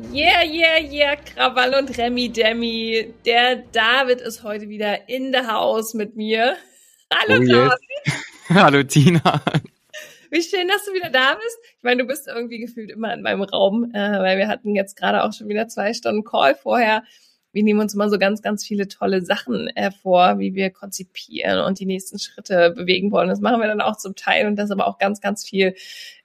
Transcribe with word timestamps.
Yeah, 0.00 0.44
yeah, 0.44 0.78
yeah, 0.78 1.16
Krawall 1.16 1.74
und 1.74 1.98
Remi 1.98 2.28
Demi. 2.28 3.14
Der 3.24 3.56
David 3.56 4.20
ist 4.20 4.44
heute 4.44 4.68
wieder 4.68 5.08
in 5.08 5.32
der 5.32 5.52
Haus 5.52 5.92
mit 5.92 6.14
mir. 6.14 6.56
Hallo, 7.12 7.42
oh, 7.42 7.44
David. 7.44 7.78
Hallo, 8.48 8.82
Tina. 8.84 9.42
Wie 10.30 10.40
schön, 10.40 10.68
dass 10.68 10.84
du 10.84 10.92
wieder 10.92 11.10
da 11.10 11.34
bist. 11.34 11.58
Ich 11.78 11.82
meine, 11.82 12.02
du 12.02 12.06
bist 12.06 12.28
irgendwie 12.28 12.60
gefühlt 12.60 12.92
immer 12.92 13.12
in 13.12 13.22
meinem 13.22 13.42
Raum, 13.42 13.90
äh, 13.92 13.98
weil 13.98 14.38
wir 14.38 14.46
hatten 14.46 14.76
jetzt 14.76 14.96
gerade 14.96 15.24
auch 15.24 15.32
schon 15.32 15.48
wieder 15.48 15.66
zwei 15.66 15.92
Stunden 15.92 16.22
Call 16.22 16.54
vorher. 16.54 17.02
Wir 17.50 17.64
nehmen 17.64 17.80
uns 17.80 17.92
immer 17.92 18.08
so 18.08 18.18
ganz, 18.18 18.40
ganz 18.40 18.64
viele 18.64 18.86
tolle 18.86 19.22
Sachen 19.22 19.68
hervor, 19.74 20.38
wie 20.38 20.54
wir 20.54 20.70
konzipieren 20.70 21.58
und 21.64 21.80
die 21.80 21.86
nächsten 21.86 22.20
Schritte 22.20 22.70
bewegen 22.70 23.10
wollen. 23.10 23.28
Das 23.28 23.40
machen 23.40 23.60
wir 23.60 23.66
dann 23.66 23.80
auch 23.80 23.96
zum 23.96 24.14
Teil 24.14 24.46
und 24.46 24.54
das 24.54 24.66
ist 24.66 24.70
aber 24.70 24.86
auch 24.86 24.98
ganz, 24.98 25.20
ganz 25.20 25.44
viel 25.44 25.74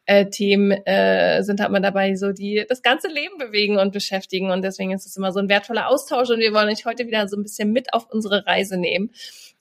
äh, 0.06 0.30
Themen 0.30 0.72
äh, 0.72 1.44
sind 1.44 1.62
halt 1.62 1.72
mal 1.72 1.80
dabei, 1.80 2.16
so 2.16 2.32
die 2.32 2.66
das 2.68 2.82
ganze 2.82 3.08
Leben 3.08 3.38
bewegen 3.38 3.78
und 3.78 3.94
beschäftigen. 3.94 4.52
Und 4.52 4.62
deswegen 4.62 4.92
ist 4.92 5.06
es 5.06 5.16
immer 5.16 5.32
so 5.32 5.40
ein 5.40 5.50
wertvoller 5.50 5.88
Austausch. 5.88 6.30
Und 6.30 6.40
wir 6.40 6.54
wollen 6.54 6.70
euch 6.70 6.86
heute 6.86 7.08
wieder 7.08 7.28
so 7.28 7.38
ein 7.38 7.44
bisschen 7.44 7.72
mit 7.72 7.94
auf 7.94 8.08
unsere 8.10 8.46
Reise 8.46 8.78
nehmen, 8.78 9.12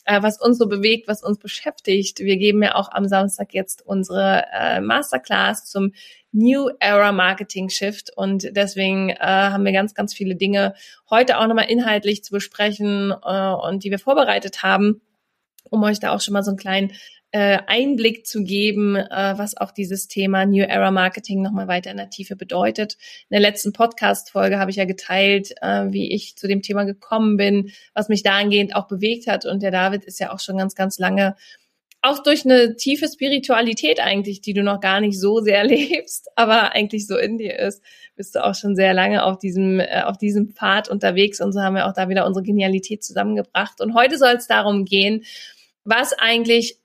äh, 0.05 0.21
was 0.23 0.41
uns 0.41 0.59
so 0.59 0.67
bewegt, 0.67 1.07
was 1.07 1.23
uns 1.23 1.39
beschäftigt. 1.39 2.19
Wir 2.21 2.37
geben 2.37 2.63
ja 2.63 2.75
auch 2.75 2.91
am 2.91 3.07
Samstag 3.07 3.55
jetzt 3.55 3.87
unsere 3.87 4.45
äh, 4.53 4.81
Masterclass 4.81 5.67
zum 5.67 5.93
New 6.33 6.71
Era 6.81 7.13
Marketing 7.13 7.69
Shift. 7.69 8.11
Und 8.17 8.57
deswegen 8.57 9.11
äh, 9.11 9.19
haben 9.21 9.65
wir 9.65 9.73
ganz, 9.73 9.95
ganz 9.95 10.13
viele 10.13 10.35
Dinge 10.35 10.75
heute 11.09 11.39
auch 11.39 11.47
nochmal 11.47 11.71
inhaltlich 11.71 12.25
zu 12.25 12.33
besprechen 12.33 13.13
äh, 13.13 13.53
und 13.53 13.85
die 13.85 13.91
wir 13.91 13.99
vorbereitet 13.99 14.63
haben 14.63 15.03
um 15.71 15.83
euch 15.85 16.01
da 16.01 16.15
auch 16.15 16.21
schon 16.21 16.35
mal 16.35 16.43
so 16.43 16.51
einen 16.51 16.59
kleinen 16.59 16.93
äh, 17.33 17.59
Einblick 17.67 18.27
zu 18.27 18.45
geben, 18.45 18.95
äh, 18.95 19.35
was 19.37 19.57
auch 19.57 19.73
dieses 19.73 20.07
Thema 20.07 20.45
New 20.47 20.65
Era 20.65 20.91
Marketing 20.91 21.43
nochmal 21.43 21.67
weiter 21.67 21.91
in 21.91 21.97
der 21.97 22.11
Tiefe 22.11 22.37
bedeutet. 22.37 22.99
In 23.29 23.35
der 23.35 23.41
letzten 23.41 23.73
Podcast-Folge 23.73 24.59
habe 24.59 24.71
ich 24.71 24.77
ja 24.77 24.85
geteilt, 24.85 25.53
äh, 25.63 25.87
wie 25.91 26.13
ich 26.13 26.37
zu 26.37 26.47
dem 26.47 26.63
Thema 26.63 26.85
gekommen 26.85 27.39
bin, 27.39 27.73
was 27.95 28.09
mich 28.09 28.23
dahingehend 28.23 28.77
auch 28.77 28.87
bewegt 28.87 29.27
hat. 29.27 29.47
Und 29.47 29.63
der 29.63 29.71
David 29.71 30.05
ist 30.05 30.21
ja 30.21 30.33
auch 30.33 30.41
schon 30.41 30.59
ganz, 30.59 30.75
ganz 30.75 30.99
lange 30.99 31.35
auch 32.03 32.21
durch 32.23 32.45
eine 32.45 32.75
tiefe 32.77 33.09
Spiritualität 33.09 34.01
eigentlich, 34.01 34.41
die 34.41 34.55
du 34.55 34.65
noch 34.65 34.81
gar 34.81 35.01
nicht 35.01 35.19
so 35.19 35.41
sehr 35.41 35.65
lebst, 35.65 36.29
aber 36.37 36.73
eigentlich 36.73 37.07
so 37.07 37.17
in 37.17 37.39
dir 37.39 37.59
ist, 37.59 37.83
bist 38.17 38.35
du 38.35 38.45
auch 38.45 38.55
schon 38.55 38.77
sehr 38.77 38.93
lange 38.93 39.25
auf 39.25 39.39
diesem, 39.39 39.81
äh, 39.81 40.03
auf 40.05 40.19
diesem 40.19 40.49
Pfad 40.49 40.89
unterwegs 40.89 41.41
und 41.41 41.53
so 41.53 41.61
haben 41.61 41.77
wir 41.77 41.87
auch 41.87 41.95
da 41.95 42.09
wieder 42.09 42.27
unsere 42.27 42.45
Genialität 42.45 43.03
zusammengebracht. 43.03 43.81
Und 43.81 43.95
heute 43.95 44.19
soll 44.19 44.35
es 44.35 44.49
darum 44.49 44.85
gehen, 44.85 45.25
was 45.85 46.13
eigentlich 46.13 46.82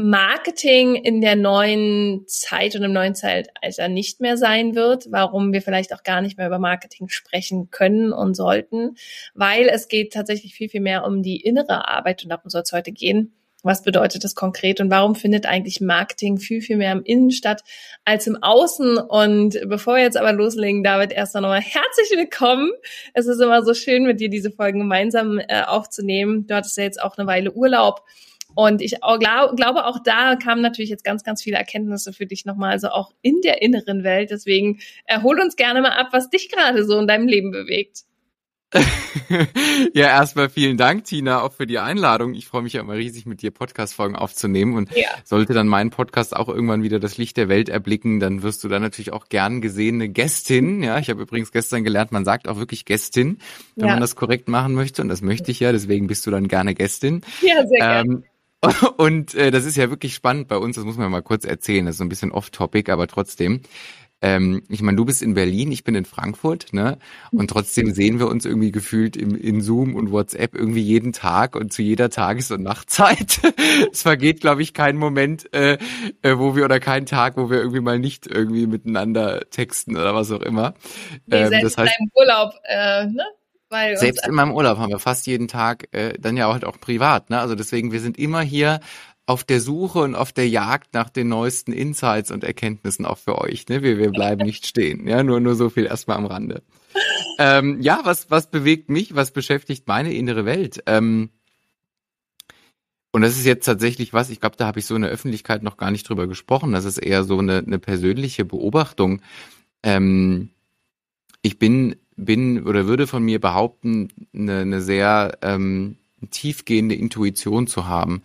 Marketing 0.00 0.94
in 0.94 1.20
der 1.20 1.36
neuen 1.36 2.24
Zeit 2.26 2.74
und 2.74 2.82
im 2.82 2.92
neuen 2.92 3.14
Zeitalter 3.14 3.88
nicht 3.88 4.20
mehr 4.20 4.36
sein 4.36 4.74
wird, 4.74 5.06
warum 5.10 5.52
wir 5.52 5.62
vielleicht 5.62 5.94
auch 5.94 6.02
gar 6.02 6.22
nicht 6.22 6.38
mehr 6.38 6.46
über 6.46 6.58
Marketing 6.58 7.08
sprechen 7.08 7.70
können 7.70 8.12
und 8.12 8.34
sollten, 8.34 8.96
weil 9.34 9.68
es 9.68 9.88
geht 9.88 10.12
tatsächlich 10.12 10.54
viel, 10.54 10.68
viel 10.68 10.80
mehr 10.80 11.04
um 11.04 11.22
die 11.22 11.40
innere 11.40 11.88
Arbeit 11.88 12.22
und 12.22 12.30
darum 12.30 12.48
soll 12.50 12.62
es 12.62 12.72
heute 12.72 12.92
gehen. 12.92 13.34
Was 13.62 13.82
bedeutet 13.82 14.24
das 14.24 14.34
konkret 14.34 14.80
und 14.80 14.90
warum 14.90 15.14
findet 15.14 15.44
eigentlich 15.44 15.82
Marketing 15.82 16.38
viel, 16.38 16.62
viel 16.62 16.78
mehr 16.78 16.92
im 16.92 17.02
Innen 17.02 17.30
statt 17.30 17.62
als 18.06 18.26
im 18.26 18.42
Außen? 18.42 18.96
Und 18.96 19.60
bevor 19.66 19.96
wir 19.96 20.02
jetzt 20.02 20.16
aber 20.16 20.32
loslegen, 20.32 20.82
David, 20.82 21.12
erst 21.12 21.34
nochmal 21.34 21.60
herzlich 21.60 22.10
willkommen. 22.16 22.70
Es 23.12 23.26
ist 23.26 23.40
immer 23.40 23.62
so 23.62 23.74
schön, 23.74 24.04
mit 24.04 24.18
dir 24.18 24.30
diese 24.30 24.50
Folgen 24.50 24.78
gemeinsam 24.78 25.38
äh, 25.38 25.62
aufzunehmen. 25.66 26.46
Du 26.46 26.54
hattest 26.54 26.78
ja 26.78 26.84
jetzt 26.84 27.02
auch 27.02 27.18
eine 27.18 27.26
Weile 27.26 27.52
Urlaub. 27.52 28.02
Und 28.54 28.82
ich 28.82 28.96
glaub, 29.00 29.56
glaube, 29.56 29.86
auch 29.86 29.98
da 30.02 30.36
kamen 30.36 30.62
natürlich 30.62 30.90
jetzt 30.90 31.04
ganz, 31.04 31.24
ganz 31.24 31.42
viele 31.42 31.56
Erkenntnisse 31.56 32.12
für 32.12 32.26
dich 32.26 32.44
nochmal, 32.44 32.72
also 32.72 32.88
auch 32.88 33.12
in 33.22 33.40
der 33.42 33.62
inneren 33.62 34.04
Welt. 34.04 34.30
Deswegen 34.30 34.80
erhol 35.04 35.40
uns 35.40 35.56
gerne 35.56 35.80
mal 35.80 35.92
ab, 35.92 36.08
was 36.12 36.30
dich 36.30 36.50
gerade 36.50 36.84
so 36.84 36.98
in 36.98 37.06
deinem 37.06 37.28
Leben 37.28 37.50
bewegt. 37.50 38.04
ja, 39.94 40.06
erstmal 40.06 40.48
vielen 40.48 40.76
Dank, 40.76 41.04
Tina, 41.04 41.42
auch 41.42 41.52
für 41.52 41.66
die 41.66 41.80
Einladung. 41.80 42.34
Ich 42.34 42.46
freue 42.46 42.62
mich 42.62 42.74
ja 42.74 42.80
immer 42.80 42.94
riesig, 42.94 43.26
mit 43.26 43.42
dir 43.42 43.50
Podcast-Folgen 43.50 44.14
aufzunehmen. 44.14 44.76
Und 44.76 44.94
ja. 44.94 45.08
sollte 45.24 45.54
dann 45.54 45.66
mein 45.66 45.90
Podcast 45.90 46.36
auch 46.36 46.48
irgendwann 46.48 46.84
wieder 46.84 47.00
das 47.00 47.18
Licht 47.18 47.36
der 47.36 47.48
Welt 47.48 47.68
erblicken, 47.68 48.20
dann 48.20 48.42
wirst 48.42 48.62
du 48.62 48.68
dann 48.68 48.82
natürlich 48.82 49.12
auch 49.12 49.28
gern 49.28 49.60
gesehene 49.60 50.08
Gästin. 50.08 50.82
Ja, 50.82 50.98
ich 50.98 51.10
habe 51.10 51.22
übrigens 51.22 51.50
gestern 51.50 51.82
gelernt, 51.82 52.12
man 52.12 52.24
sagt 52.24 52.46
auch 52.46 52.58
wirklich 52.58 52.84
Gästin, 52.84 53.38
wenn 53.74 53.86
ja. 53.86 53.94
man 53.94 54.00
das 54.00 54.14
korrekt 54.14 54.48
machen 54.48 54.74
möchte. 54.74 55.02
Und 55.02 55.08
das 55.08 55.20
möchte 55.20 55.50
ich 55.50 55.58
ja, 55.60 55.72
deswegen 55.72 56.06
bist 56.06 56.24
du 56.26 56.30
dann 56.30 56.46
gerne 56.46 56.74
Gästin. 56.74 57.22
Ja, 57.42 57.66
sehr 57.66 57.78
gerne. 57.78 58.12
Ähm, 58.12 58.24
und 58.96 59.34
äh, 59.34 59.50
das 59.50 59.64
ist 59.64 59.76
ja 59.76 59.90
wirklich 59.90 60.14
spannend 60.14 60.48
bei 60.48 60.56
uns, 60.56 60.76
das 60.76 60.84
muss 60.84 60.98
man 60.98 61.10
mal 61.10 61.22
kurz 61.22 61.44
erzählen, 61.44 61.86
das 61.86 61.94
ist 61.94 61.98
so 61.98 62.04
ein 62.04 62.08
bisschen 62.10 62.32
off-topic, 62.32 62.90
aber 62.92 63.06
trotzdem. 63.06 63.62
Ähm, 64.22 64.62
ich 64.68 64.82
meine, 64.82 64.96
du 64.96 65.06
bist 65.06 65.22
in 65.22 65.32
Berlin, 65.32 65.72
ich 65.72 65.82
bin 65.82 65.94
in 65.94 66.04
Frankfurt, 66.04 66.74
ne? 66.74 66.98
Und 67.32 67.48
trotzdem 67.48 67.94
sehen 67.94 68.18
wir 68.18 68.28
uns 68.28 68.44
irgendwie 68.44 68.70
gefühlt 68.70 69.16
im, 69.16 69.34
in 69.34 69.62
Zoom 69.62 69.94
und 69.94 70.10
WhatsApp 70.10 70.54
irgendwie 70.54 70.82
jeden 70.82 71.14
Tag 71.14 71.56
und 71.56 71.72
zu 71.72 71.80
jeder 71.80 72.10
Tages- 72.10 72.50
und 72.50 72.62
Nachtzeit. 72.62 73.40
es 73.92 74.02
vergeht, 74.02 74.42
glaube 74.42 74.60
ich, 74.60 74.74
kein 74.74 74.98
Moment, 74.98 75.52
äh, 75.54 75.78
äh, 76.20 76.36
wo 76.36 76.54
wir 76.54 76.66
oder 76.66 76.80
kein 76.80 77.06
Tag, 77.06 77.38
wo 77.38 77.48
wir 77.48 77.60
irgendwie 77.60 77.80
mal 77.80 77.98
nicht 77.98 78.26
irgendwie 78.26 78.66
miteinander 78.66 79.48
texten 79.48 79.96
oder 79.96 80.14
was 80.14 80.30
auch 80.30 80.42
immer. 80.42 80.74
Nee, 81.26 81.44
ähm, 81.44 81.62
das 81.62 81.78
heißt, 81.78 81.94
in 81.98 82.10
Urlaub, 82.14 82.52
äh, 82.64 83.06
ne? 83.06 83.24
Weil 83.70 83.96
Selbst 83.96 84.26
in 84.26 84.34
meinem 84.34 84.52
Urlaub 84.52 84.78
haben 84.78 84.90
wir 84.90 84.98
fast 84.98 85.28
jeden 85.28 85.46
Tag 85.46 85.88
äh, 85.92 86.14
dann 86.18 86.36
ja 86.36 86.52
halt 86.52 86.64
auch 86.64 86.80
privat. 86.80 87.30
Ne? 87.30 87.38
Also 87.38 87.54
deswegen, 87.54 87.92
wir 87.92 88.00
sind 88.00 88.18
immer 88.18 88.40
hier 88.40 88.80
auf 89.26 89.44
der 89.44 89.60
Suche 89.60 90.00
und 90.00 90.16
auf 90.16 90.32
der 90.32 90.48
Jagd 90.48 90.92
nach 90.92 91.08
den 91.08 91.28
neuesten 91.28 91.72
Insights 91.72 92.32
und 92.32 92.42
Erkenntnissen 92.42 93.06
auch 93.06 93.18
für 93.18 93.38
euch. 93.38 93.68
Ne? 93.68 93.82
Wir, 93.82 93.96
wir 93.96 94.10
bleiben 94.10 94.44
nicht 94.44 94.66
stehen. 94.66 95.06
Ja, 95.06 95.22
nur, 95.22 95.38
nur 95.38 95.54
so 95.54 95.70
viel 95.70 95.86
erstmal 95.86 96.16
am 96.16 96.26
Rande. 96.26 96.62
Ähm, 97.38 97.80
ja, 97.80 98.00
was, 98.02 98.28
was 98.30 98.50
bewegt 98.50 98.90
mich? 98.90 99.14
Was 99.14 99.30
beschäftigt 99.30 99.86
meine 99.86 100.12
innere 100.12 100.44
Welt? 100.44 100.82
Ähm, 100.86 101.30
und 103.12 103.22
das 103.22 103.36
ist 103.36 103.46
jetzt 103.46 103.64
tatsächlich 103.64 104.12
was, 104.12 104.30
ich 104.30 104.40
glaube, 104.40 104.56
da 104.56 104.66
habe 104.66 104.80
ich 104.80 104.86
so 104.86 104.96
in 104.96 105.02
der 105.02 105.10
Öffentlichkeit 105.10 105.62
noch 105.62 105.76
gar 105.76 105.92
nicht 105.92 106.08
drüber 106.08 106.26
gesprochen. 106.26 106.72
Das 106.72 106.84
ist 106.84 106.98
eher 106.98 107.22
so 107.22 107.38
eine, 107.38 107.58
eine 107.58 107.78
persönliche 107.78 108.44
Beobachtung. 108.44 109.22
Ähm, 109.84 110.50
ich 111.42 111.58
bin 111.58 111.96
bin 112.24 112.66
oder 112.66 112.86
würde 112.86 113.06
von 113.06 113.22
mir 113.22 113.40
behaupten, 113.40 114.08
eine, 114.34 114.60
eine 114.60 114.80
sehr 114.80 115.38
ähm, 115.42 115.96
tiefgehende 116.30 116.94
Intuition 116.94 117.66
zu 117.66 117.86
haben. 117.86 118.22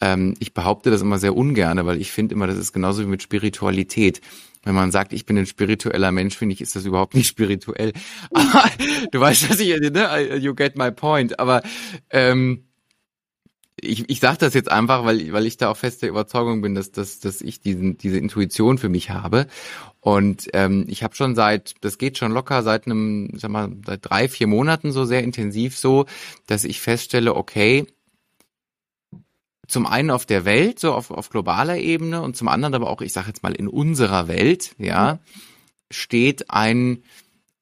Ähm, 0.00 0.34
ich 0.38 0.54
behaupte 0.54 0.90
das 0.90 1.02
immer 1.02 1.18
sehr 1.18 1.36
ungerne, 1.36 1.86
weil 1.86 2.00
ich 2.00 2.12
finde 2.12 2.34
immer, 2.34 2.46
das 2.46 2.58
ist 2.58 2.72
genauso 2.72 3.02
wie 3.02 3.08
mit 3.08 3.22
Spiritualität. 3.22 4.20
Wenn 4.64 4.74
man 4.74 4.90
sagt, 4.90 5.12
ich 5.12 5.26
bin 5.26 5.36
ein 5.36 5.46
spiritueller 5.46 6.10
Mensch, 6.10 6.36
finde 6.36 6.54
ich, 6.54 6.60
ist 6.60 6.74
das 6.74 6.86
überhaupt 6.86 7.14
nicht 7.14 7.28
spirituell. 7.28 7.92
Du 9.12 9.20
weißt, 9.20 9.50
dass 9.50 9.60
ich, 9.60 9.78
ne, 9.78 10.36
you 10.36 10.54
get 10.54 10.76
my 10.76 10.90
point. 10.90 11.38
Aber 11.38 11.62
ähm, 12.10 12.64
ich, 13.80 14.08
ich 14.08 14.20
sage 14.20 14.38
das 14.38 14.54
jetzt 14.54 14.70
einfach, 14.70 15.04
weil, 15.04 15.32
weil 15.32 15.46
ich 15.46 15.56
da 15.56 15.70
auch 15.70 15.76
fest 15.76 16.02
der 16.02 16.08
Überzeugung 16.08 16.62
bin, 16.62 16.74
dass, 16.74 16.92
dass, 16.92 17.18
dass 17.18 17.40
ich 17.40 17.60
diesen, 17.60 17.98
diese 17.98 18.18
Intuition 18.18 18.78
für 18.78 18.88
mich 18.88 19.10
habe. 19.10 19.46
Und 20.00 20.48
ähm, 20.52 20.84
ich 20.88 21.02
habe 21.02 21.16
schon 21.16 21.34
seit, 21.34 21.74
das 21.80 21.98
geht 21.98 22.18
schon 22.18 22.32
locker 22.32 22.62
seit 22.62 22.86
einem, 22.86 23.30
sag 23.36 23.50
mal, 23.50 23.72
seit 23.84 24.08
drei, 24.08 24.28
vier 24.28 24.46
Monaten 24.46 24.92
so 24.92 25.04
sehr 25.04 25.24
intensiv 25.24 25.76
so, 25.76 26.06
dass 26.46 26.64
ich 26.64 26.80
feststelle, 26.80 27.34
okay, 27.34 27.86
zum 29.66 29.86
einen 29.86 30.10
auf 30.10 30.26
der 30.26 30.44
Welt, 30.44 30.78
so 30.78 30.92
auf, 30.92 31.10
auf 31.10 31.30
globaler 31.30 31.78
Ebene 31.78 32.22
und 32.22 32.36
zum 32.36 32.48
anderen 32.48 32.74
aber 32.74 32.90
auch, 32.90 33.00
ich 33.00 33.12
sage 33.12 33.28
jetzt 33.28 33.42
mal, 33.42 33.54
in 33.54 33.66
unserer 33.66 34.28
Welt, 34.28 34.74
ja, 34.78 35.18
steht 35.90 36.50
ein 36.50 37.02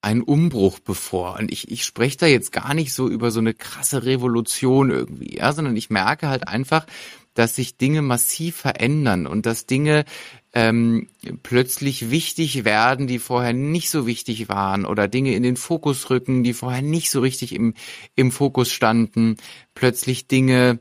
ein 0.03 0.21
Umbruch 0.21 0.81
bevor. 0.81 1.39
Und 1.39 1.51
ich, 1.51 1.71
ich 1.71 1.85
spreche 1.85 2.19
da 2.19 2.27
jetzt 2.27 2.53
gar 2.53 2.75
nicht 2.75 2.93
so 2.93 3.09
über 3.09 3.31
so 3.31 3.41
eine 3.41 3.55
krasse 3.55 4.05
Revolution 4.05 4.91
irgendwie, 4.91 5.37
ja, 5.37 5.53
sondern 5.53 5.77
ich 5.77 5.91
merke 5.91 6.29
halt 6.29 6.49
einfach, 6.49 6.87
dass 7.35 7.57
sich 7.57 7.79
Dinge 7.79 8.03
massiv 8.03 8.57
verändern 8.57 9.27
und 9.27 9.47
dass 9.47 9.65
Dinge 9.65 10.05
ähm, 10.53 11.09
plötzlich 11.43 12.11
wichtig 12.11 12.65
werden, 12.65 13.07
die 13.07 13.19
vorher 13.19 13.55
nicht 13.55 13.89
so 13.89 14.07
wichtig 14.07 14.51
waren 14.51 14.85
oder 14.85 15.09
Dinge 15.09 15.35
in 15.35 15.43
den 15.43 15.57
Fokus 15.57 16.11
rücken, 16.11 16.45
die 16.45 16.53
vorher 16.53 16.83
nicht 16.83 17.11
so 17.11 17.21
richtig 17.21 17.55
im, 17.55 17.73
im 18.17 18.33
Fokus 18.33 18.71
standen, 18.71 19.37
plötzlich 19.75 20.27
Dinge 20.27 20.81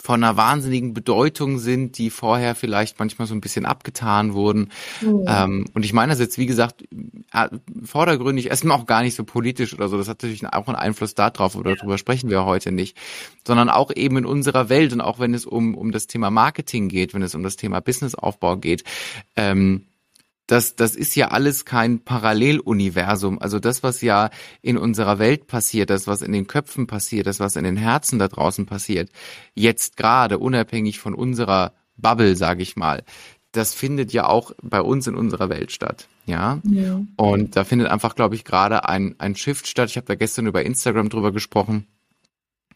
von 0.00 0.22
einer 0.22 0.36
wahnsinnigen 0.36 0.94
Bedeutung 0.94 1.58
sind, 1.58 1.98
die 1.98 2.10
vorher 2.10 2.54
vielleicht 2.54 2.98
manchmal 2.98 3.26
so 3.26 3.34
ein 3.34 3.40
bisschen 3.40 3.66
abgetan 3.66 4.32
wurden. 4.32 4.70
Mhm. 5.00 5.24
Ähm, 5.26 5.64
und 5.74 5.84
ich 5.84 5.92
meine 5.92 6.10
das 6.10 6.20
jetzt, 6.20 6.38
wie 6.38 6.46
gesagt, 6.46 6.84
äh, 7.32 7.48
vordergründig, 7.84 8.48
erstmal 8.48 8.78
auch 8.78 8.86
gar 8.86 9.02
nicht 9.02 9.16
so 9.16 9.24
politisch 9.24 9.74
oder 9.74 9.88
so. 9.88 9.98
Das 9.98 10.08
hat 10.08 10.22
natürlich 10.22 10.46
auch 10.46 10.68
einen 10.68 10.76
Einfluss 10.76 11.14
darauf, 11.14 11.56
oder 11.56 11.74
darüber 11.74 11.98
sprechen 11.98 12.30
wir 12.30 12.44
heute 12.44 12.70
nicht. 12.70 12.96
Sondern 13.46 13.68
auch 13.68 13.90
eben 13.94 14.18
in 14.18 14.26
unserer 14.26 14.68
Welt 14.68 14.92
und 14.92 15.00
auch 15.00 15.18
wenn 15.18 15.34
es 15.34 15.46
um, 15.46 15.74
um 15.74 15.90
das 15.90 16.06
Thema 16.06 16.30
Marketing 16.30 16.88
geht, 16.88 17.12
wenn 17.14 17.22
es 17.22 17.34
um 17.34 17.42
das 17.42 17.56
Thema 17.56 17.80
Businessaufbau 17.80 18.56
geht, 18.56 18.84
ähm, 19.36 19.87
das, 20.48 20.76
das 20.76 20.96
ist 20.96 21.14
ja 21.14 21.28
alles 21.28 21.66
kein 21.66 22.00
Paralleluniversum. 22.00 23.38
Also 23.38 23.60
das, 23.60 23.82
was 23.82 24.00
ja 24.00 24.30
in 24.62 24.78
unserer 24.78 25.18
Welt 25.18 25.46
passiert, 25.46 25.90
das, 25.90 26.06
was 26.06 26.22
in 26.22 26.32
den 26.32 26.46
Köpfen 26.46 26.86
passiert, 26.86 27.26
das, 27.26 27.38
was 27.38 27.54
in 27.54 27.64
den 27.64 27.76
Herzen 27.76 28.18
da 28.18 28.28
draußen 28.28 28.64
passiert, 28.64 29.10
jetzt 29.54 29.96
gerade 29.98 30.38
unabhängig 30.38 30.98
von 30.98 31.14
unserer 31.14 31.74
Bubble, 31.96 32.34
sage 32.34 32.62
ich 32.62 32.76
mal, 32.76 33.04
das 33.52 33.74
findet 33.74 34.12
ja 34.12 34.26
auch 34.26 34.52
bei 34.62 34.80
uns 34.80 35.06
in 35.06 35.14
unserer 35.14 35.50
Welt 35.50 35.70
statt. 35.70 36.08
Ja. 36.24 36.60
ja. 36.64 37.02
Und 37.16 37.56
da 37.56 37.64
findet 37.64 37.88
einfach, 37.88 38.14
glaube 38.14 38.34
ich, 38.34 38.44
gerade 38.44 38.88
ein, 38.88 39.16
ein 39.18 39.36
Shift 39.36 39.66
statt. 39.66 39.90
Ich 39.90 39.96
habe 39.96 40.06
da 40.06 40.14
gestern 40.14 40.46
über 40.46 40.64
Instagram 40.64 41.10
drüber 41.10 41.30
gesprochen 41.30 41.86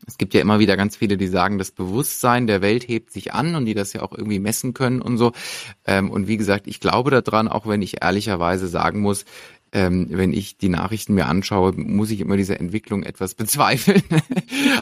es 0.06 0.18
gibt 0.18 0.34
ja 0.34 0.40
immer 0.40 0.58
wieder 0.58 0.76
ganz 0.76 0.96
viele, 0.96 1.16
die 1.16 1.28
sagen, 1.28 1.58
das 1.58 1.70
Bewusstsein 1.70 2.46
der 2.46 2.60
Welt 2.62 2.88
hebt 2.88 3.12
sich 3.12 3.32
an 3.32 3.54
und 3.54 3.66
die 3.66 3.74
das 3.74 3.92
ja 3.92 4.02
auch 4.02 4.12
irgendwie 4.12 4.38
messen 4.38 4.74
können 4.74 5.00
und 5.00 5.18
so. 5.18 5.32
Ähm, 5.86 6.10
und 6.10 6.28
wie 6.28 6.36
gesagt, 6.36 6.66
ich 6.66 6.80
glaube 6.80 7.10
daran, 7.10 7.48
auch 7.48 7.66
wenn 7.66 7.82
ich 7.82 8.02
ehrlicherweise 8.02 8.66
sagen 8.68 9.00
muss, 9.00 9.24
ähm, 9.74 10.08
wenn 10.10 10.34
ich 10.34 10.58
die 10.58 10.68
Nachrichten 10.68 11.14
mir 11.14 11.26
anschaue, 11.26 11.72
muss 11.72 12.10
ich 12.10 12.20
immer 12.20 12.36
diese 12.36 12.58
Entwicklung 12.58 13.04
etwas 13.04 13.34
bezweifeln. 13.36 14.02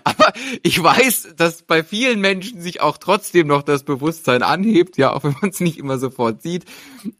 Aber 0.04 0.32
ich 0.62 0.82
weiß, 0.82 1.34
dass 1.36 1.62
bei 1.62 1.84
vielen 1.84 2.20
Menschen 2.20 2.60
sich 2.60 2.80
auch 2.80 2.98
trotzdem 2.98 3.46
noch 3.46 3.62
das 3.62 3.84
Bewusstsein 3.84 4.42
anhebt, 4.42 4.96
ja, 4.96 5.12
auch 5.12 5.22
wenn 5.22 5.36
man 5.40 5.50
es 5.50 5.60
nicht 5.60 5.78
immer 5.78 5.98
sofort 5.98 6.42
sieht. 6.42 6.64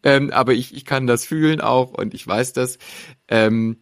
Ähm, 0.02 0.30
aber 0.32 0.52
ich, 0.52 0.74
ich 0.74 0.84
kann 0.84 1.06
das 1.06 1.24
fühlen 1.24 1.60
auch 1.60 1.92
und 1.92 2.12
ich 2.12 2.26
weiß 2.26 2.52
das. 2.54 2.78
Ähm, 3.28 3.76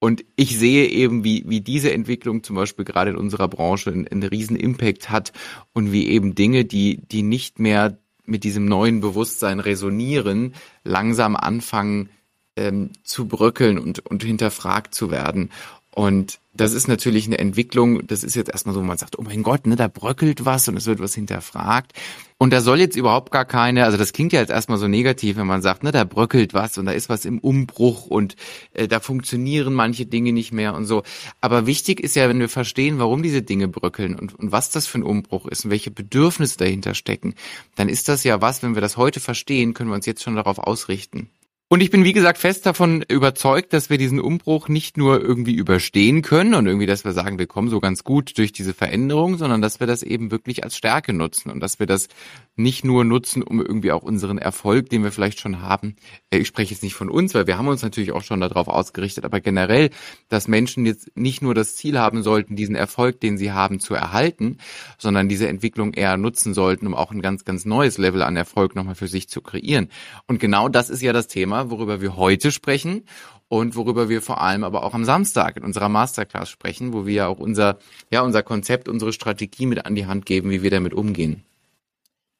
und 0.00 0.24
ich 0.36 0.58
sehe 0.58 0.86
eben, 0.86 1.24
wie, 1.24 1.44
wie 1.46 1.60
diese 1.60 1.92
Entwicklung 1.92 2.44
zum 2.44 2.56
Beispiel 2.56 2.84
gerade 2.84 3.10
in 3.10 3.16
unserer 3.16 3.48
Branche 3.48 3.90
einen, 3.90 4.06
einen 4.06 4.22
riesen 4.22 4.56
Impact 4.56 5.10
hat 5.10 5.32
und 5.72 5.92
wie 5.92 6.08
eben 6.08 6.34
Dinge, 6.34 6.64
die, 6.64 7.00
die 7.08 7.22
nicht 7.22 7.58
mehr 7.58 7.98
mit 8.24 8.44
diesem 8.44 8.66
neuen 8.66 9.00
Bewusstsein 9.00 9.58
resonieren, 9.58 10.54
langsam 10.84 11.34
anfangen 11.34 12.10
ähm, 12.56 12.90
zu 13.02 13.26
bröckeln 13.26 13.78
und, 13.78 14.00
und 14.06 14.22
hinterfragt 14.22 14.94
zu 14.94 15.10
werden. 15.10 15.50
Und 15.98 16.38
das 16.54 16.74
ist 16.74 16.86
natürlich 16.86 17.26
eine 17.26 17.38
Entwicklung, 17.38 18.06
das 18.06 18.22
ist 18.22 18.36
jetzt 18.36 18.50
erstmal 18.50 18.72
so, 18.72 18.80
man 18.80 18.96
sagt, 18.96 19.18
oh 19.18 19.22
mein 19.22 19.42
Gott, 19.42 19.66
ne, 19.66 19.74
da 19.74 19.88
bröckelt 19.88 20.44
was 20.44 20.68
und 20.68 20.76
es 20.76 20.86
wird 20.86 21.00
was 21.00 21.12
hinterfragt. 21.12 21.92
Und 22.38 22.52
da 22.52 22.60
soll 22.60 22.78
jetzt 22.78 22.96
überhaupt 22.96 23.32
gar 23.32 23.44
keine, 23.44 23.82
also 23.82 23.98
das 23.98 24.12
klingt 24.12 24.32
ja 24.32 24.38
jetzt 24.38 24.50
erstmal 24.50 24.78
so 24.78 24.86
negativ, 24.86 25.36
wenn 25.38 25.48
man 25.48 25.60
sagt, 25.60 25.82
ne, 25.82 25.90
da 25.90 26.04
bröckelt 26.04 26.54
was 26.54 26.78
und 26.78 26.86
da 26.86 26.92
ist 26.92 27.08
was 27.08 27.24
im 27.24 27.40
Umbruch 27.40 28.06
und 28.06 28.36
äh, 28.74 28.86
da 28.86 29.00
funktionieren 29.00 29.74
manche 29.74 30.06
Dinge 30.06 30.32
nicht 30.32 30.52
mehr 30.52 30.74
und 30.76 30.84
so. 30.86 31.02
Aber 31.40 31.66
wichtig 31.66 31.98
ist 31.98 32.14
ja, 32.14 32.28
wenn 32.28 32.38
wir 32.38 32.48
verstehen, 32.48 33.00
warum 33.00 33.24
diese 33.24 33.42
Dinge 33.42 33.66
bröckeln 33.66 34.14
und, 34.14 34.38
und 34.38 34.52
was 34.52 34.70
das 34.70 34.86
für 34.86 34.98
ein 34.98 35.02
Umbruch 35.02 35.46
ist 35.46 35.64
und 35.64 35.72
welche 35.72 35.90
Bedürfnisse 35.90 36.58
dahinter 36.58 36.94
stecken, 36.94 37.34
dann 37.74 37.88
ist 37.88 38.08
das 38.08 38.22
ja 38.22 38.40
was, 38.40 38.62
wenn 38.62 38.76
wir 38.76 38.82
das 38.82 38.96
heute 38.98 39.18
verstehen, 39.18 39.74
können 39.74 39.90
wir 39.90 39.96
uns 39.96 40.06
jetzt 40.06 40.22
schon 40.22 40.36
darauf 40.36 40.60
ausrichten. 40.60 41.28
Und 41.70 41.82
ich 41.82 41.90
bin, 41.90 42.02
wie 42.02 42.14
gesagt, 42.14 42.38
fest 42.38 42.64
davon 42.64 43.04
überzeugt, 43.08 43.74
dass 43.74 43.90
wir 43.90 43.98
diesen 43.98 44.20
Umbruch 44.20 44.68
nicht 44.68 44.96
nur 44.96 45.20
irgendwie 45.20 45.52
überstehen 45.52 46.22
können 46.22 46.54
und 46.54 46.66
irgendwie, 46.66 46.86
dass 46.86 47.04
wir 47.04 47.12
sagen, 47.12 47.38
wir 47.38 47.46
kommen 47.46 47.68
so 47.68 47.78
ganz 47.78 48.04
gut 48.04 48.38
durch 48.38 48.52
diese 48.52 48.72
Veränderung, 48.72 49.36
sondern 49.36 49.60
dass 49.60 49.78
wir 49.78 49.86
das 49.86 50.02
eben 50.02 50.30
wirklich 50.30 50.64
als 50.64 50.78
Stärke 50.78 51.12
nutzen 51.12 51.50
und 51.50 51.60
dass 51.60 51.78
wir 51.78 51.86
das 51.86 52.08
nicht 52.56 52.86
nur 52.86 53.04
nutzen, 53.04 53.42
um 53.42 53.60
irgendwie 53.60 53.92
auch 53.92 54.02
unseren 54.02 54.38
Erfolg, 54.38 54.88
den 54.88 55.04
wir 55.04 55.12
vielleicht 55.12 55.40
schon 55.40 55.60
haben, 55.60 55.96
äh, 56.30 56.38
ich 56.38 56.48
spreche 56.48 56.72
jetzt 56.72 56.82
nicht 56.82 56.94
von 56.94 57.10
uns, 57.10 57.34
weil 57.34 57.46
wir 57.46 57.58
haben 57.58 57.68
uns 57.68 57.82
natürlich 57.82 58.12
auch 58.12 58.22
schon 58.22 58.40
darauf 58.40 58.68
ausgerichtet, 58.68 59.26
aber 59.26 59.40
generell, 59.40 59.90
dass 60.30 60.48
Menschen 60.48 60.86
jetzt 60.86 61.14
nicht 61.16 61.42
nur 61.42 61.54
das 61.54 61.76
Ziel 61.76 61.98
haben 61.98 62.22
sollten, 62.22 62.56
diesen 62.56 62.76
Erfolg, 62.76 63.20
den 63.20 63.36
sie 63.36 63.52
haben, 63.52 63.78
zu 63.78 63.92
erhalten, 63.92 64.56
sondern 64.96 65.28
diese 65.28 65.48
Entwicklung 65.48 65.92
eher 65.92 66.16
nutzen 66.16 66.54
sollten, 66.54 66.86
um 66.86 66.94
auch 66.94 67.12
ein 67.12 67.20
ganz, 67.20 67.44
ganz 67.44 67.66
neues 67.66 67.98
Level 67.98 68.22
an 68.22 68.36
Erfolg 68.36 68.74
nochmal 68.74 68.94
für 68.94 69.06
sich 69.06 69.28
zu 69.28 69.42
kreieren. 69.42 69.90
Und 70.26 70.40
genau 70.40 70.70
das 70.70 70.88
ist 70.88 71.02
ja 71.02 71.12
das 71.12 71.28
Thema, 71.28 71.57
Worüber 71.66 72.00
wir 72.00 72.16
heute 72.16 72.52
sprechen 72.52 73.04
und 73.48 73.76
worüber 73.76 74.08
wir 74.08 74.22
vor 74.22 74.40
allem 74.40 74.64
aber 74.64 74.84
auch 74.84 74.94
am 74.94 75.04
Samstag 75.04 75.56
in 75.56 75.64
unserer 75.64 75.88
Masterclass 75.88 76.48
sprechen, 76.48 76.92
wo 76.92 77.06
wir 77.06 77.14
ja 77.14 77.26
auch 77.26 77.38
unser, 77.38 77.78
ja, 78.10 78.22
unser 78.22 78.42
Konzept, 78.42 78.88
unsere 78.88 79.12
Strategie 79.12 79.66
mit 79.66 79.84
an 79.86 79.94
die 79.94 80.06
Hand 80.06 80.26
geben, 80.26 80.50
wie 80.50 80.62
wir 80.62 80.70
damit 80.70 80.94
umgehen. 80.94 81.44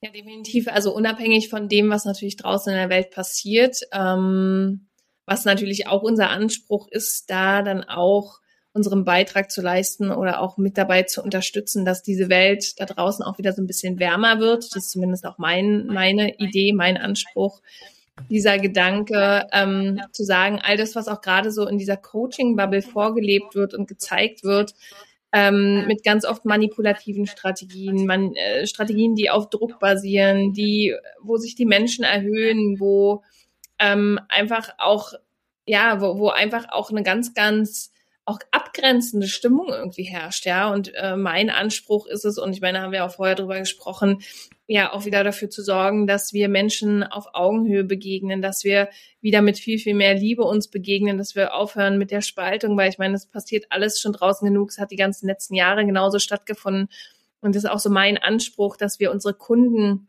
Ja, 0.00 0.10
definitiv. 0.10 0.68
Also 0.68 0.94
unabhängig 0.94 1.48
von 1.48 1.68
dem, 1.68 1.90
was 1.90 2.04
natürlich 2.04 2.36
draußen 2.36 2.72
in 2.72 2.78
der 2.78 2.90
Welt 2.90 3.10
passiert, 3.10 3.80
ähm, 3.92 4.86
was 5.26 5.44
natürlich 5.44 5.88
auch 5.88 6.02
unser 6.02 6.30
Anspruch 6.30 6.88
ist, 6.88 7.30
da 7.30 7.62
dann 7.62 7.82
auch 7.84 8.38
unseren 8.72 9.04
Beitrag 9.04 9.50
zu 9.50 9.60
leisten 9.60 10.10
oder 10.10 10.40
auch 10.40 10.56
mit 10.56 10.78
dabei 10.78 11.02
zu 11.02 11.22
unterstützen, 11.22 11.84
dass 11.84 12.02
diese 12.02 12.28
Welt 12.28 12.78
da 12.80 12.86
draußen 12.86 13.24
auch 13.24 13.38
wieder 13.38 13.52
so 13.52 13.60
ein 13.60 13.66
bisschen 13.66 13.98
wärmer 13.98 14.38
wird. 14.38 14.64
Das 14.64 14.84
ist 14.84 14.90
zumindest 14.90 15.26
auch 15.26 15.38
mein, 15.38 15.86
meine 15.86 16.36
Idee, 16.38 16.72
mein 16.72 16.96
Anspruch, 16.96 17.60
dieser 18.28 18.58
Gedanke, 18.58 19.46
ähm, 19.52 20.00
zu 20.12 20.24
sagen, 20.24 20.60
all 20.62 20.76
das, 20.76 20.94
was 20.94 21.08
auch 21.08 21.20
gerade 21.20 21.50
so 21.50 21.66
in 21.66 21.78
dieser 21.78 21.96
Coaching-Bubble 21.96 22.82
vorgelebt 22.82 23.54
wird 23.54 23.74
und 23.74 23.88
gezeigt 23.88 24.44
wird, 24.44 24.74
ähm, 25.32 25.86
mit 25.86 26.04
ganz 26.04 26.24
oft 26.24 26.44
manipulativen 26.44 27.26
Strategien, 27.26 28.06
man, 28.06 28.34
äh, 28.34 28.66
Strategien, 28.66 29.14
die 29.14 29.30
auf 29.30 29.50
Druck 29.50 29.78
basieren, 29.78 30.52
die, 30.52 30.94
wo 31.20 31.36
sich 31.36 31.54
die 31.54 31.66
Menschen 31.66 32.04
erhöhen, 32.04 32.80
wo 32.80 33.22
ähm, 33.78 34.18
einfach 34.28 34.70
auch, 34.78 35.12
ja, 35.66 36.00
wo, 36.00 36.18
wo 36.18 36.28
einfach 36.30 36.66
auch 36.70 36.90
eine 36.90 37.02
ganz, 37.02 37.34
ganz 37.34 37.92
auch 38.28 38.38
abgrenzende 38.50 39.26
Stimmung 39.26 39.68
irgendwie 39.70 40.02
herrscht, 40.02 40.44
ja. 40.44 40.70
Und 40.70 40.92
äh, 40.94 41.16
mein 41.16 41.48
Anspruch 41.48 42.06
ist 42.06 42.26
es, 42.26 42.36
und 42.36 42.52
ich 42.52 42.60
meine, 42.60 42.82
haben 42.82 42.92
wir 42.92 43.06
auch 43.06 43.14
vorher 43.14 43.34
drüber 43.34 43.58
gesprochen, 43.58 44.20
ja, 44.66 44.92
auch 44.92 45.06
wieder 45.06 45.24
dafür 45.24 45.48
zu 45.48 45.62
sorgen, 45.62 46.06
dass 46.06 46.34
wir 46.34 46.50
Menschen 46.50 47.02
auf 47.02 47.28
Augenhöhe 47.32 47.84
begegnen, 47.84 48.42
dass 48.42 48.64
wir 48.64 48.90
wieder 49.22 49.40
mit 49.40 49.58
viel, 49.58 49.78
viel 49.78 49.94
mehr 49.94 50.12
Liebe 50.12 50.42
uns 50.42 50.68
begegnen, 50.68 51.16
dass 51.16 51.36
wir 51.36 51.54
aufhören 51.54 51.96
mit 51.96 52.10
der 52.10 52.20
Spaltung, 52.20 52.76
weil 52.76 52.90
ich 52.90 52.98
meine, 52.98 53.14
es 53.14 53.24
passiert 53.24 53.64
alles 53.70 53.98
schon 53.98 54.12
draußen 54.12 54.46
genug, 54.46 54.68
es 54.70 54.78
hat 54.78 54.90
die 54.90 54.96
ganzen 54.96 55.26
letzten 55.26 55.54
Jahre 55.54 55.86
genauso 55.86 56.18
stattgefunden. 56.18 56.88
Und 57.40 57.54
das 57.54 57.64
ist 57.64 57.70
auch 57.70 57.78
so 57.78 57.88
mein 57.88 58.18
Anspruch, 58.18 58.76
dass 58.76 59.00
wir 59.00 59.10
unsere 59.10 59.32
Kunden 59.32 60.08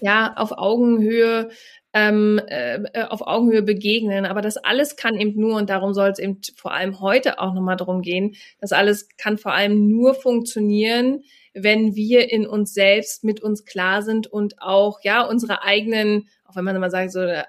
ja 0.00 0.34
auf 0.36 0.52
Augenhöhe 0.52 1.50
ähm, 1.94 2.40
äh, 2.48 2.82
äh, 2.92 3.04
auf 3.04 3.22
Augenhöhe 3.22 3.62
begegnen. 3.62 4.26
Aber 4.26 4.42
das 4.42 4.56
alles 4.56 4.96
kann 4.96 5.14
eben 5.18 5.40
nur, 5.40 5.56
und 5.56 5.70
darum 5.70 5.94
soll 5.94 6.10
es 6.10 6.18
eben 6.18 6.40
vor 6.56 6.74
allem 6.74 7.00
heute 7.00 7.38
auch 7.38 7.54
nochmal 7.54 7.76
darum 7.76 8.02
gehen, 8.02 8.34
das 8.60 8.72
alles 8.72 9.08
kann 9.16 9.38
vor 9.38 9.52
allem 9.52 9.88
nur 9.88 10.14
funktionieren, 10.14 11.22
wenn 11.54 11.94
wir 11.94 12.32
in 12.32 12.48
uns 12.48 12.74
selbst 12.74 13.22
mit 13.22 13.40
uns 13.40 13.64
klar 13.64 14.02
sind 14.02 14.26
und 14.26 14.60
auch 14.60 14.98
ja 15.04 15.22
unsere 15.22 15.62
eigenen, 15.62 16.28
auch 16.44 16.56
wenn 16.56 16.64
man 16.64 16.74
immer 16.74 16.90
sagt, 16.90 17.12
so 17.12 17.20
äh, 17.20 17.44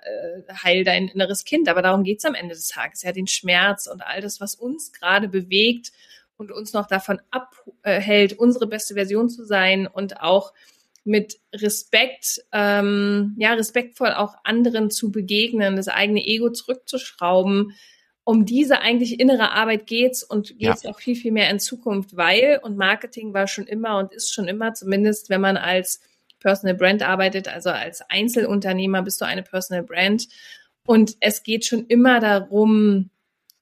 heil 0.63 0.83
dein 0.83 1.07
inneres 1.07 1.43
Kind, 1.43 1.67
aber 1.67 1.81
darum 1.81 2.03
geht's 2.03 2.23
am 2.23 2.35
Ende 2.35 2.53
des 2.53 2.67
Tages, 2.67 3.01
ja, 3.01 3.11
den 3.11 3.25
Schmerz 3.25 3.87
und 3.87 4.05
all 4.05 4.21
das, 4.21 4.39
was 4.39 4.53
uns 4.53 4.93
gerade 4.93 5.27
bewegt 5.27 5.91
und 6.37 6.51
uns 6.51 6.71
noch 6.73 6.85
davon 6.85 7.19
abhält, 7.31 8.33
unsere 8.33 8.67
beste 8.67 8.93
Version 8.93 9.27
zu 9.27 9.43
sein 9.43 9.87
und 9.87 10.21
auch 10.21 10.53
mit 11.05 11.39
Respekt, 11.53 12.41
ähm, 12.51 13.35
ja, 13.37 13.53
respektvoll 13.53 14.11
auch 14.11 14.35
anderen 14.43 14.89
zu 14.89 15.11
begegnen, 15.11 15.75
das 15.75 15.87
eigene 15.87 16.25
Ego 16.25 16.49
zurückzuschrauben. 16.49 17.73
Um 18.23 18.45
diese 18.45 18.81
eigentlich 18.81 19.19
innere 19.19 19.51
Arbeit 19.51 19.85
geht's 19.85 20.23
und 20.23 20.57
geht's 20.57 20.81
ja. 20.81 20.89
auch 20.89 20.99
viel, 20.99 21.15
viel 21.15 21.31
mehr 21.31 21.49
in 21.51 21.59
Zukunft, 21.59 22.17
weil, 22.17 22.59
und 22.63 22.75
Marketing 22.75 23.35
war 23.35 23.47
schon 23.47 23.67
immer 23.67 23.99
und 23.99 24.11
ist 24.13 24.33
schon 24.33 24.47
immer, 24.47 24.73
zumindest 24.73 25.29
wenn 25.29 25.41
man 25.41 25.57
als 25.57 26.01
Personal 26.39 26.75
Brand 26.75 27.03
arbeitet, 27.03 27.47
also 27.47 27.69
als 27.69 28.01
Einzelunternehmer 28.09 29.03
bist 29.03 29.21
du 29.21 29.25
eine 29.25 29.43
Personal 29.43 29.83
Brand. 29.83 30.27
Und 30.87 31.17
es 31.19 31.43
geht 31.43 31.65
schon 31.65 31.85
immer 31.85 32.19
darum, 32.19 33.11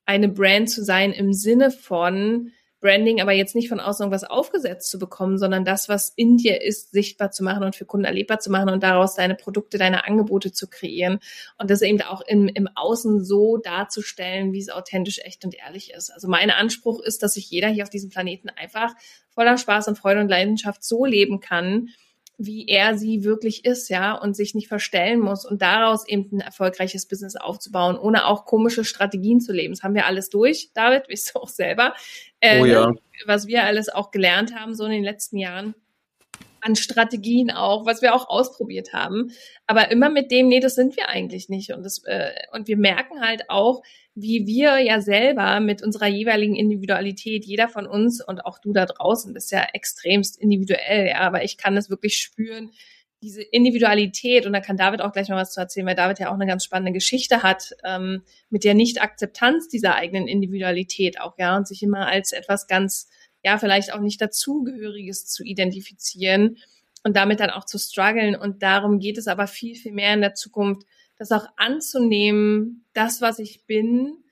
eine 0.06 0.30
Brand 0.30 0.70
zu 0.70 0.84
sein 0.84 1.12
im 1.12 1.34
Sinne 1.34 1.72
von, 1.72 2.52
Branding 2.84 3.22
aber 3.22 3.32
jetzt 3.32 3.56
nicht 3.56 3.70
von 3.70 3.80
außen 3.80 4.04
irgendwas 4.04 4.30
aufgesetzt 4.30 4.92
zu 4.92 5.00
bekommen, 5.00 5.38
sondern 5.38 5.63
das, 5.63 5.88
was 5.88 6.10
in 6.16 6.38
dir 6.38 6.62
ist, 6.62 6.92
sichtbar 6.92 7.32
zu 7.32 7.44
machen 7.44 7.63
und 7.63 7.75
für 7.75 7.86
Kunden 7.86 8.06
erlebbar 8.06 8.40
zu 8.40 8.52
machen 8.52 8.70
und 8.70 8.84
daraus 8.84 9.16
deine 9.16 9.36
Produkte, 9.36 9.78
deine 9.78 10.06
Angebote 10.06 10.52
zu 10.52 10.68
kreieren 10.68 11.20
und 11.58 11.70
das 11.70 11.82
eben 11.82 12.02
auch 12.02 12.22
im, 12.22 12.50
im 12.50 12.68
Außen 12.75 13.24
so 13.24 13.58
darzustellen, 13.58 14.52
wie 14.52 14.60
es 14.60 14.70
authentisch, 14.70 15.20
echt 15.24 15.46
und 15.46 15.56
ehrlich 15.56 15.94
ist. 15.94 16.12
Also 16.12 16.28
mein 16.28 16.52
Anspruch 16.52 17.00
ist, 17.02 17.24
dass 17.24 17.36
sich 17.36 17.50
jeder 17.50 17.70
hier 17.70 17.84
auf 17.84 17.90
diesem 17.90 18.10
Planeten 18.10 18.50
einfach 18.50 18.94
voller 19.30 19.58
Spaß 19.58 19.88
und 19.88 19.98
Freude 19.98 20.20
und 20.20 20.30
Leidenschaft 20.30 20.84
so 20.84 21.06
leben 21.06 21.40
kann, 21.40 21.88
wie 22.38 22.68
er 22.68 22.98
sie 22.98 23.24
wirklich 23.24 23.63
ist, 23.66 23.90
ja, 23.90 24.13
und 24.13 24.36
sich 24.36 24.56
nicht 24.56 24.68
verstellen 24.68 25.20
muss 25.20 25.46
und 25.46 25.62
daraus 25.62 26.08
eben 26.08 26.30
ein 26.32 26.40
erfolgreiches 26.42 27.08
Business 27.08 27.36
aufzubauen, 27.36 27.98
ohne 27.98 28.25
auch 28.25 28.46
komische 28.46 28.84
Strategien 28.84 29.40
zu 29.40 29.54
leben. 29.54 29.74
Das 29.74 29.84
haben 29.84 29.96
wir 29.96 30.06
alles 30.06 30.30
durch, 30.30 30.72
David, 30.74 31.10
weißt 31.10 31.36
du 31.36 31.40
auch 31.40 31.50
selber, 31.50 31.94
äh, 32.40 32.62
oh 32.62 32.66
ja. 32.66 32.92
was 33.25 33.48
wir 33.48 33.63
alles 33.63 33.90
auch 33.90 34.12
gelernt 34.12 34.56
haben, 34.56 34.74
so 34.74 34.86
in 34.86 34.92
den 34.92 35.04
letzten 35.04 35.38
Jahren. 35.38 35.75
an 36.62 36.75
Strategien 36.78 37.52
auch, 37.52 37.86
was 37.86 38.02
wir 38.02 38.16
auch 38.16 38.30
ausprobiert 38.30 38.94
haben. 38.94 39.32
Aber 39.68 39.92
immer 39.92 40.10
mit 40.10 40.32
dem, 40.32 40.48
nee, 40.48 40.62
das 40.62 40.75
sind 40.75 40.96
wir 40.96 41.10
eigentlich 41.10 41.50
nicht. 41.50 41.74
Und, 41.74 41.84
das, 41.84 42.04
äh, 42.06 42.32
und 42.54 42.70
wir 42.70 42.78
merken 42.78 43.20
halt 43.20 43.50
auch, 43.50 43.84
wie 44.15 44.46
wir 44.46 44.79
ja 44.79 45.01
selber 45.01 45.60
mit 45.60 45.82
unserer 45.82 46.08
jeweiligen 46.08 46.55
Individualität, 46.55 47.46
jeder 47.46 47.67
von 47.67 47.88
uns 47.88 48.24
und 48.24 48.46
auch 48.46 48.60
du 48.60 48.74
da 48.74 48.86
draußen 48.86 49.34
bist 49.34 49.51
ja 49.51 49.65
extremst 49.74 50.39
individuell, 50.39 51.08
ja, 51.08 51.22
aber 51.22 51.43
ich 51.43 51.58
kann 51.58 51.75
das 51.75 51.89
wirklich 51.89 52.17
spüren, 52.17 52.72
diese 53.24 53.41
Individualität, 53.41 54.46
und 54.46 54.53
da 54.53 54.60
kann 54.60 54.77
David 54.77 55.01
auch 55.01 55.13
gleich 55.13 55.29
noch 55.29 55.38
was 55.38 55.53
zu 55.53 55.62
erzählen, 55.62 55.88
weil 55.88 55.96
David 55.96 56.20
ja 56.20 56.29
auch 56.29 56.34
eine 56.34 56.46
ganz 56.46 56.65
spannende 56.65 56.91
Geschichte 56.91 57.41
hat, 57.41 57.72
ähm, 57.84 58.24
mit 58.50 58.65
der 58.65 58.74
Nicht-Akzeptanz 58.74 59.70
dieser 59.70 59.96
eigenen 59.96 60.27
Individualität 60.27 61.20
auch, 61.22 61.38
ja, 61.39 61.55
und 61.55 61.67
sich 61.67 61.82
immer 61.82 62.05
als 62.08 62.34
etwas 62.34 62.67
ganz, 62.67 63.10
ja, 63.41 63.58
vielleicht 63.58 63.93
auch 63.93 64.01
nicht 64.01 64.22
dazugehöriges 64.22 65.25
zu 65.25 65.43
identifizieren 65.43 66.58
und 67.03 67.15
damit 67.15 67.39
dann 67.39 67.50
auch 67.50 67.65
zu 67.65 67.77
strugglen. 67.77 68.36
Und 68.36 68.62
darum 68.62 69.00
geht 69.00 69.17
es 69.17 69.27
aber 69.27 69.48
viel, 69.48 69.75
viel 69.75 69.93
mehr 69.93 70.13
in 70.13 70.22
der 70.22 70.34
Zukunft, 70.34 70.86
das 71.17 71.32
auch 71.32 71.48
anzunehmen, 71.58 72.86
das, 72.93 73.22
was 73.22 73.39
ich 73.39 73.65
bin, 73.65 74.24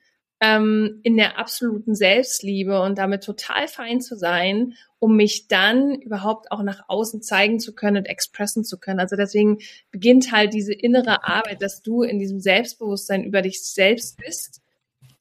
ähm, 0.42 0.98
in 1.04 1.16
der 1.16 1.38
absoluten 1.38 1.94
Selbstliebe 1.94 2.82
und 2.82 2.98
damit 2.98 3.22
total 3.22 3.68
fein 3.68 4.00
zu 4.00 4.16
sein, 4.16 4.74
um 4.98 5.16
mich 5.16 5.46
dann 5.46 5.94
überhaupt 5.94 6.50
auch 6.50 6.62
nach 6.62 6.84
außen 6.88 7.22
zeigen 7.22 7.60
zu 7.60 7.74
können 7.74 7.98
und 7.98 8.06
expressen 8.06 8.64
zu 8.64 8.78
können. 8.78 8.98
Also 8.98 9.14
deswegen 9.14 9.58
beginnt 9.92 10.32
halt 10.32 10.52
diese 10.52 10.74
innere 10.74 11.24
Arbeit, 11.24 11.62
dass 11.62 11.82
du 11.82 12.02
in 12.02 12.18
diesem 12.18 12.40
Selbstbewusstsein 12.40 13.22
über 13.22 13.40
dich 13.40 13.64
selbst 13.64 14.16
bist 14.16 14.60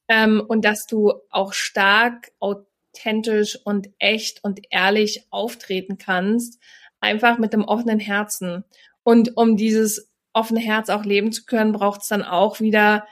ähm, 0.07 0.43
und 0.45 0.65
dass 0.65 0.87
du 0.87 1.13
auch 1.29 1.53
stark, 1.53 2.31
authentisch 2.39 3.59
und 3.63 3.89
echt 3.99 4.43
und 4.43 4.59
ehrlich 4.71 5.27
auftreten 5.29 5.99
kannst, 5.99 6.59
einfach 6.99 7.37
mit 7.37 7.53
dem 7.53 7.63
offenen 7.63 7.99
Herzen. 7.99 8.63
Und 9.03 9.37
um 9.37 9.55
dieses 9.55 10.10
offene 10.33 10.59
Herz 10.59 10.89
auch 10.89 11.03
leben 11.03 11.31
zu 11.31 11.45
können, 11.45 11.71
braucht 11.71 12.01
es 12.01 12.07
dann 12.07 12.23
auch 12.23 12.59
wieder 12.59 13.05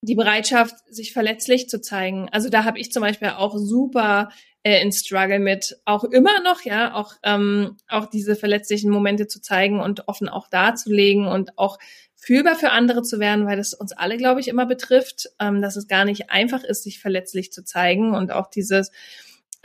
die 0.00 0.14
Bereitschaft, 0.14 0.74
sich 0.90 1.12
verletzlich 1.12 1.68
zu 1.68 1.80
zeigen. 1.80 2.28
Also 2.30 2.50
da 2.50 2.64
habe 2.64 2.78
ich 2.78 2.92
zum 2.92 3.02
Beispiel 3.02 3.30
auch 3.30 3.56
super 3.56 4.28
äh, 4.62 4.82
in 4.82 4.92
Struggle 4.92 5.38
mit, 5.38 5.78
auch 5.84 6.04
immer 6.04 6.42
noch, 6.42 6.62
ja, 6.62 6.94
auch, 6.94 7.14
ähm, 7.22 7.76
auch 7.88 8.06
diese 8.06 8.36
verletzlichen 8.36 8.90
Momente 8.90 9.26
zu 9.26 9.40
zeigen 9.40 9.80
und 9.80 10.08
offen 10.08 10.28
auch 10.28 10.48
darzulegen 10.48 11.26
und 11.26 11.56
auch 11.58 11.78
fühlbar 12.14 12.56
für 12.56 12.70
andere 12.70 13.02
zu 13.02 13.18
werden, 13.18 13.46
weil 13.46 13.56
das 13.56 13.74
uns 13.74 13.92
alle, 13.92 14.16
glaube 14.16 14.40
ich, 14.40 14.48
immer 14.48 14.66
betrifft, 14.66 15.30
ähm, 15.38 15.62
dass 15.62 15.76
es 15.76 15.88
gar 15.88 16.04
nicht 16.04 16.30
einfach 16.30 16.64
ist, 16.64 16.82
sich 16.82 17.00
verletzlich 17.00 17.52
zu 17.52 17.64
zeigen 17.64 18.14
und 18.14 18.32
auch 18.32 18.48
dieses, 18.48 18.90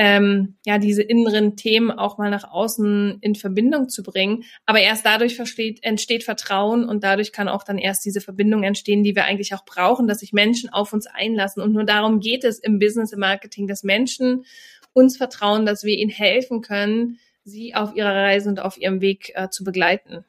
ähm, 0.01 0.55
ja, 0.65 0.77
diese 0.77 1.01
inneren 1.01 1.57
Themen 1.57 1.91
auch 1.91 2.17
mal 2.17 2.29
nach 2.29 2.49
außen 2.49 3.17
in 3.19 3.35
Verbindung 3.35 3.89
zu 3.89 4.01
bringen. 4.01 4.45
Aber 4.65 4.79
erst 4.79 5.05
dadurch 5.05 5.35
versteht, 5.35 5.83
entsteht 5.83 6.23
Vertrauen 6.23 6.87
und 6.87 7.03
dadurch 7.03 7.33
kann 7.33 7.49
auch 7.49 7.65
dann 7.65 7.77
erst 7.77 8.05
diese 8.05 8.21
Verbindung 8.21 8.63
entstehen, 8.63 9.03
die 9.03 9.13
wir 9.13 9.25
eigentlich 9.25 9.53
auch 9.53 9.65
brauchen, 9.65 10.07
dass 10.07 10.19
sich 10.19 10.31
Menschen 10.31 10.69
auf 10.69 10.93
uns 10.93 11.05
einlassen. 11.05 11.61
Und 11.61 11.73
nur 11.73 11.83
darum 11.83 12.21
geht 12.21 12.45
es 12.45 12.59
im 12.59 12.79
Business, 12.79 13.11
im 13.11 13.19
Marketing, 13.19 13.67
dass 13.67 13.83
Menschen 13.83 14.45
uns 14.93 15.17
vertrauen, 15.17 15.65
dass 15.65 15.83
wir 15.83 15.97
ihnen 15.97 16.09
helfen 16.09 16.61
können, 16.61 17.19
sie 17.43 17.75
auf 17.75 17.93
ihrer 17.93 18.15
Reise 18.15 18.47
und 18.47 18.61
auf 18.61 18.77
ihrem 18.77 19.01
Weg 19.01 19.33
äh, 19.35 19.49
zu 19.49 19.65
begleiten. 19.65 20.23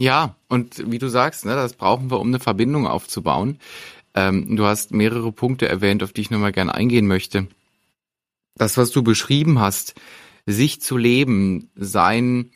Ja, 0.00 0.34
und 0.48 0.90
wie 0.90 0.98
du 0.98 1.06
sagst, 1.06 1.46
ne, 1.46 1.54
das 1.54 1.74
brauchen 1.74 2.10
wir, 2.10 2.18
um 2.18 2.26
eine 2.26 2.40
Verbindung 2.40 2.88
aufzubauen. 2.88 3.60
Ähm, 4.16 4.56
du 4.56 4.64
hast 4.64 4.90
mehrere 4.90 5.30
Punkte 5.30 5.68
erwähnt, 5.68 6.02
auf 6.02 6.12
die 6.12 6.22
ich 6.22 6.30
nochmal 6.32 6.50
gerne 6.50 6.74
eingehen 6.74 7.06
möchte 7.06 7.46
das, 8.54 8.76
was 8.76 8.90
du 8.90 9.02
beschrieben 9.02 9.58
hast, 9.58 9.94
sich 10.46 10.80
zu 10.80 10.96
leben, 10.96 11.70
sein 11.74 12.50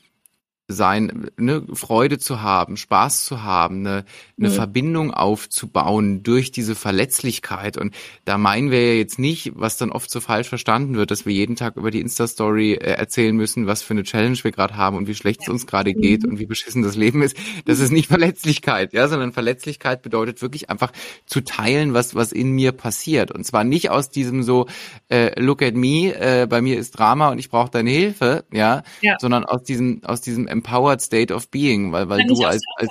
sein, 0.68 1.30
ne, 1.36 1.64
Freude 1.74 2.18
zu 2.18 2.42
haben, 2.42 2.76
Spaß 2.76 3.24
zu 3.24 3.44
haben, 3.44 3.86
eine, 3.86 4.04
eine 4.36 4.48
mhm. 4.48 4.52
Verbindung 4.52 5.14
aufzubauen 5.14 6.24
durch 6.24 6.50
diese 6.50 6.74
Verletzlichkeit. 6.74 7.76
Und 7.76 7.94
da 8.24 8.36
meinen 8.36 8.72
wir 8.72 8.94
ja 8.94 8.94
jetzt 8.94 9.20
nicht, 9.20 9.52
was 9.54 9.76
dann 9.76 9.92
oft 9.92 10.10
so 10.10 10.20
falsch 10.20 10.48
verstanden 10.48 10.96
wird, 10.96 11.12
dass 11.12 11.24
wir 11.24 11.32
jeden 11.32 11.54
Tag 11.54 11.76
über 11.76 11.92
die 11.92 12.00
Insta-Story 12.00 12.72
äh, 12.72 12.94
erzählen 12.94 13.36
müssen, 13.36 13.68
was 13.68 13.82
für 13.82 13.94
eine 13.94 14.02
Challenge 14.02 14.36
wir 14.42 14.50
gerade 14.50 14.76
haben 14.76 14.96
und 14.96 15.06
wie 15.06 15.14
schlecht 15.14 15.42
es 15.42 15.48
uns 15.48 15.68
gerade 15.68 15.94
geht 15.94 16.24
mhm. 16.24 16.30
und 16.30 16.38
wie 16.40 16.46
beschissen 16.46 16.82
das 16.82 16.96
Leben 16.96 17.22
ist. 17.22 17.36
Das 17.64 17.78
ist 17.78 17.92
nicht 17.92 18.08
Verletzlichkeit, 18.08 18.92
ja, 18.92 19.06
sondern 19.06 19.32
Verletzlichkeit 19.32 20.02
bedeutet 20.02 20.42
wirklich 20.42 20.68
einfach 20.68 20.90
zu 21.26 21.42
teilen, 21.42 21.94
was, 21.94 22.16
was 22.16 22.32
in 22.32 22.50
mir 22.50 22.72
passiert. 22.72 23.30
Und 23.30 23.44
zwar 23.44 23.62
nicht 23.62 23.90
aus 23.90 24.10
diesem 24.10 24.42
so, 24.42 24.66
äh, 25.10 25.38
look 25.40 25.62
at 25.62 25.74
me, 25.74 26.12
äh, 26.12 26.48
bei 26.50 26.60
mir 26.60 26.76
ist 26.76 26.98
Drama 26.98 27.28
und 27.28 27.38
ich 27.38 27.50
brauche 27.50 27.70
deine 27.70 27.90
Hilfe, 27.90 28.44
ja, 28.52 28.82
ja, 29.00 29.16
sondern 29.20 29.44
aus 29.44 29.62
diesem, 29.62 30.02
aus 30.04 30.22
diesem 30.22 30.55
empowered 30.56 31.02
state 31.02 31.32
of 31.32 31.50
being, 31.50 31.92
weil, 31.92 32.08
weil 32.08 32.20
ja, 32.20 32.26
du 32.26 32.44
als, 32.44 32.62
als 32.76 32.90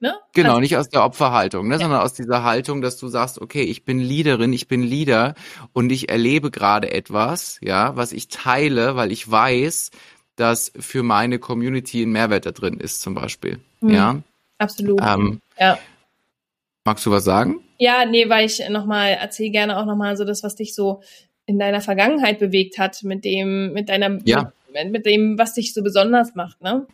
ne? 0.00 0.14
genau, 0.34 0.48
also, 0.50 0.60
nicht 0.60 0.76
aus 0.76 0.88
der 0.88 1.04
Opferhaltung, 1.04 1.68
ne, 1.68 1.74
ja. 1.74 1.80
sondern 1.80 2.00
aus 2.00 2.14
dieser 2.14 2.42
Haltung, 2.42 2.82
dass 2.82 2.98
du 2.98 3.06
sagst, 3.08 3.40
okay, 3.40 3.62
ich 3.62 3.84
bin 3.84 4.00
Leaderin, 4.00 4.52
ich 4.52 4.66
bin 4.66 4.82
Leader 4.82 5.34
und 5.72 5.92
ich 5.92 6.08
erlebe 6.08 6.50
gerade 6.50 6.90
etwas, 6.90 7.58
ja, 7.62 7.96
was 7.96 8.12
ich 8.12 8.28
teile, 8.28 8.96
weil 8.96 9.12
ich 9.12 9.30
weiß, 9.30 9.92
dass 10.34 10.72
für 10.78 11.02
meine 11.02 11.38
Community 11.38 12.02
ein 12.02 12.10
Mehrwert 12.10 12.44
da 12.44 12.52
drin 12.52 12.78
ist, 12.78 13.00
zum 13.00 13.14
Beispiel. 13.14 13.60
Mhm. 13.80 13.90
Ja. 13.90 14.22
Absolut. 14.58 15.00
Ähm, 15.02 15.40
ja. 15.58 15.78
Magst 16.84 17.06
du 17.06 17.10
was 17.10 17.24
sagen? 17.24 17.60
Ja, 17.78 18.04
nee, 18.04 18.28
weil 18.28 18.46
ich 18.46 18.62
nochmal, 18.68 19.16
erzähl 19.20 19.50
gerne 19.50 19.78
auch 19.78 19.86
nochmal 19.86 20.16
so 20.16 20.24
das, 20.24 20.42
was 20.42 20.56
dich 20.56 20.74
so 20.74 21.02
in 21.46 21.58
deiner 21.58 21.80
Vergangenheit 21.80 22.38
bewegt 22.38 22.78
hat, 22.78 23.02
mit 23.04 23.24
dem, 23.24 23.72
mit 23.72 23.88
deiner, 23.88 24.18
ja. 24.24 24.52
Mit, 24.84 24.92
mit 24.92 25.06
dem, 25.06 25.38
was 25.38 25.54
dich 25.54 25.72
so 25.74 25.82
besonders 25.82 26.34
macht, 26.34 26.62
ne? 26.62 26.86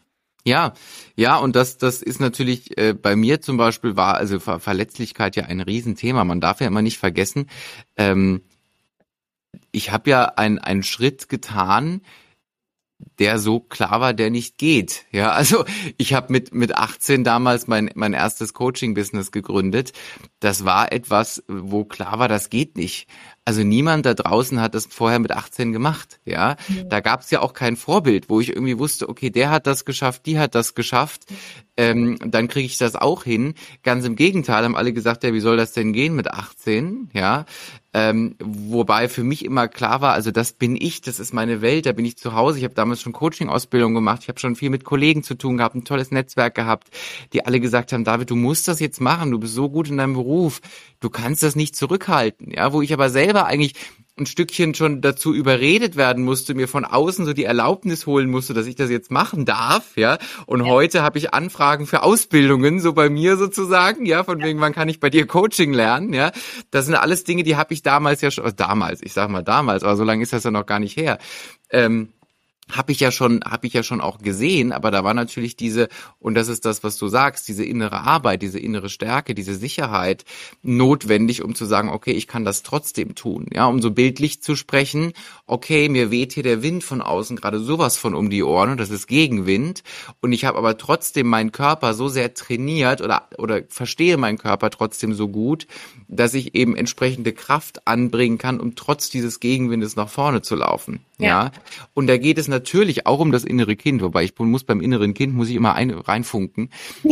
Ja, 0.45 0.73
ja, 1.15 1.37
und 1.37 1.55
das, 1.55 1.79
das 1.79 2.03
ist 2.03 2.21
natürlich 2.21 2.77
äh, 2.77 2.95
bei 2.95 3.15
mir 3.15 3.41
zum 3.41 3.57
Beispiel 3.57 3.95
war 3.95 4.17
also 4.17 4.41
Ver 4.41 4.59
Verletzlichkeit 4.59 5.37
ja 5.37 5.45
ein 5.45 5.61
Riesenthema. 5.61 6.25
Man 6.25 6.41
darf 6.41 6.61
ja 6.61 6.67
immer 6.67 6.83
nicht 6.83 6.99
vergessen, 6.99 7.49
ähm, 7.97 8.43
ich 9.71 9.91
habe 9.91 10.11
ja 10.11 10.25
ein, 10.37 10.59
einen 10.59 10.83
Schritt 10.83 11.29
getan, 11.29 12.03
der 13.19 13.39
so 13.39 13.61
klar 13.61 14.01
war, 14.01 14.15
der 14.15 14.31
nicht 14.31 14.59
geht. 14.59 15.05
Ja, 15.13 15.33
also 15.33 15.65
ich 15.97 16.15
habe 16.15 16.33
mit 16.33 16.55
mit 16.55 16.77
18 16.77 17.25
damals 17.25 17.67
mein 17.67 17.91
mein 17.95 18.13
erstes 18.13 18.55
Coaching 18.55 18.95
Business 18.95 19.31
gegründet. 19.31 19.93
Das 20.41 20.65
war 20.65 20.93
etwas, 20.93 21.43
wo 21.49 21.85
klar 21.85 22.19
war, 22.19 22.29
das 22.29 22.51
geht 22.51 22.77
nicht. 22.77 23.09
Also 23.45 23.65
niemand 23.65 24.07
da 24.07 24.15
draußen 24.15 24.61
hat 24.61 24.75
das 24.75 24.87
vorher 24.87 25.19
mit 25.19 25.33
18 25.33 25.73
gemacht, 25.73 26.21
ja. 26.25 26.57
Mhm. 26.69 26.89
Da 26.89 27.01
gab 27.01 27.23
es 27.23 27.31
ja 27.31 27.41
auch 27.41 27.55
kein 27.55 27.77
Vorbild, 27.77 28.31
wo 28.31 28.41
ich 28.41 28.51
irgendwie 28.51 28.79
wusste, 28.79 29.09
okay, 29.09 29.31
der 29.31 29.51
hat 29.51 29.67
das 29.67 29.85
geschafft, 29.85 30.27
die 30.27 30.39
hat 30.39 30.55
das 30.55 30.75
geschafft, 30.75 31.25
ähm, 31.77 32.19
dann 32.25 32.47
kriege 32.47 32.67
ich 32.67 32.79
das 32.79 32.95
auch 32.95 33.25
hin. 33.25 33.55
Ganz 33.83 34.05
im 34.05 34.15
Gegenteil, 34.15 34.63
haben 34.65 34.77
alle 34.77 34.93
gesagt, 34.93 35.25
ja, 35.25 35.33
wie 35.33 35.41
soll 35.41 35.57
das 35.57 35.73
denn 35.73 35.93
gehen 35.93 36.15
mit 36.15 36.29
18, 36.29 37.11
ja. 37.15 37.45
Ähm, 37.95 38.37
wobei 38.41 39.09
für 39.09 39.23
mich 39.23 39.45
immer 39.45 39.69
klar 39.69 40.01
war, 40.01 40.15
also 40.15 40.31
das 40.31 40.55
bin 40.55 40.77
ich, 40.81 41.03
das 41.03 41.21
ist 41.21 41.35
meine 41.35 41.61
Welt, 41.61 41.85
da 41.85 41.93
bin 41.93 42.07
ich 42.07 42.17
zu 42.17 42.33
Hause. 42.33 42.59
Ich 42.59 42.65
habe 42.65 42.75
damals 42.75 43.03
schon 43.03 43.13
Coaching-Ausbildung 43.13 43.93
gemacht, 43.93 44.21
ich 44.23 44.29
habe 44.29 44.41
schon 44.41 44.57
viel 44.57 44.71
mit 44.71 44.85
Kollegen 44.85 45.23
zu 45.23 45.35
tun 45.35 45.59
gehabt, 45.59 45.75
ein 45.75 45.85
tolles 45.85 46.11
Netzwerk 46.11 46.55
gehabt, 46.55 46.89
die 47.35 47.45
alle 47.45 47.61
gesagt 47.61 47.93
haben, 47.93 48.05
David, 48.05 48.31
du 48.31 48.37
musst 48.37 48.67
das 48.67 48.81
jetzt 48.81 49.01
machen, 49.01 49.31
du 49.31 49.39
bist 49.39 49.55
so 49.55 49.69
gut 49.69 49.91
in 49.91 49.99
deinem 49.99 50.15
Beruf, 50.15 50.63
du 51.01 51.11
kannst 51.11 51.43
das 51.43 51.55
nicht 51.55 51.77
zurückhalten, 51.77 52.51
ja. 52.51 52.73
Wo 52.73 52.81
ich 52.81 52.95
aber 52.95 53.11
selber 53.11 53.45
eigentlich 53.45 53.75
ein 54.19 54.27
Stückchen 54.27 54.75
schon 54.75 55.01
dazu 55.01 55.33
überredet 55.33 55.97
werden 55.97 56.23
musste, 56.25 56.55
mir 56.55 56.69
von 56.69 56.85
außen 56.85 57.25
so 57.25 57.33
die 57.33 57.45
Erlaubnis 57.45 58.07
holen 58.07 58.31
musste, 58.31 58.53
dass 58.53 58.67
ich 58.67 58.75
das 58.75 58.91
jetzt 58.91 59.11
machen 59.11 59.47
darf, 59.47 59.97
ja. 59.97 60.19
Und 60.47 60.61
ja. 60.61 60.67
heute 60.67 61.03
habe 61.03 61.19
ich 61.19 61.33
Anfragen 61.33 61.87
für 61.87 62.03
Ausbildungen, 62.03 62.81
so 62.81 62.93
bei 62.93 63.09
mir 63.09 63.37
sozusagen, 63.37 64.05
ja, 64.05 64.23
von 64.23 64.39
ja. 64.41 64.47
wegen, 64.47 64.61
wann 64.61 64.75
kann 64.75 64.89
ich 64.89 65.01
bei 65.01 65.09
dir 65.09 65.27
Coaching 65.27 65.73
lernen, 65.73 66.13
ja. 66.13 66.31
Das 66.71 66.87
sind 66.87 66.95
alles 66.95 67.25
Dinge, 67.25 67.43
die 67.43 67.57
habe 67.57 67.73
ich 67.73 67.83
damals 67.83 68.21
ja 68.21 68.31
schon, 68.31 68.53
damals, 68.55 69.01
ich 69.03 69.15
sag 69.15 69.31
mal 69.31 69.43
damals, 69.43 69.83
aber 69.83 69.97
so 69.97 70.05
lange 70.05 70.23
ist 70.23 70.33
das 70.33 70.45
ja 70.45 70.51
noch 70.51 70.67
gar 70.67 70.79
nicht 70.79 70.97
her. 70.97 71.19
Ähm, 71.71 72.13
habe 72.71 72.93
ich 72.93 73.01
ja 73.01 73.11
schon, 73.11 73.43
habe 73.45 73.67
ich 73.67 73.73
ja 73.73 73.83
schon 73.83 74.01
auch 74.01 74.19
gesehen, 74.19 74.73
aber 74.73 74.91
da 74.91 75.05
war 75.05 75.15
natürlich 75.15 75.57
diese, 75.57 75.89
und 76.21 76.35
das 76.35 76.49
ist 76.49 76.65
das, 76.65 76.85
was 76.85 76.97
du 76.97 77.09
sagst, 77.09 77.49
diese 77.49 77.65
innere 77.65 78.01
Arbeit, 78.01 78.43
diese 78.43 78.59
innere 78.59 78.89
Stärke, 78.89 79.35
diese 79.35 79.55
Sicherheit 79.55 80.25
notwendig, 80.63 81.43
um 81.43 81.55
zu 81.55 81.65
sagen, 81.65 81.89
okay, 81.89 82.13
ich 82.13 82.29
kann 82.29 82.45
das 82.45 82.63
trotzdem 82.63 83.15
tun, 83.15 83.47
ja, 83.53 83.67
um 83.67 83.83
so 83.83 83.91
bildlich 83.91 84.43
zu 84.43 84.55
sprechen, 84.55 85.13
okay, 85.47 85.89
mir 85.89 86.11
weht 86.11 86.33
hier 86.33 86.45
der 86.45 86.63
Wind 86.63 86.85
von 86.85 87.03
außen 87.03 87.37
gerade 87.37 87.59
sowas 87.59 87.97
von 87.97 88.15
um 88.15 88.31
die 88.31 88.43
Ohren 88.43 88.71
und 88.71 88.81
das 88.81 88.91
ist 88.91 89.07
Gegenwind 89.07 89.83
und 90.21 90.33
ich 90.33 90.45
habe 90.45 90.59
aber 90.59 90.79
trotzdem 90.79 91.27
meinen 91.27 91.53
Körper 91.53 91.95
so 91.95 92.09
sehr 92.09 92.33
trainiert 92.33 93.01
oder, 93.01 93.29
oder 93.39 93.63
verstehe 93.69 94.17
meinen 94.17 94.39
Körper 94.39 94.71
trotzdem 94.71 95.15
so 95.15 95.29
gut, 95.29 95.67
dass 96.09 96.33
ich 96.35 96.55
eben 96.55 96.77
entsprechende 96.77 97.33
Kraft 97.33 97.87
anbringen 97.87 98.39
kann, 98.39 98.61
um 98.61 98.77
trotz 98.77 99.11
dieses 99.11 99.41
Gegenwindes 99.41 99.97
nach 99.97 100.09
vorne 100.09 100.43
zu 100.43 100.55
laufen, 100.55 101.01
ja, 101.19 101.27
ja? 101.27 101.53
und 101.95 102.07
da 102.07 102.17
geht 102.17 102.39
es 102.39 102.49
natürlich 102.53 103.07
auch 103.07 103.19
um 103.19 103.33
das 103.33 103.43
innere 103.43 103.75
Kind, 103.75 104.03
wobei 104.03 104.23
ich 104.23 104.39
muss 104.39 104.63
beim 104.63 104.81
inneren 104.81 105.15
Kind 105.15 105.35
muss 105.35 105.49
ich 105.49 105.57
immer 105.57 105.75
ein, 105.75 105.91
reinfunken, 105.91 106.71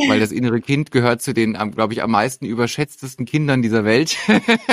weil 0.08 0.20
das 0.20 0.30
innere 0.30 0.60
Kind 0.60 0.92
gehört 0.92 1.20
zu 1.22 1.34
den, 1.34 1.54
glaube 1.72 1.92
ich, 1.92 2.02
am 2.02 2.12
meisten 2.12 2.46
überschätztesten 2.46 3.26
Kindern 3.26 3.62
dieser 3.62 3.84
Welt. 3.84 4.16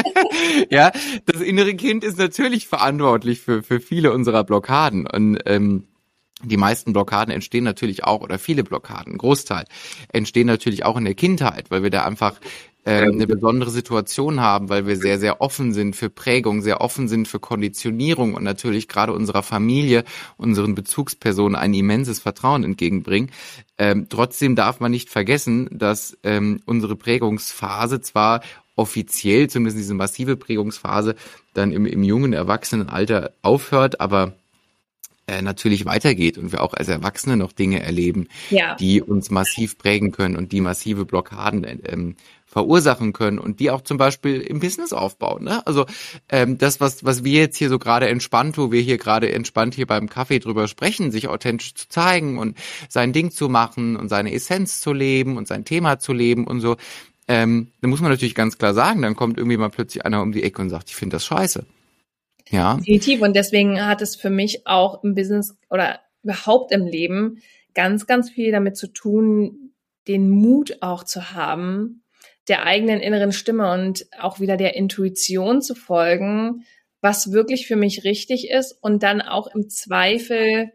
ja, 0.69 0.91
das 1.25 1.41
innere 1.41 1.73
Kind 1.73 2.03
ist 2.03 2.19
natürlich 2.19 2.67
verantwortlich 2.67 3.41
für 3.41 3.63
für 3.63 3.79
viele 3.79 4.13
unserer 4.13 4.43
Blockaden 4.43 5.07
und 5.07 5.39
ähm, 5.45 5.87
die 6.43 6.57
meisten 6.57 6.93
Blockaden 6.93 7.33
entstehen 7.33 7.63
natürlich 7.63 8.03
auch, 8.03 8.21
oder 8.21 8.37
viele 8.37 8.63
Blockaden, 8.63 9.17
Großteil, 9.17 9.65
entstehen 10.09 10.45
natürlich 10.45 10.85
auch 10.85 10.95
in 10.95 11.05
der 11.05 11.15
Kindheit, 11.15 11.71
weil 11.71 11.81
wir 11.81 11.89
da 11.89 12.05
einfach 12.05 12.39
äh, 12.87 13.01
eine 13.01 13.27
besondere 13.27 13.69
Situation 13.69 14.39
haben, 14.39 14.69
weil 14.69 14.87
wir 14.87 14.95
sehr, 14.95 15.19
sehr 15.19 15.41
offen 15.41 15.73
sind 15.73 15.93
für 15.97 16.09
Prägung, 16.09 16.61
sehr 16.61 16.79
offen 16.79 17.09
sind 17.09 17.27
für 17.27 17.39
Konditionierung 17.39 18.33
und 18.33 18.43
natürlich 18.43 18.87
gerade 18.87 19.11
unserer 19.11 19.43
Familie, 19.43 20.05
unseren 20.37 20.73
Bezugspersonen 20.73 21.57
ein 21.57 21.73
immenses 21.73 22.21
Vertrauen 22.21 22.63
entgegenbringen. 22.63 23.31
Ähm, 23.77 24.07
trotzdem 24.07 24.55
darf 24.55 24.79
man 24.79 24.91
nicht 24.91 25.09
vergessen, 25.09 25.67
dass 25.69 26.17
ähm, 26.23 26.61
unsere 26.65 26.95
Prägungsphase 26.95 27.99
zwar 27.99 28.41
offiziell, 28.77 29.49
zumindest 29.49 29.79
diese 29.79 29.93
massive 29.93 30.37
Prägungsphase, 30.37 31.15
dann 31.53 31.73
im, 31.73 31.85
im 31.85 32.03
jungen 32.03 32.31
Erwachsenenalter 32.31 33.33
aufhört, 33.41 33.99
aber 33.99 34.37
äh, 35.27 35.41
natürlich 35.41 35.85
weitergeht 35.85 36.37
und 36.37 36.53
wir 36.53 36.63
auch 36.63 36.73
als 36.73 36.87
Erwachsene 36.87 37.35
noch 37.35 37.51
Dinge 37.51 37.83
erleben, 37.83 38.29
ja. 38.49 38.75
die 38.75 39.01
uns 39.01 39.29
massiv 39.29 39.77
prägen 39.77 40.13
können 40.13 40.37
und 40.37 40.53
die 40.53 40.61
massive 40.61 41.03
Blockaden 41.03 41.65
ähm, 41.83 42.15
verursachen 42.57 43.13
können 43.13 43.37
und 43.37 43.59
die 43.59 43.69
auch 43.69 43.81
zum 43.81 43.99
Beispiel 43.99 44.41
im 44.41 44.59
Business 44.59 44.91
aufbauen. 44.91 45.43
Ne? 45.43 45.61
Also 45.67 45.85
ähm, 46.27 46.57
das, 46.57 46.81
was, 46.81 47.05
was 47.05 47.23
wir 47.23 47.39
jetzt 47.39 47.55
hier 47.55 47.69
so 47.69 47.77
gerade 47.77 48.07
entspannt, 48.07 48.57
wo 48.57 48.71
wir 48.71 48.81
hier 48.81 48.97
gerade 48.97 49.31
entspannt 49.31 49.75
hier 49.75 49.85
beim 49.85 50.09
Kaffee 50.09 50.39
drüber 50.39 50.67
sprechen, 50.67 51.11
sich 51.11 51.27
authentisch 51.27 51.75
zu 51.75 51.87
zeigen 51.87 52.39
und 52.39 52.57
sein 52.89 53.13
Ding 53.13 53.29
zu 53.29 53.47
machen 53.47 53.95
und 53.95 54.09
seine 54.09 54.33
Essenz 54.33 54.79
zu 54.79 54.91
leben 54.91 55.37
und 55.37 55.47
sein 55.47 55.65
Thema 55.65 55.99
zu 55.99 56.13
leben 56.13 56.47
und 56.47 56.59
so, 56.59 56.77
ähm, 57.27 57.67
da 57.81 57.87
muss 57.87 58.01
man 58.01 58.09
natürlich 58.09 58.33
ganz 58.33 58.57
klar 58.57 58.73
sagen, 58.73 59.03
dann 59.03 59.15
kommt 59.15 59.37
irgendwie 59.37 59.57
mal 59.57 59.69
plötzlich 59.69 60.03
einer 60.03 60.23
um 60.23 60.31
die 60.31 60.41
Ecke 60.41 60.59
und 60.59 60.71
sagt, 60.71 60.89
ich 60.89 60.95
finde 60.95 61.17
das 61.17 61.25
scheiße. 61.25 61.63
Ja. 62.49 62.77
Definitiv. 62.77 63.21
Und 63.21 63.35
deswegen 63.35 63.85
hat 63.85 64.01
es 64.01 64.15
für 64.15 64.31
mich 64.31 64.65
auch 64.65 65.03
im 65.03 65.13
Business 65.13 65.55
oder 65.69 65.99
überhaupt 66.23 66.71
im 66.71 66.87
Leben 66.87 67.37
ganz, 67.75 68.07
ganz 68.07 68.31
viel 68.31 68.51
damit 68.51 68.77
zu 68.77 68.87
tun, 68.87 69.73
den 70.07 70.31
Mut 70.31 70.77
auch 70.81 71.03
zu 71.03 71.33
haben, 71.33 72.03
der 72.47 72.65
eigenen 72.65 72.99
inneren 72.99 73.31
Stimme 73.31 73.71
und 73.71 74.05
auch 74.19 74.39
wieder 74.39 74.57
der 74.57 74.75
Intuition 74.75 75.61
zu 75.61 75.75
folgen, 75.75 76.65
was 77.01 77.31
wirklich 77.31 77.67
für 77.67 77.75
mich 77.75 78.03
richtig 78.03 78.49
ist 78.49 78.71
und 78.71 79.03
dann 79.03 79.21
auch 79.21 79.47
im 79.47 79.69
Zweifel 79.69 80.71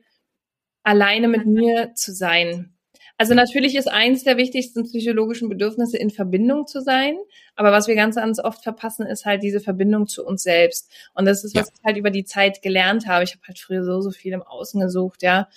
alleine 0.83 1.29
mit 1.29 1.47
mir 1.47 1.93
zu 1.95 2.13
sein. 2.13 2.75
Also 3.19 3.35
natürlich 3.35 3.77
ist 3.77 3.87
eins 3.87 4.25
der 4.25 4.37
wichtigsten 4.37 4.85
psychologischen 4.85 5.49
Bedürfnisse, 5.49 5.97
in 5.97 6.11
Verbindung 6.11 6.67
zu 6.67 6.81
sein. 6.81 7.17
Aber 7.55 7.71
was 7.71 7.87
wir 7.87 7.95
ganz, 7.95 8.17
ganz 8.17 8.41
oft 8.41 8.63
verpassen, 8.63 9.07
ist 9.07 9.25
halt 9.25 9.43
diese 9.43 9.61
Verbindung 9.61 10.09
zu 10.09 10.25
uns 10.25 10.43
selbst. 10.43 10.91
Und 11.15 11.27
das 11.27 11.45
ist, 11.45 11.55
was 11.55 11.69
ja. 11.69 11.75
ich 11.75 11.85
halt 11.85 11.97
über 11.99 12.11
die 12.11 12.25
Zeit 12.25 12.63
gelernt 12.63 13.07
habe. 13.07 13.23
Ich 13.23 13.33
habe 13.33 13.43
halt 13.47 13.59
früher 13.59 13.85
so, 13.85 14.01
so 14.01 14.11
viel 14.11 14.33
im 14.33 14.43
Außen 14.43 14.81
gesucht, 14.81 15.23
ja, 15.23 15.49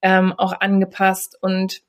ähm, 0.00 0.32
auch 0.32 0.60
angepasst 0.60 1.36
und 1.40 1.82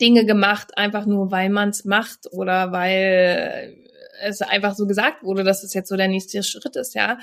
Dinge 0.00 0.24
gemacht, 0.24 0.76
einfach 0.76 1.06
nur 1.06 1.30
weil 1.30 1.50
man 1.50 1.70
es 1.70 1.84
macht 1.84 2.32
oder 2.32 2.72
weil 2.72 3.76
es 4.22 4.42
einfach 4.42 4.74
so 4.74 4.86
gesagt 4.86 5.22
wurde, 5.22 5.44
dass 5.44 5.62
es 5.62 5.74
jetzt 5.74 5.88
so 5.88 5.96
der 5.96 6.08
nächste 6.08 6.42
Schritt 6.42 6.76
ist, 6.76 6.94
ja. 6.94 7.18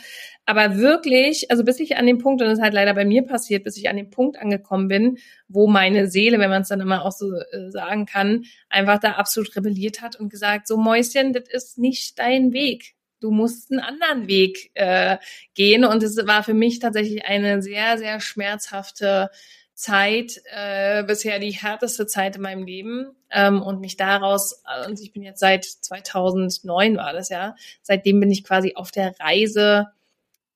Aber 0.46 0.78
wirklich, 0.78 1.50
also 1.52 1.64
bis 1.64 1.80
ich 1.80 1.98
an 1.98 2.06
dem 2.06 2.18
Punkt, 2.18 2.42
und 2.42 2.48
das 2.48 2.58
ist 2.58 2.64
halt 2.64 2.74
leider 2.74 2.94
bei 2.94 3.06
mir 3.06 3.24
passiert, 3.24 3.64
bis 3.64 3.78
ich 3.78 3.90
an 3.90 3.98
den 3.98 4.10
Punkt 4.10 4.38
angekommen 4.40 4.88
bin, 4.88 5.18
wo 5.48 5.68
meine 5.68 6.08
Seele, 6.08 6.40
wenn 6.40 6.50
man 6.50 6.64
es 6.64 6.70
dann 6.70 6.82
immer 6.82 7.06
auch 7.06 7.12
so 7.12 7.34
äh, 7.34 7.70
sagen 7.70 8.06
kann, 8.06 8.44
einfach 8.70 9.00
da 9.00 9.14
absolut 9.14 9.56
rebelliert 9.56 10.02
hat 10.02 10.16
und 10.16 10.30
gesagt, 10.30 10.68
so 10.68 10.78
Mäuschen, 10.78 11.34
das 11.34 11.44
ist 11.50 11.78
nicht 11.78 12.18
dein 12.20 12.54
Weg. 12.54 12.96
Du 13.20 13.32
musst 13.32 13.72
einen 13.72 13.80
anderen 13.80 14.28
Weg 14.28 14.72
äh, 14.76 15.18
gehen. 15.56 15.86
Und 15.86 16.04
es 16.04 16.18
war 16.28 16.44
für 16.44 16.54
mich 16.54 16.80
tatsächlich 16.80 17.26
eine 17.26 17.62
sehr, 17.64 17.98
sehr 17.98 18.20
schmerzhafte 18.20 19.30
Zeit, 19.78 20.42
äh, 20.52 21.04
bisher 21.04 21.38
die 21.38 21.52
härteste 21.52 22.08
Zeit 22.08 22.36
in 22.36 22.42
meinem 22.42 22.66
Leben 22.66 23.16
ähm, 23.30 23.62
und 23.62 23.80
mich 23.80 23.96
daraus, 23.96 24.64
äh, 24.66 24.88
und 24.88 25.00
ich 25.00 25.14
bin 25.14 25.22
jetzt 25.22 25.40
seit 25.40 25.66
2009 25.66 26.98
war 26.98 27.14
das 27.14 27.30
ja, 27.30 27.56
seitdem 27.84 28.20
bin 28.20 28.32
ich 28.32 28.44
quasi 28.44 28.74
auf 28.74 28.90
der 28.90 29.14
Reise, 29.20 29.90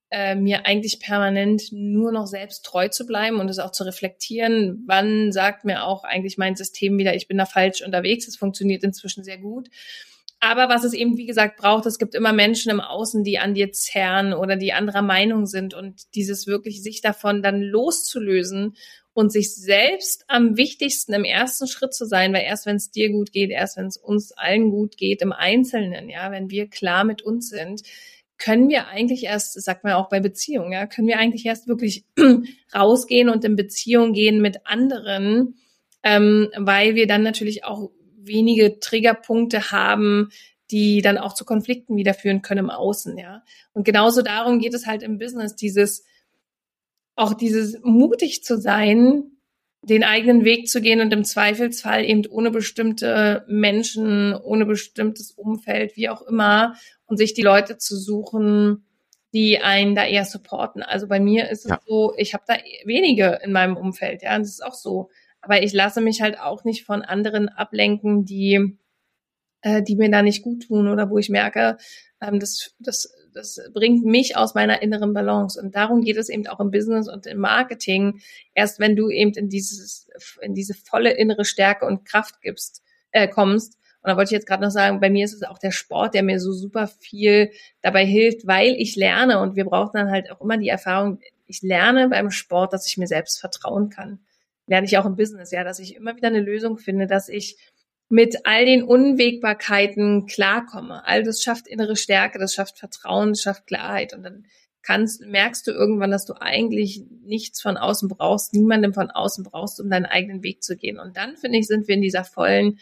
äh, 0.10 0.34
mir 0.34 0.66
eigentlich 0.66 1.00
permanent 1.00 1.72
nur 1.72 2.12
noch 2.12 2.26
selbst 2.26 2.66
treu 2.66 2.88
zu 2.88 3.06
bleiben 3.06 3.40
und 3.40 3.48
es 3.48 3.60
auch 3.60 3.72
zu 3.72 3.84
reflektieren, 3.84 4.84
wann 4.88 5.32
sagt 5.32 5.66
mir 5.66 5.84
auch 5.84 6.04
eigentlich 6.04 6.40
mein 6.40 6.56
System 6.56 6.98
wieder, 6.98 7.14
ich 7.14 7.28
bin 7.28 7.38
da 7.38 7.46
falsch 7.46 7.84
unterwegs, 7.84 8.28
es 8.28 8.38
funktioniert 8.38 8.84
inzwischen 8.84 9.24
sehr 9.24 9.38
gut. 9.38 9.70
Aber 10.44 10.70
was 10.70 10.84
es 10.84 10.94
eben, 10.94 11.18
wie 11.18 11.28
gesagt, 11.28 11.58
braucht, 11.58 11.86
es 11.86 12.00
gibt 12.00 12.16
immer 12.16 12.34
Menschen 12.34 12.72
im 12.72 12.82
Außen, 12.82 13.24
die 13.24 13.38
an 13.38 13.54
dir 13.54 13.72
zerren 13.72 14.34
oder 14.34 14.56
die 14.56 14.74
anderer 14.74 15.04
Meinung 15.04 15.46
sind. 15.46 15.76
Und 15.76 16.16
dieses 16.16 16.48
wirklich 16.48 16.82
sich 16.82 17.00
davon 17.02 17.44
dann 17.44 17.62
loszulösen 17.62 18.76
und 19.14 19.32
sich 19.32 19.54
selbst 19.56 20.26
am 20.28 20.58
wichtigsten 20.58 21.14
im 21.14 21.26
ersten 21.26 21.68
Schritt 21.68 21.94
zu 21.94 22.06
sein, 22.06 22.34
weil 22.34 22.42
erst 22.42 22.66
wenn 22.66 22.78
es 22.78 22.90
dir 22.90 23.12
gut 23.12 23.32
geht, 23.32 23.52
erst 23.52 23.78
wenn 23.78 23.86
es 23.86 23.98
uns 23.98 24.32
allen 24.32 24.72
gut 24.72 24.98
geht 24.98 25.22
im 25.22 25.32
Einzelnen, 25.32 26.10
ja, 26.10 26.32
wenn 26.32 26.50
wir 26.50 26.68
klar 26.68 27.04
mit 27.04 27.22
uns 27.22 27.50
sind, 27.50 27.84
können 28.40 28.68
wir 28.68 28.88
eigentlich 28.88 29.26
erst, 29.26 29.62
sagt 29.62 29.84
man 29.84 29.94
auch 29.94 30.10
bei 30.10 30.20
Beziehungen, 30.20 30.72
ja, 30.72 30.88
können 30.88 31.08
wir 31.08 31.20
eigentlich 31.20 31.46
erst 31.46 31.68
wirklich 31.68 32.06
rausgehen 32.76 33.30
und 33.30 33.46
in 33.46 33.56
Beziehung 33.56 34.14
gehen 34.14 34.42
mit 34.42 34.66
anderen, 34.66 35.60
ähm, 36.02 36.50
weil 36.58 36.96
wir 36.96 37.06
dann 37.06 37.22
natürlich 37.22 37.64
auch 37.64 37.92
wenige 38.24 38.80
Triggerpunkte 38.80 39.72
haben, 39.72 40.30
die 40.70 41.02
dann 41.02 41.18
auch 41.18 41.34
zu 41.34 41.46
Konflikten 41.46 41.98
wieder 41.98 42.14
führen 42.14 42.42
können 42.42 42.66
im 42.66 42.70
Außen, 42.70 43.18
ja. 43.18 43.44
Und 43.74 43.84
genauso 43.84 44.22
darum 44.22 44.60
geht 44.60 44.74
es 44.74 44.88
halt 44.88 45.04
im 45.04 45.18
Business, 45.18 45.56
dieses 45.56 46.06
auch 47.16 47.34
dieses 47.34 47.80
mutig 47.84 48.44
zu 48.44 48.58
sein, 48.58 49.32
den 49.84 50.04
eigenen 50.04 50.46
Weg 50.46 50.70
zu 50.70 50.80
gehen 50.80 51.02
und 51.02 51.12
im 51.12 51.24
Zweifelsfall 51.24 52.06
eben 52.06 52.26
ohne 52.28 52.52
bestimmte 52.52 53.44
Menschen, 53.48 54.36
ohne 54.36 54.66
bestimmtes 54.66 55.32
Umfeld, 55.32 55.96
wie 55.98 56.10
auch 56.10 56.22
immer, 56.22 56.76
und 57.06 57.18
sich 57.18 57.34
die 57.34 57.42
Leute 57.42 57.78
zu 57.78 57.98
suchen, 57.98 58.86
die 59.34 59.60
einen 59.60 59.96
da 59.96 60.06
eher 60.06 60.26
supporten. 60.26 60.84
Also 60.84 61.08
bei 61.08 61.20
mir 61.20 61.50
ist 61.50 61.66
es 61.66 61.72
ja. 61.72 61.80
so, 61.86 62.14
ich 62.18 62.34
habe 62.34 62.44
da 62.48 62.56
wenige 62.86 63.40
in 63.44 63.52
meinem 63.52 63.76
Umfeld, 63.76 64.22
ja, 64.22 64.36
und 64.36 64.42
das 64.42 64.52
ist 64.52 64.64
auch 64.64 64.74
so. 64.74 65.10
Aber 65.42 65.64
ich 65.64 65.74
lasse 65.74 66.02
mich 66.02 66.22
halt 66.22 66.40
auch 66.40 66.64
nicht 66.64 66.86
von 66.86 67.02
anderen 67.02 67.50
ablenken, 67.50 68.26
die, 68.26 68.78
äh, 69.62 69.82
die 69.82 69.96
mir 69.96 70.10
da 70.12 70.22
nicht 70.22 70.44
gut 70.44 70.64
tun 70.68 70.88
oder 70.88 71.10
wo 71.10 71.18
ich 71.18 71.30
merke, 71.30 71.78
ähm, 72.22 72.40
das, 72.40 72.76
das 72.80 73.12
das 73.34 73.60
bringt 73.74 74.06
mich 74.06 74.38
aus 74.38 74.56
meiner 74.56 74.82
inneren 74.82 75.14
Balance. 75.14 75.60
Und 75.62 75.76
darum 75.76 76.02
geht 76.02 76.18
es 76.18 76.30
eben 76.30 76.48
auch 76.48 76.60
im 76.60 76.72
Business 76.72 77.08
und 77.08 77.26
im 77.26 77.40
Marketing. 77.40 78.22
Erst 78.54 78.80
wenn 78.80 78.96
du 78.96 79.10
eben 79.10 79.32
in 79.34 79.50
dieses, 79.50 80.10
in 80.42 80.54
diese 80.54 80.74
volle 80.74 81.12
innere 81.12 81.46
Stärke 81.46 81.86
und 81.86 82.06
Kraft 82.06 82.42
gibst, 82.42 82.84
äh, 83.12 83.28
kommst. 83.28 83.78
Und 84.04 84.10
da 84.10 84.18
wollte 84.18 84.30
ich 84.30 84.36
jetzt 84.36 84.48
gerade 84.48 84.64
noch 84.64 84.72
sagen, 84.72 85.00
bei 85.00 85.10
mir 85.10 85.26
ist 85.26 85.34
es 85.34 85.44
auch 85.44 85.60
der 85.60 85.72
Sport, 85.72 86.16
der 86.16 86.24
mir 86.24 86.40
so 86.40 86.52
super 86.52 86.88
viel 86.88 87.52
dabei 87.82 88.06
hilft, 88.06 88.48
weil 88.48 88.74
ich 88.78 88.96
lerne 88.96 89.40
und 89.40 89.56
wir 89.56 89.66
brauchen 89.66 89.92
dann 89.94 90.10
halt 90.10 90.32
auch 90.32 90.42
immer 90.42 90.58
die 90.58 90.70
Erfahrung, 90.70 91.20
ich 91.46 91.62
lerne 91.62 92.10
beim 92.10 92.32
Sport, 92.32 92.74
dass 92.74 92.88
ich 92.88 92.98
mir 92.98 93.08
selbst 93.08 93.40
vertrauen 93.40 93.90
kann. 93.90 94.20
Lerne 94.72 94.88
ich 94.88 94.98
auch 94.98 95.06
im 95.06 95.18
Business, 95.18 95.52
ja, 95.52 95.66
dass 95.66 95.80
ich 95.80 95.98
immer 95.98 96.16
wieder 96.16 96.30
eine 96.30 96.40
Lösung 96.40 96.78
finde, 96.78 97.06
dass 97.06 97.28
ich 97.28 97.58
mit 98.08 98.46
all 98.46 98.64
den 98.64 98.84
Unwägbarkeiten 98.84 100.28
klarkomme. 100.28 101.06
All 101.06 101.24
das 101.24 101.44
schafft 101.44 101.68
innere 101.68 101.98
Stärke, 101.98 102.40
das 102.40 102.54
schafft 102.54 102.80
Vertrauen, 102.80 103.32
das 103.32 103.42
schafft 103.42 103.68
Klarheit. 103.68 104.14
Und 104.14 104.24
dann 104.24 104.46
kannst, 104.82 105.24
merkst 105.24 105.68
du 105.68 105.72
irgendwann, 105.72 106.10
dass 106.10 106.24
du 106.24 106.36
eigentlich 106.40 107.04
nichts 107.22 107.62
von 107.62 107.76
außen 107.76 108.08
brauchst, 108.08 108.54
niemandem 108.54 108.94
von 108.94 109.12
außen 109.12 109.44
brauchst, 109.44 109.82
um 109.82 109.90
deinen 109.90 110.06
eigenen 110.06 110.42
Weg 110.42 110.64
zu 110.64 110.78
gehen. 110.78 111.00
Und 111.00 111.18
dann, 111.18 111.36
finde 111.36 111.58
ich, 111.58 111.68
sind 111.68 111.90
wir 111.90 111.96
in 111.96 112.02
dieser 112.02 112.24
vollen 112.24 112.80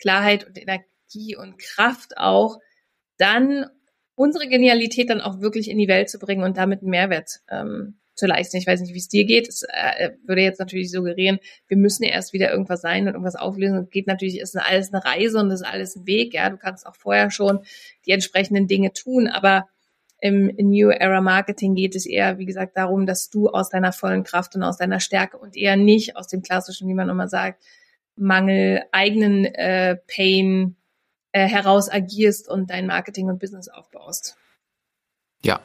Klarheit 0.00 0.44
und 0.44 0.58
Energie 0.60 1.36
und 1.36 1.56
Kraft 1.60 2.18
auch, 2.18 2.58
dann 3.16 3.66
unsere 4.16 4.48
Genialität 4.48 5.08
dann 5.08 5.20
auch 5.20 5.40
wirklich 5.40 5.70
in 5.70 5.78
die 5.78 5.86
Welt 5.86 6.10
zu 6.10 6.18
bringen 6.18 6.42
und 6.42 6.56
damit 6.56 6.80
einen 6.80 6.90
Mehrwert 6.90 7.42
ähm, 7.48 8.00
zu 8.18 8.26
leisten. 8.26 8.56
Ich 8.56 8.66
weiß 8.66 8.80
nicht, 8.80 8.94
wie 8.94 8.98
es 8.98 9.08
dir 9.08 9.24
geht. 9.24 9.48
Es 9.48 9.62
äh, 9.62 10.10
würde 10.26 10.42
jetzt 10.42 10.58
natürlich 10.58 10.90
suggerieren, 10.90 11.38
wir 11.68 11.76
müssen 11.76 12.02
ja 12.02 12.10
erst 12.10 12.32
wieder 12.32 12.50
irgendwas 12.50 12.80
sein 12.80 13.02
und 13.02 13.14
irgendwas 13.14 13.36
auflösen. 13.36 13.78
Es 13.78 13.90
geht 13.90 14.06
natürlich, 14.06 14.40
ist 14.40 14.56
alles 14.56 14.92
eine 14.92 15.04
Reise 15.04 15.38
und 15.38 15.50
ist 15.50 15.62
alles 15.62 15.96
ein 15.96 16.06
Weg. 16.06 16.34
Ja, 16.34 16.50
du 16.50 16.56
kannst 16.56 16.86
auch 16.86 16.96
vorher 16.96 17.30
schon 17.30 17.60
die 18.06 18.10
entsprechenden 18.10 18.66
Dinge 18.66 18.92
tun, 18.92 19.28
aber 19.28 19.68
im 20.20 20.46
New 20.56 20.90
Era 20.90 21.20
Marketing 21.20 21.76
geht 21.76 21.94
es 21.94 22.04
eher, 22.04 22.38
wie 22.38 22.46
gesagt, 22.46 22.76
darum, 22.76 23.06
dass 23.06 23.30
du 23.30 23.48
aus 23.48 23.70
deiner 23.70 23.92
vollen 23.92 24.24
Kraft 24.24 24.56
und 24.56 24.64
aus 24.64 24.76
deiner 24.76 24.98
Stärke 24.98 25.38
und 25.38 25.56
eher 25.56 25.76
nicht 25.76 26.16
aus 26.16 26.26
dem 26.26 26.42
klassischen, 26.42 26.88
wie 26.88 26.94
man 26.94 27.08
immer 27.08 27.28
sagt, 27.28 27.62
Mangel, 28.16 28.82
eigenen 28.90 29.44
äh, 29.44 29.96
Pain 30.12 30.74
äh, 31.30 31.46
heraus 31.46 31.88
agierst 31.88 32.48
und 32.48 32.68
dein 32.70 32.88
Marketing 32.88 33.28
und 33.28 33.38
Business 33.38 33.68
aufbaust. 33.68 34.36
Ja, 35.40 35.60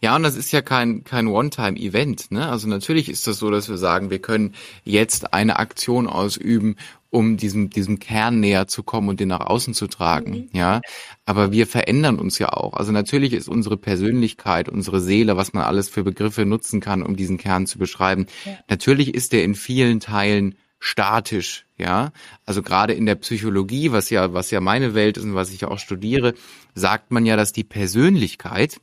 ja, 0.00 0.16
und 0.16 0.22
das 0.22 0.36
ist 0.36 0.52
ja 0.52 0.62
kein, 0.62 1.04
kein 1.04 1.26
One-Time-Event. 1.26 2.30
Ne? 2.30 2.48
Also 2.48 2.68
natürlich 2.68 3.08
ist 3.08 3.26
das 3.26 3.38
so, 3.38 3.50
dass 3.50 3.68
wir 3.68 3.78
sagen, 3.78 4.10
wir 4.10 4.20
können 4.20 4.54
jetzt 4.84 5.32
eine 5.32 5.58
Aktion 5.58 6.06
ausüben 6.06 6.76
um 7.12 7.36
diesem, 7.36 7.68
diesem 7.68 7.98
Kern 7.98 8.40
näher 8.40 8.66
zu 8.66 8.82
kommen 8.82 9.10
und 9.10 9.20
den 9.20 9.28
nach 9.28 9.40
außen 9.40 9.74
zu 9.74 9.86
tragen, 9.86 10.30
mhm. 10.32 10.48
ja. 10.58 10.80
Aber 11.26 11.52
wir 11.52 11.66
verändern 11.66 12.18
uns 12.18 12.38
ja 12.38 12.48
auch. 12.48 12.72
Also 12.72 12.90
natürlich 12.90 13.34
ist 13.34 13.48
unsere 13.48 13.76
Persönlichkeit, 13.76 14.70
unsere 14.70 14.98
Seele, 14.98 15.36
was 15.36 15.52
man 15.52 15.62
alles 15.64 15.90
für 15.90 16.04
Begriffe 16.04 16.46
nutzen 16.46 16.80
kann, 16.80 17.02
um 17.02 17.14
diesen 17.14 17.36
Kern 17.36 17.66
zu 17.66 17.78
beschreiben. 17.78 18.26
Ja. 18.46 18.52
Natürlich 18.68 19.14
ist 19.14 19.34
der 19.34 19.44
in 19.44 19.54
vielen 19.54 20.00
Teilen 20.00 20.54
statisch, 20.78 21.66
ja. 21.76 22.12
Also 22.46 22.62
gerade 22.62 22.94
in 22.94 23.04
der 23.04 23.16
Psychologie, 23.16 23.92
was 23.92 24.08
ja, 24.08 24.32
was 24.32 24.50
ja 24.50 24.62
meine 24.62 24.94
Welt 24.94 25.18
ist 25.18 25.24
und 25.24 25.34
was 25.34 25.52
ich 25.52 25.60
ja 25.60 25.68
auch 25.68 25.78
studiere, 25.78 26.32
sagt 26.74 27.10
man 27.10 27.26
ja, 27.26 27.36
dass 27.36 27.52
die 27.52 27.62
Persönlichkeit 27.62 28.80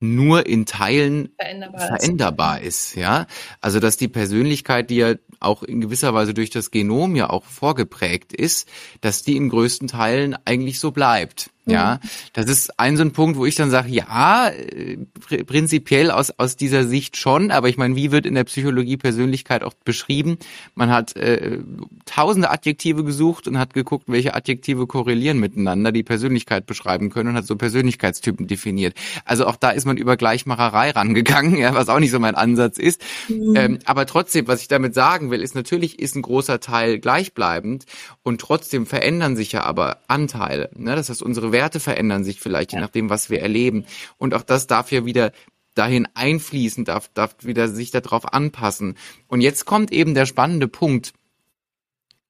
nur 0.00 0.46
in 0.46 0.66
Teilen 0.66 1.30
veränderbar, 1.36 1.80
veränderbar 1.80 2.60
ist. 2.60 2.90
ist. 2.90 2.96
ja. 2.96 3.26
Also 3.60 3.80
dass 3.80 3.96
die 3.96 4.08
Persönlichkeit, 4.08 4.90
die 4.90 4.96
ja 4.96 5.14
auch 5.40 5.62
in 5.62 5.80
gewisser 5.80 6.14
Weise 6.14 6.34
durch 6.34 6.50
das 6.50 6.70
Genom 6.70 7.16
ja 7.16 7.30
auch 7.30 7.44
vorgeprägt 7.44 8.32
ist, 8.32 8.68
dass 9.00 9.22
die 9.22 9.36
in 9.36 9.48
größten 9.48 9.88
Teilen 9.88 10.36
eigentlich 10.44 10.80
so 10.80 10.90
bleibt. 10.90 11.50
Ja, 11.70 12.00
mhm. 12.02 12.08
das 12.32 12.46
ist 12.46 12.78
ein 12.78 12.96
so 12.96 13.02
ein 13.02 13.12
Punkt, 13.12 13.38
wo 13.38 13.46
ich 13.46 13.54
dann 13.54 13.70
sage, 13.70 13.90
ja, 13.90 14.48
äh, 14.48 14.98
prinzipiell 15.44 16.10
aus, 16.10 16.30
aus 16.38 16.56
dieser 16.56 16.84
Sicht 16.84 17.16
schon, 17.16 17.50
aber 17.50 17.68
ich 17.68 17.76
meine, 17.76 17.96
wie 17.96 18.10
wird 18.10 18.26
in 18.26 18.34
der 18.34 18.44
Psychologie 18.44 18.96
Persönlichkeit 18.96 19.62
auch 19.62 19.74
beschrieben? 19.84 20.38
Man 20.74 20.90
hat 20.90 21.16
äh, 21.16 21.58
tausende 22.06 22.50
Adjektive 22.50 23.04
gesucht 23.04 23.46
und 23.48 23.58
hat 23.58 23.74
geguckt, 23.74 24.04
welche 24.08 24.34
Adjektive 24.34 24.86
korrelieren 24.86 25.38
miteinander, 25.38 25.92
die 25.92 26.02
Persönlichkeit 26.02 26.66
beschreiben 26.66 27.10
können 27.10 27.30
und 27.30 27.36
hat 27.36 27.46
so 27.46 27.56
Persönlichkeitstypen 27.56 28.46
definiert. 28.46 28.94
Also 29.24 29.46
auch 29.46 29.56
da 29.56 29.70
ist 29.70 29.84
man 29.84 29.96
über 29.96 30.16
Gleichmacherei 30.16 30.90
rangegangen, 30.98 31.56
ja, 31.56 31.74
was 31.74 31.88
auch 31.88 32.00
nicht 32.00 32.10
so 32.10 32.18
mein 32.18 32.34
Ansatz 32.34 32.78
ist. 32.78 33.02
Mhm. 33.28 33.56
Ähm, 33.56 33.78
aber 33.84 34.06
trotzdem, 34.06 34.48
was 34.48 34.62
ich 34.62 34.68
damit 34.68 34.94
sagen 34.94 35.30
will, 35.30 35.42
ist 35.42 35.54
natürlich 35.54 35.98
ist 35.98 36.16
ein 36.16 36.22
großer 36.22 36.60
Teil 36.60 36.98
gleichbleibend 36.98 37.84
und 38.22 38.40
trotzdem 38.40 38.86
verändern 38.86 39.36
sich 39.36 39.52
ja 39.52 39.64
aber 39.64 39.98
Anteile. 40.08 40.70
Ne? 40.76 40.96
Das 40.96 41.08
heißt, 41.10 41.22
unsere 41.22 41.52
Werte 41.58 41.80
verändern 41.80 42.22
sich 42.22 42.38
vielleicht, 42.38 42.72
je 42.72 42.78
nachdem, 42.78 43.10
was 43.10 43.30
wir 43.30 43.42
erleben. 43.42 43.84
Und 44.16 44.32
auch 44.32 44.42
das 44.42 44.68
darf 44.68 44.92
ja 44.92 45.04
wieder 45.04 45.32
dahin 45.74 46.06
einfließen, 46.14 46.84
darf, 46.84 47.08
darf 47.14 47.34
wieder 47.40 47.66
sich 47.66 47.90
darauf 47.90 48.32
anpassen. 48.32 48.96
Und 49.26 49.40
jetzt 49.40 49.64
kommt 49.64 49.90
eben 49.92 50.14
der 50.14 50.26
spannende 50.26 50.68
Punkt, 50.68 51.14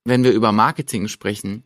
wenn 0.05 0.25
wir 0.25 0.33
über 0.33 0.51
Marketing 0.51 1.09
sprechen. 1.09 1.65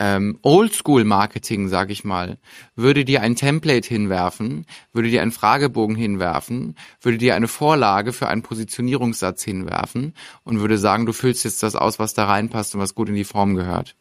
Ähm, 0.00 0.40
Oldschool-Marketing, 0.42 1.68
sag 1.68 1.90
ich 1.90 2.02
mal, 2.02 2.38
würde 2.74 3.04
dir 3.04 3.22
ein 3.22 3.36
Template 3.36 3.86
hinwerfen, 3.86 4.66
würde 4.92 5.08
dir 5.08 5.22
einen 5.22 5.30
Fragebogen 5.30 5.94
hinwerfen, 5.94 6.74
würde 7.00 7.18
dir 7.18 7.36
eine 7.36 7.46
Vorlage 7.46 8.12
für 8.12 8.26
einen 8.26 8.42
Positionierungssatz 8.42 9.44
hinwerfen 9.44 10.14
und 10.42 10.58
würde 10.58 10.78
sagen, 10.78 11.06
du 11.06 11.12
füllst 11.12 11.44
jetzt 11.44 11.62
das 11.62 11.76
aus, 11.76 12.00
was 12.00 12.14
da 12.14 12.24
reinpasst 12.24 12.74
und 12.74 12.80
was 12.80 12.96
gut 12.96 13.10
in 13.10 13.14
die 13.14 13.22
Form 13.22 13.54
gehört. 13.54 13.94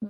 Mhm. 0.00 0.08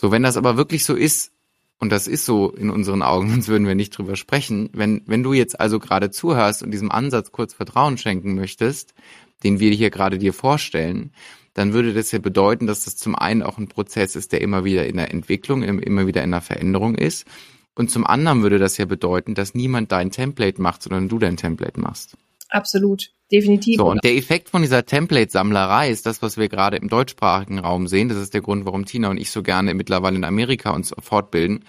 So, 0.00 0.12
wenn 0.12 0.22
das 0.22 0.36
aber 0.36 0.56
wirklich 0.56 0.84
so 0.84 0.94
ist, 0.94 1.32
und 1.80 1.90
das 1.90 2.06
ist 2.06 2.24
so 2.24 2.50
in 2.50 2.70
unseren 2.70 3.02
Augen, 3.02 3.30
sonst 3.30 3.48
würden 3.48 3.66
wir 3.66 3.74
nicht 3.74 3.96
drüber 3.96 4.16
sprechen, 4.16 4.70
wenn, 4.72 5.02
wenn 5.06 5.22
du 5.22 5.32
jetzt 5.32 5.58
also 5.58 5.78
gerade 5.78 6.10
zuhörst 6.10 6.62
und 6.62 6.70
diesem 6.70 6.90
Ansatz 6.90 7.32
kurz 7.32 7.54
Vertrauen 7.54 7.98
schenken 7.98 8.34
möchtest, 8.34 8.94
den 9.42 9.60
wir 9.60 9.72
hier 9.72 9.90
gerade 9.90 10.18
dir 10.18 10.32
vorstellen, 10.32 11.12
dann 11.54 11.72
würde 11.72 11.92
das 11.92 12.12
ja 12.12 12.20
bedeuten, 12.20 12.68
dass 12.68 12.84
das 12.84 12.96
zum 12.96 13.16
einen 13.16 13.42
auch 13.42 13.58
ein 13.58 13.66
Prozess 13.66 14.14
ist, 14.14 14.32
der 14.32 14.40
immer 14.40 14.64
wieder 14.64 14.86
in 14.86 14.96
der 14.96 15.10
Entwicklung, 15.10 15.62
immer 15.62 16.06
wieder 16.06 16.22
in 16.22 16.30
der 16.30 16.40
Veränderung 16.40 16.94
ist. 16.94 17.26
Und 17.74 17.90
zum 17.90 18.06
anderen 18.06 18.42
würde 18.42 18.58
das 18.58 18.76
ja 18.76 18.84
bedeuten, 18.84 19.34
dass 19.34 19.54
niemand 19.54 19.90
dein 19.90 20.12
Template 20.12 20.62
macht, 20.62 20.82
sondern 20.82 21.08
du 21.08 21.18
dein 21.18 21.36
Template 21.36 21.80
machst. 21.80 22.16
Absolut 22.48 23.12
definitiv. 23.30 23.76
So, 23.76 23.90
und 23.90 24.02
der 24.04 24.16
Effekt 24.16 24.48
von 24.48 24.62
dieser 24.62 24.84
Template-Sammlerei 24.86 25.90
ist 25.90 26.06
das, 26.06 26.22
was 26.22 26.36
wir 26.36 26.48
gerade 26.48 26.76
im 26.76 26.88
deutschsprachigen 26.88 27.58
Raum 27.58 27.86
sehen. 27.86 28.08
Das 28.08 28.18
ist 28.18 28.34
der 28.34 28.40
Grund, 28.40 28.64
warum 28.64 28.84
Tina 28.84 29.08
und 29.08 29.18
ich 29.18 29.30
so 29.30 29.42
gerne 29.42 29.74
mittlerweile 29.74 30.16
in 30.16 30.24
Amerika 30.24 30.70
uns 30.70 30.94
fortbilden. 30.98 31.64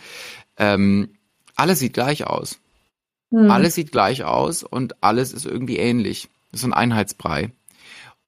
Ähm, 0.57 1.09
alles 1.55 1.79
sieht 1.79 1.93
gleich 1.93 2.25
aus. 2.25 2.59
Hm. 3.31 3.51
Alles 3.51 3.75
sieht 3.75 3.91
gleich 3.91 4.23
aus 4.23 4.63
und 4.63 5.03
alles 5.03 5.33
ist 5.33 5.45
irgendwie 5.45 5.77
ähnlich. 5.77 6.29
Das 6.51 6.61
ist 6.61 6.65
ein 6.65 6.73
Einheitsbrei. 6.73 7.51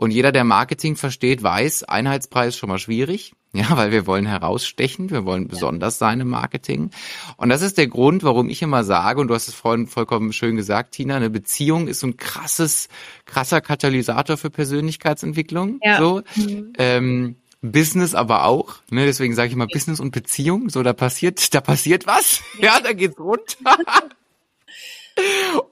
Und 0.02 0.10
jeder, 0.10 0.32
der 0.32 0.44
Marketing 0.44 0.96
versteht, 0.96 1.44
weiß, 1.44 1.84
Einheitspreis 1.84 2.56
ist 2.56 2.58
schon 2.58 2.70
mal 2.70 2.80
schwierig. 2.80 3.34
Ja, 3.54 3.76
weil 3.76 3.92
wir 3.92 4.08
wollen 4.08 4.26
herausstechen, 4.26 5.10
wir 5.10 5.26
wollen 5.26 5.50
besonders 5.50 6.00
sein 6.00 6.22
im 6.22 6.30
Marketing. 6.30 6.90
Und 7.36 7.50
das 7.50 7.62
ist 7.62 7.78
der 7.78 7.88
Grund, 7.88 8.24
warum 8.24 8.48
ich 8.48 8.62
immer 8.62 8.86
sage, 8.86 9.20
und 9.20 9.28
du 9.28 9.34
hast 9.34 9.50
es 9.50 9.54
vorhin 9.54 9.88
vollkommen 9.88 10.32
schön 10.32 10.56
gesagt, 10.56 10.94
Tina, 10.94 11.18
eine 11.18 11.30
Beziehung 11.30 11.90
ist 11.90 12.00
so 12.00 12.08
ein 12.08 12.16
krasses, 12.16 12.88
krasser 13.26 13.60
Katalysator 13.60 14.38
für 14.38 14.50
Persönlichkeitsentwicklung. 14.50 15.82
Ja. 15.84 16.00
So. 16.00 16.22
Mhm. 16.38 16.74
Ähm, 16.78 17.36
Business 17.62 18.16
aber 18.16 18.46
auch, 18.46 18.76
ne? 18.90 19.06
deswegen 19.06 19.36
sage 19.36 19.50
ich 19.50 19.54
immer 19.54 19.68
Business 19.68 20.00
und 20.00 20.12
Beziehung, 20.12 20.70
so 20.70 20.82
da 20.82 20.94
passiert, 20.94 21.54
da 21.54 21.60
passiert 21.60 22.08
was, 22.08 22.42
ja, 22.62 22.80
da 22.80 22.94
geht's 22.94 23.20
runter. 23.20 23.76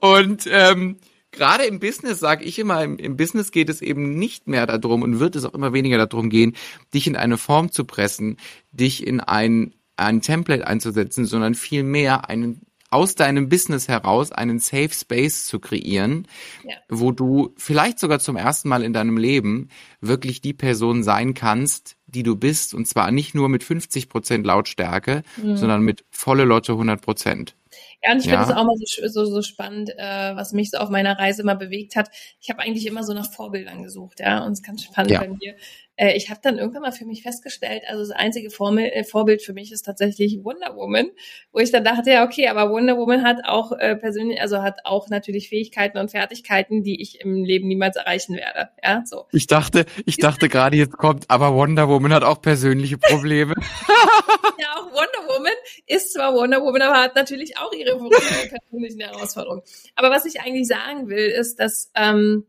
und 0.00 0.46
ähm, 0.50 0.96
gerade 1.32 1.64
im 1.64 1.80
Business 1.80 2.20
sage 2.20 2.44
ich 2.44 2.58
immer, 2.58 2.82
im, 2.82 2.98
im, 2.98 3.16
Business 3.16 3.52
geht 3.52 3.68
es 3.68 3.82
eben 3.82 4.18
nicht 4.18 4.48
mehr 4.48 4.66
darum 4.66 5.02
und 5.02 5.20
wird 5.20 5.36
es 5.36 5.44
auch 5.44 5.54
immer 5.54 5.72
weniger 5.72 6.04
darum 6.06 6.30
gehen, 6.30 6.56
dich 6.94 7.06
in 7.06 7.16
eine 7.16 7.38
Form 7.38 7.70
zu 7.70 7.84
pressen, 7.84 8.36
dich 8.72 9.06
in 9.06 9.20
ein, 9.20 9.74
ein 9.96 10.20
Template 10.22 10.66
einzusetzen, 10.66 11.24
sondern 11.26 11.54
vielmehr 11.54 12.28
einen 12.28 12.62
aus 12.90 13.14
deinem 13.14 13.48
Business 13.48 13.88
heraus 13.88 14.32
einen 14.32 14.58
Safe 14.58 14.90
Space 14.92 15.46
zu 15.46 15.60
kreieren, 15.60 16.26
ja. 16.64 16.74
wo 16.88 17.12
du 17.12 17.54
vielleicht 17.56 18.00
sogar 18.00 18.18
zum 18.18 18.36
ersten 18.36 18.68
Mal 18.68 18.82
in 18.82 18.92
deinem 18.92 19.16
Leben 19.16 19.68
wirklich 20.00 20.40
die 20.40 20.52
Person 20.52 21.04
sein 21.04 21.34
kannst, 21.34 21.96
die 22.06 22.24
du 22.24 22.34
bist, 22.34 22.74
und 22.74 22.86
zwar 22.86 23.12
nicht 23.12 23.34
nur 23.34 23.48
mit 23.48 23.62
50 23.62 24.08
Prozent 24.08 24.44
Lautstärke, 24.44 25.22
mhm. 25.40 25.56
sondern 25.56 25.82
mit 25.82 26.04
volle 26.10 26.44
Lotte 26.44 26.72
100 26.72 27.00
Prozent. 27.00 27.54
Ja, 28.02 28.12
und 28.12 28.18
ich 28.18 28.28
finde 28.28 28.44
es 28.44 28.50
auch 28.50 28.64
mal 28.64 28.76
so, 28.76 29.08
so, 29.08 29.24
so 29.24 29.42
spannend, 29.42 29.90
äh, 29.90 30.36
was 30.36 30.52
mich 30.52 30.70
so 30.70 30.78
auf 30.78 30.88
meiner 30.88 31.18
Reise 31.18 31.42
immer 31.42 31.56
bewegt 31.56 31.96
hat. 31.96 32.10
Ich 32.40 32.50
habe 32.50 32.60
eigentlich 32.60 32.86
immer 32.86 33.04
so 33.04 33.12
nach 33.12 33.30
Vorbildern 33.30 33.82
gesucht, 33.82 34.20
ja, 34.20 34.44
und 34.44 34.52
es 34.52 34.60
ist 34.60 34.66
ganz 34.66 34.84
spannend 34.84 35.12
ja. 35.12 35.20
bei 35.20 35.28
mir. 35.28 35.56
Äh, 36.00 36.16
ich 36.16 36.30
habe 36.30 36.40
dann 36.42 36.56
irgendwann 36.56 36.80
mal 36.80 36.92
für 36.92 37.04
mich 37.04 37.22
festgestellt, 37.22 37.82
also 37.86 38.00
das 38.00 38.10
einzige 38.10 38.50
Formel, 38.50 38.84
äh, 38.86 39.04
Vorbild 39.04 39.42
für 39.42 39.52
mich 39.52 39.70
ist 39.70 39.82
tatsächlich 39.82 40.42
Wonder 40.42 40.74
Woman, 40.74 41.10
wo 41.52 41.58
ich 41.58 41.70
dann 41.70 41.84
dachte, 41.84 42.10
ja, 42.10 42.24
okay, 42.24 42.48
aber 42.48 42.70
Wonder 42.70 42.96
Woman 42.96 43.22
hat 43.22 43.44
auch 43.44 43.72
äh, 43.72 43.96
persönlich, 43.96 44.40
also 44.40 44.62
hat 44.62 44.78
auch 44.84 45.10
natürlich 45.10 45.50
Fähigkeiten 45.50 45.98
und 45.98 46.10
Fertigkeiten, 46.10 46.82
die 46.82 47.02
ich 47.02 47.20
im 47.20 47.44
Leben 47.44 47.68
niemals 47.68 47.96
erreichen 47.96 48.34
werde. 48.34 48.70
Ja, 48.82 49.02
so. 49.04 49.26
Ich 49.32 49.46
dachte, 49.46 49.84
ich 50.06 50.16
dachte 50.16 50.48
gerade, 50.48 50.78
jetzt 50.78 50.96
kommt, 50.96 51.28
aber 51.28 51.52
Wonder 51.52 51.86
Woman 51.90 52.14
hat 52.14 52.24
auch 52.24 52.40
persönliche 52.40 52.96
Probleme. 52.96 53.52
ja, 54.58 54.68
auch 54.78 54.86
Wonder 54.86 55.34
Woman 55.34 55.52
ist 55.86 56.14
zwar 56.14 56.32
Wonder 56.32 56.62
Woman, 56.62 56.80
aber 56.80 57.02
hat 57.02 57.14
natürlich 57.14 57.58
auch 57.60 57.72
ihre 57.72 57.98
persönlichen 58.70 59.00
Herausforderungen. 59.00 59.62
Aber 59.94 60.10
was 60.10 60.24
ich 60.24 60.40
eigentlich 60.40 60.66
sagen 60.66 61.08
will, 61.08 61.28
ist, 61.28 61.60
dass 61.60 61.90
ähm, 61.94 62.46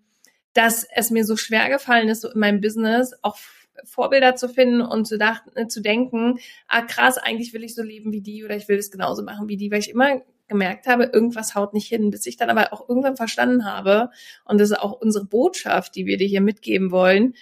dass 0.53 0.85
es 0.95 1.11
mir 1.11 1.25
so 1.25 1.37
schwer 1.37 1.69
gefallen 1.69 2.09
ist, 2.09 2.21
so 2.21 2.29
in 2.29 2.39
meinem 2.39 2.61
Business 2.61 3.13
auch 3.21 3.37
Vorbilder 3.83 4.35
zu 4.35 4.49
finden 4.49 4.81
und 4.81 5.05
zu, 5.05 5.17
dachten, 5.17 5.51
äh, 5.55 5.67
zu 5.67 5.81
denken, 5.81 6.39
ah 6.67 6.81
krass, 6.81 7.17
eigentlich 7.17 7.53
will 7.53 7.63
ich 7.63 7.73
so 7.73 7.83
leben 7.83 8.11
wie 8.11 8.21
die 8.21 8.43
oder 8.43 8.55
ich 8.55 8.67
will 8.67 8.77
es 8.77 8.91
genauso 8.91 9.23
machen 9.23 9.47
wie 9.47 9.57
die, 9.57 9.71
weil 9.71 9.79
ich 9.79 9.89
immer 9.89 10.21
gemerkt 10.47 10.87
habe, 10.87 11.05
irgendwas 11.05 11.55
haut 11.55 11.73
nicht 11.73 11.87
hin, 11.87 12.11
bis 12.11 12.25
ich 12.25 12.35
dann 12.35 12.49
aber 12.49 12.73
auch 12.73 12.87
irgendwann 12.89 13.15
verstanden 13.15 13.65
habe, 13.65 14.11
und 14.43 14.59
das 14.59 14.71
ist 14.71 14.79
auch 14.79 14.99
unsere 14.99 15.25
Botschaft, 15.25 15.95
die 15.95 16.05
wir 16.05 16.17
dir 16.17 16.27
hier 16.27 16.41
mitgeben 16.41 16.91
wollen. 16.91 17.35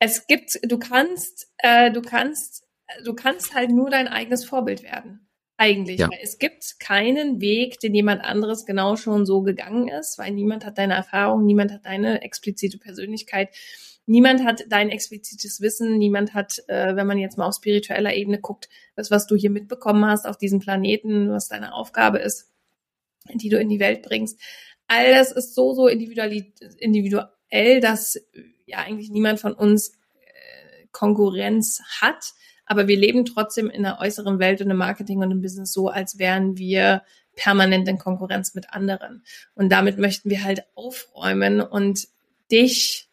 Es 0.00 0.26
gibt, 0.26 0.58
du 0.64 0.78
kannst, 0.78 1.52
äh, 1.58 1.92
du 1.92 2.02
kannst, 2.02 2.66
du 3.04 3.14
kannst 3.14 3.54
halt 3.54 3.70
nur 3.70 3.90
dein 3.90 4.08
eigenes 4.08 4.44
Vorbild 4.44 4.82
werden. 4.82 5.28
Eigentlich. 5.62 6.00
Ja. 6.00 6.08
Es 6.20 6.38
gibt 6.38 6.80
keinen 6.80 7.40
Weg, 7.40 7.78
den 7.78 7.94
jemand 7.94 8.24
anderes 8.24 8.66
genau 8.66 8.96
schon 8.96 9.24
so 9.24 9.42
gegangen 9.42 9.86
ist, 9.86 10.18
weil 10.18 10.32
niemand 10.32 10.66
hat 10.66 10.76
deine 10.76 10.94
Erfahrung, 10.94 11.46
niemand 11.46 11.70
hat 11.70 11.86
deine 11.86 12.22
explizite 12.22 12.78
Persönlichkeit, 12.78 13.48
niemand 14.04 14.44
hat 14.44 14.64
dein 14.68 14.90
explizites 14.90 15.60
Wissen, 15.60 15.98
niemand 15.98 16.34
hat, 16.34 16.64
äh, 16.66 16.96
wenn 16.96 17.06
man 17.06 17.16
jetzt 17.16 17.38
mal 17.38 17.46
auf 17.46 17.54
spiritueller 17.54 18.12
Ebene 18.12 18.40
guckt, 18.40 18.68
das, 18.96 19.12
was 19.12 19.28
du 19.28 19.36
hier 19.36 19.50
mitbekommen 19.50 20.04
hast 20.04 20.26
auf 20.26 20.36
diesem 20.36 20.58
Planeten, 20.58 21.30
was 21.30 21.46
deine 21.46 21.74
Aufgabe 21.74 22.18
ist, 22.18 22.50
die 23.32 23.48
du 23.48 23.56
in 23.60 23.68
die 23.68 23.78
Welt 23.78 24.02
bringst. 24.02 24.40
All 24.88 25.14
das 25.14 25.30
ist 25.30 25.54
so, 25.54 25.74
so 25.74 25.86
individuell, 25.86 27.80
dass 27.80 28.20
ja 28.66 28.78
eigentlich 28.78 29.10
niemand 29.10 29.38
von 29.38 29.52
uns 29.52 29.90
äh, 29.90 30.86
Konkurrenz 30.90 31.80
hat 32.00 32.34
aber 32.66 32.88
wir 32.88 32.96
leben 32.96 33.24
trotzdem 33.24 33.70
in 33.70 33.82
der 33.82 33.98
äußeren 34.00 34.38
Welt 34.38 34.60
und 34.60 34.70
im 34.70 34.76
Marketing 34.76 35.18
und 35.18 35.30
im 35.30 35.42
Business 35.42 35.72
so, 35.72 35.88
als 35.88 36.18
wären 36.18 36.56
wir 36.56 37.02
permanent 37.34 37.88
in 37.88 37.98
Konkurrenz 37.98 38.54
mit 38.54 38.70
anderen. 38.70 39.24
Und 39.54 39.70
damit 39.70 39.98
möchten 39.98 40.30
wir 40.30 40.44
halt 40.44 40.64
aufräumen 40.74 41.60
und 41.60 42.08
dich 42.50 43.08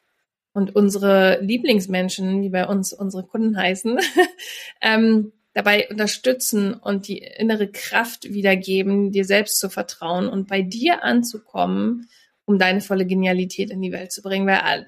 und 0.54 0.76
unsere 0.76 1.40
Lieblingsmenschen, 1.42 2.42
wie 2.42 2.50
bei 2.50 2.66
uns 2.66 2.92
unsere 2.92 3.24
Kunden 3.24 3.58
heißen, 3.58 4.00
ähm, 4.82 5.32
dabei 5.54 5.88
unterstützen 5.90 6.74
und 6.74 7.08
die 7.08 7.20
innere 7.20 7.72
Kraft 7.72 8.26
wiedergeben, 8.26 9.12
dir 9.12 9.26
selbst 9.26 9.60
zu 9.60 9.70
vertrauen 9.70 10.28
und 10.28 10.48
bei 10.48 10.62
dir 10.62 11.04
anzukommen, 11.04 12.10
um 12.46 12.60
deine 12.60 12.82
volle 12.82 13.06
Genialität 13.06 13.70
in 13.70 13.82
die 13.82 13.92
Welt 13.92 14.12
zu 14.12 14.22
bringen. 14.22 14.48
Weil 14.48 14.88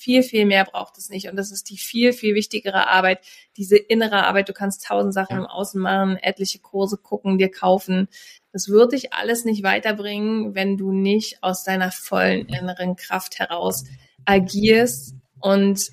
Viel, 0.00 0.22
viel 0.22 0.46
mehr 0.46 0.64
braucht 0.64 0.96
es 0.96 1.10
nicht. 1.10 1.28
Und 1.28 1.36
das 1.36 1.52
ist 1.52 1.68
die 1.68 1.76
viel, 1.76 2.14
viel 2.14 2.34
wichtigere 2.34 2.86
Arbeit, 2.86 3.20
diese 3.58 3.76
innere 3.76 4.24
Arbeit. 4.24 4.48
Du 4.48 4.54
kannst 4.54 4.86
tausend 4.86 5.12
Sachen 5.12 5.36
im 5.36 5.44
Außen 5.44 5.78
machen, 5.78 6.16
etliche 6.16 6.58
Kurse 6.58 6.96
gucken, 6.96 7.36
dir 7.36 7.50
kaufen. 7.50 8.08
Das 8.50 8.70
wird 8.70 8.92
dich 8.92 9.12
alles 9.12 9.44
nicht 9.44 9.62
weiterbringen, 9.62 10.54
wenn 10.54 10.78
du 10.78 10.90
nicht 10.90 11.42
aus 11.42 11.64
deiner 11.64 11.92
vollen 11.92 12.48
inneren 12.48 12.96
Kraft 12.96 13.38
heraus 13.38 13.84
agierst 14.24 15.16
und 15.38 15.90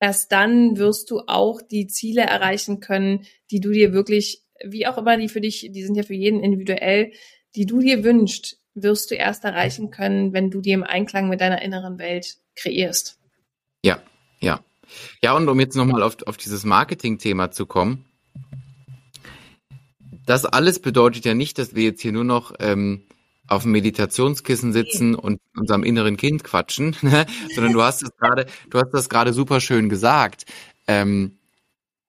erst 0.00 0.32
dann 0.32 0.78
wirst 0.78 1.10
du 1.10 1.20
auch 1.26 1.60
die 1.60 1.88
Ziele 1.88 2.22
erreichen 2.22 2.80
können, 2.80 3.26
die 3.50 3.60
du 3.60 3.70
dir 3.70 3.92
wirklich, 3.92 4.44
wie 4.64 4.86
auch 4.86 4.96
immer 4.96 5.18
die 5.18 5.28
für 5.28 5.42
dich, 5.42 5.68
die 5.70 5.82
sind 5.82 5.94
ja 5.94 6.04
für 6.04 6.14
jeden 6.14 6.42
individuell, 6.42 7.12
die 7.54 7.66
du 7.66 7.80
dir 7.80 8.02
wünschst, 8.02 8.59
wirst 8.74 9.10
du 9.10 9.14
erst 9.14 9.44
erreichen 9.44 9.90
können, 9.90 10.32
wenn 10.32 10.50
du 10.50 10.60
die 10.60 10.72
im 10.72 10.84
Einklang 10.84 11.28
mit 11.28 11.40
deiner 11.40 11.62
inneren 11.62 11.98
Welt 11.98 12.36
kreierst. 12.56 13.18
Ja, 13.84 14.00
ja. 14.40 14.60
Ja, 15.22 15.36
und 15.36 15.48
um 15.48 15.60
jetzt 15.60 15.76
nochmal 15.76 16.02
auf, 16.02 16.16
auf 16.26 16.36
dieses 16.36 16.64
Marketing-Thema 16.64 17.50
zu 17.50 17.66
kommen, 17.66 18.04
das 20.26 20.44
alles 20.44 20.80
bedeutet 20.80 21.24
ja 21.24 21.34
nicht, 21.34 21.58
dass 21.58 21.74
wir 21.74 21.84
jetzt 21.84 22.02
hier 22.02 22.12
nur 22.12 22.24
noch 22.24 22.54
ähm, 22.58 23.02
auf 23.46 23.62
dem 23.62 23.72
Meditationskissen 23.72 24.72
sitzen 24.72 25.14
und 25.14 25.40
unserem 25.56 25.82
inneren 25.82 26.16
Kind 26.16 26.44
quatschen, 26.44 26.96
ne? 27.02 27.26
sondern 27.54 27.72
du 27.72 27.82
hast 27.82 28.02
es 28.02 28.10
gerade, 28.16 28.46
du 28.70 28.78
hast 28.78 28.92
das 28.92 29.08
gerade 29.08 29.32
super 29.32 29.60
schön 29.60 29.88
gesagt. 29.88 30.44
Ähm, 30.86 31.36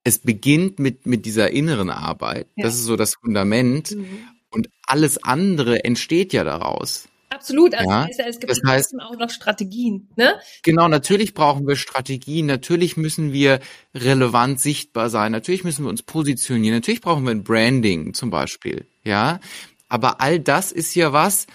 es 0.04 0.20
beginnt 0.20 0.80
mit 0.80 1.06
mit 1.06 1.26
dieser 1.26 1.52
inneren 1.52 1.90
Arbeit. 1.90 2.48
Ja. 2.56 2.66
Das 2.66 2.76
ist 2.76 2.86
so 2.86 2.96
das 2.96 3.16
Fundament 3.16 3.92
mhm. 3.92 4.20
Und 4.52 4.70
alles 4.86 5.24
andere 5.24 5.84
entsteht 5.84 6.34
ja 6.34 6.44
daraus. 6.44 7.08
Absolut, 7.30 7.74
also 7.74 7.90
ja, 7.90 8.08
es 8.28 8.40
gibt 8.40 8.52
das 8.52 8.62
heißt, 8.66 8.94
auch 9.00 9.16
noch 9.18 9.30
Strategien. 9.30 10.10
Ne? 10.18 10.36
Genau, 10.64 10.90
natürlich 10.90 11.34
brauchen 11.34 11.66
wir 11.66 11.78
Strategien, 11.78 12.46
natürlich 12.46 12.98
müssen 12.98 13.32
wir 13.32 13.62
relevant 13.96 14.60
sichtbar 14.60 15.10
sein, 15.10 15.32
natürlich 15.32 15.64
müssen 15.64 15.86
wir 15.86 15.90
uns 15.90 16.04
positionieren, 16.04 16.76
natürlich 16.76 17.00
brauchen 17.00 17.24
wir 17.24 17.32
ein 17.32 17.46
Branding 17.46 18.14
zum 18.14 18.32
Beispiel. 18.32 18.86
Ja, 19.06 19.40
aber 19.88 20.20
all 20.20 20.40
das 20.42 20.74
ist 20.74 20.94
ja 20.94 21.14
was, 21.14 21.48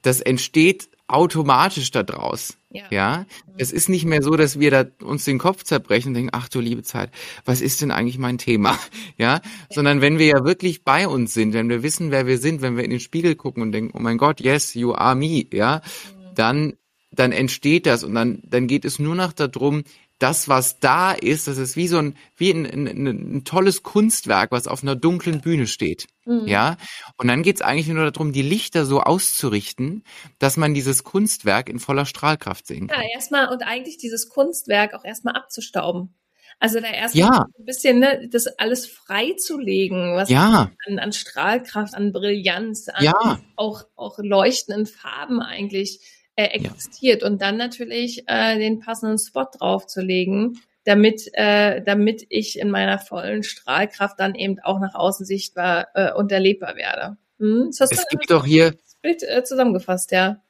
das 0.00 0.22
entsteht 0.22 0.88
automatisch 1.12 1.90
daraus. 1.90 2.56
Ja. 2.70 2.84
ja. 2.90 3.26
Es 3.58 3.70
ist 3.70 3.88
nicht 3.88 4.04
mehr 4.04 4.22
so, 4.22 4.34
dass 4.36 4.58
wir 4.58 4.70
da 4.70 4.84
uns 5.04 5.24
den 5.24 5.38
Kopf 5.38 5.62
zerbrechen 5.62 6.08
und 6.08 6.14
denken, 6.14 6.30
ach 6.32 6.48
du 6.48 6.60
liebe 6.60 6.82
Zeit, 6.82 7.10
was 7.44 7.60
ist 7.60 7.82
denn 7.82 7.90
eigentlich 7.90 8.18
mein 8.18 8.38
Thema? 8.38 8.78
Ja. 9.18 9.34
ja. 9.34 9.40
Sondern 9.70 10.00
wenn 10.00 10.18
wir 10.18 10.26
ja 10.26 10.44
wirklich 10.44 10.84
bei 10.84 11.06
uns 11.06 11.34
sind, 11.34 11.52
wenn 11.52 11.68
wir 11.68 11.82
wissen, 11.82 12.10
wer 12.10 12.26
wir 12.26 12.38
sind, 12.38 12.62
wenn 12.62 12.76
wir 12.76 12.84
in 12.84 12.90
den 12.90 13.00
Spiegel 13.00 13.34
gucken 13.34 13.62
und 13.62 13.72
denken, 13.72 13.96
oh 13.96 14.00
mein 14.00 14.16
Gott, 14.16 14.40
yes, 14.40 14.74
you 14.74 14.94
are 14.94 15.14
me, 15.14 15.44
ja, 15.52 15.76
mhm. 15.76 16.34
dann, 16.34 16.72
dann 17.10 17.32
entsteht 17.32 17.86
das 17.86 18.04
und 18.04 18.14
dann, 18.14 18.42
dann 18.44 18.66
geht 18.66 18.84
es 18.84 18.98
nur 18.98 19.14
noch 19.14 19.32
darum, 19.32 19.84
das, 20.22 20.48
was 20.48 20.78
da 20.78 21.12
ist, 21.12 21.48
das 21.48 21.58
ist 21.58 21.76
wie 21.76 21.88
so 21.88 21.98
ein, 21.98 22.16
wie 22.36 22.52
ein, 22.52 22.64
ein, 22.64 23.06
ein 23.06 23.44
tolles 23.44 23.82
Kunstwerk, 23.82 24.52
was 24.52 24.68
auf 24.68 24.82
einer 24.82 24.94
dunklen 24.94 25.40
Bühne 25.40 25.66
steht. 25.66 26.06
Mhm. 26.24 26.46
Ja. 26.46 26.76
Und 27.16 27.26
dann 27.26 27.42
geht's 27.42 27.60
eigentlich 27.60 27.88
nur 27.88 28.08
darum, 28.08 28.32
die 28.32 28.42
Lichter 28.42 28.84
so 28.84 29.00
auszurichten, 29.00 30.04
dass 30.38 30.56
man 30.56 30.74
dieses 30.74 31.02
Kunstwerk 31.02 31.68
in 31.68 31.80
voller 31.80 32.06
Strahlkraft 32.06 32.66
sehen 32.66 32.86
kann. 32.86 33.02
Ja, 33.02 33.08
erstmal 33.14 33.48
und 33.48 33.62
eigentlich 33.62 33.98
dieses 33.98 34.28
Kunstwerk 34.28 34.94
auch 34.94 35.04
erstmal 35.04 35.34
abzustauben. 35.34 36.14
Also 36.60 36.78
da 36.78 36.86
erstmal 36.88 37.28
ja. 37.28 37.46
ein 37.58 37.64
bisschen 37.64 37.98
ne, 37.98 38.28
das 38.30 38.46
alles 38.46 38.86
freizulegen, 38.86 40.14
was 40.14 40.30
ja. 40.30 40.70
an, 40.86 41.00
an 41.00 41.12
Strahlkraft, 41.12 41.94
an 41.94 42.12
Brillanz, 42.12 42.88
an 42.88 43.02
ja. 43.02 43.40
auch, 43.56 43.82
auch 43.96 44.18
leuchtenden 44.18 44.86
Farben 44.86 45.40
eigentlich 45.40 46.00
äh, 46.36 46.44
existiert 46.44 47.22
ja. 47.22 47.28
und 47.28 47.42
dann 47.42 47.56
natürlich 47.56 48.24
äh, 48.26 48.58
den 48.58 48.80
passenden 48.80 49.18
Spot 49.18 49.46
draufzulegen, 49.58 50.60
damit 50.84 51.28
äh, 51.34 51.82
damit 51.82 52.26
ich 52.28 52.58
in 52.58 52.70
meiner 52.70 52.98
vollen 52.98 53.42
Strahlkraft 53.42 54.18
dann 54.18 54.34
eben 54.34 54.58
auch 54.60 54.80
nach 54.80 54.94
außen 54.94 55.26
sichtbar 55.26 55.88
äh, 55.94 56.12
und 56.12 56.32
erlebbar 56.32 56.76
werde. 56.76 57.16
Hm? 57.38 57.66
Das 57.68 57.80
hast 57.80 57.92
es 57.92 58.08
gibt 58.08 58.30
doch 58.30 58.44
hier 58.44 58.74
Bild 59.02 59.22
äh, 59.24 59.44
zusammengefasst, 59.44 60.12
ja. 60.12 60.40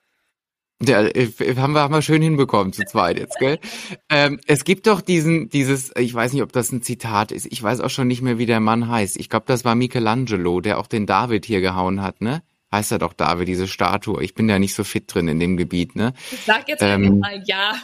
Ja, 0.84 1.02
äh, 1.02 1.28
haben 1.56 1.74
wir, 1.74 1.80
haben 1.80 1.94
wir 1.94 2.02
schön 2.02 2.22
hinbekommen 2.22 2.72
zu 2.72 2.84
zweit 2.84 3.18
jetzt, 3.18 3.38
gell? 3.38 3.58
ähm, 4.10 4.40
es 4.46 4.64
gibt 4.64 4.86
doch 4.86 5.00
diesen, 5.00 5.48
dieses, 5.48 5.92
ich 5.96 6.12
weiß 6.12 6.32
nicht, 6.32 6.42
ob 6.42 6.52
das 6.52 6.72
ein 6.72 6.82
Zitat 6.82 7.32
ist, 7.32 7.46
ich 7.46 7.62
weiß 7.62 7.80
auch 7.80 7.90
schon 7.90 8.08
nicht 8.08 8.20
mehr, 8.20 8.38
wie 8.38 8.46
der 8.46 8.60
Mann 8.60 8.88
heißt. 8.88 9.16
Ich 9.16 9.30
glaube, 9.30 9.46
das 9.46 9.64
war 9.64 9.74
Michelangelo, 9.74 10.60
der 10.60 10.78
auch 10.78 10.86
den 10.86 11.06
David 11.06 11.46
hier 11.46 11.60
gehauen 11.60 12.02
hat, 12.02 12.20
ne? 12.20 12.42
Heißt 12.72 12.92
er 12.92 12.98
doch 12.98 13.12
David, 13.12 13.46
diese 13.46 13.68
Statue. 13.68 14.22
Ich 14.22 14.34
bin 14.34 14.48
ja 14.48 14.58
nicht 14.58 14.74
so 14.74 14.82
fit 14.82 15.12
drin 15.12 15.28
in 15.28 15.38
dem 15.38 15.56
Gebiet, 15.56 15.94
ne? 15.94 16.14
Ich 16.32 16.40
sag 16.40 16.68
jetzt 16.68 16.82
ähm, 16.82 17.20
mal 17.20 17.42
ja. 17.44 17.74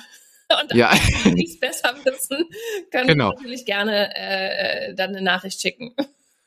Und 0.62 0.74
ja. 0.74 0.90
die 1.26 1.44
es 1.44 1.60
besser 1.60 1.94
wissen, 2.04 2.46
können 2.90 3.06
genau. 3.06 3.32
natürlich 3.32 3.66
gerne 3.66 4.08
äh, 4.16 4.94
dann 4.94 5.10
eine 5.10 5.20
Nachricht 5.20 5.60
schicken. 5.60 5.94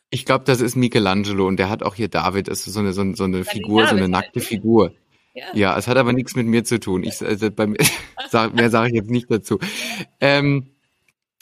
Ich 0.09 0.25
glaube, 0.25 0.43
das 0.43 0.59
ist 0.59 0.75
Michelangelo 0.75 1.47
und 1.47 1.57
der 1.57 1.69
hat 1.69 1.83
auch 1.83 1.93
hier 1.93 2.07
David, 2.07 2.47
ist 2.47 2.65
so 2.65 2.79
eine, 2.79 2.93
so, 2.93 3.13
so 3.13 3.25
eine 3.25 3.45
Figur, 3.45 3.85
so 3.85 3.95
eine 3.95 4.09
nackte 4.09 4.39
halt. 4.39 4.47
Figur. 4.47 4.91
Ja. 5.33 5.45
ja, 5.53 5.77
es 5.77 5.87
hat 5.87 5.97
aber 5.97 6.13
nichts 6.13 6.35
mit 6.35 6.47
mir 6.47 6.63
zu 6.63 6.79
tun. 6.79 7.03
Ich, 7.03 7.21
also 7.21 7.51
bei 7.51 7.67
mir, 7.67 7.77
sag, 8.29 8.53
mehr 8.55 8.71
sage 8.71 8.89
ich 8.89 8.95
jetzt 8.95 9.11
nicht 9.11 9.29
dazu. 9.29 9.59
Ähm, 10.19 10.71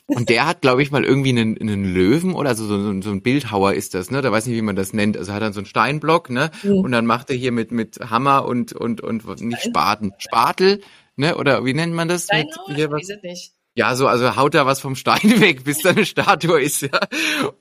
und 0.09 0.29
der 0.29 0.47
hat, 0.47 0.61
glaube 0.61 0.81
ich, 0.81 0.91
mal 0.91 1.05
irgendwie 1.05 1.29
einen, 1.29 1.57
einen 1.59 1.93
Löwen 1.93 2.33
oder 2.33 2.55
so, 2.55 2.65
so, 2.65 3.01
so 3.01 3.09
ein 3.11 3.21
Bildhauer 3.21 3.73
ist 3.73 3.93
das, 3.93 4.11
ne? 4.11 4.21
Da 4.21 4.31
weiß 4.31 4.47
nicht, 4.47 4.55
wie 4.55 4.61
man 4.61 4.75
das 4.75 4.91
nennt. 4.91 5.17
Also 5.17 5.33
hat 5.33 5.41
dann 5.41 5.53
so 5.53 5.59
einen 5.59 5.67
Steinblock, 5.67 6.29
ne? 6.29 6.51
Mhm. 6.63 6.79
Und 6.79 6.91
dann 6.91 7.05
macht 7.05 7.29
er 7.29 7.35
hier 7.35 7.51
mit, 7.51 7.71
mit 7.71 7.99
Hammer 8.09 8.45
und, 8.45 8.73
und, 8.73 9.01
und 9.01 9.41
nicht 9.41 9.61
Spaten, 9.61 10.11
Spatel, 10.17 10.81
ne? 11.15 11.37
Oder 11.37 11.63
wie 11.63 11.73
nennt 11.73 11.93
man 11.93 12.07
das? 12.07 12.25
Steinhauer? 12.25 12.67
Mit, 12.67 12.77
hier 12.77 12.91
was? 12.91 13.03
Ich 13.03 13.15
weiß 13.15 13.23
nicht. 13.23 13.53
Ja, 13.75 13.95
so, 13.95 14.07
also 14.07 14.35
haut 14.35 14.55
da 14.55 14.65
was 14.65 14.81
vom 14.81 14.95
Stein 14.95 15.21
weg, 15.39 15.63
bis 15.63 15.79
da 15.79 15.91
eine 15.91 16.05
Statue 16.05 16.61
ist, 16.61 16.81
ja. 16.81 16.99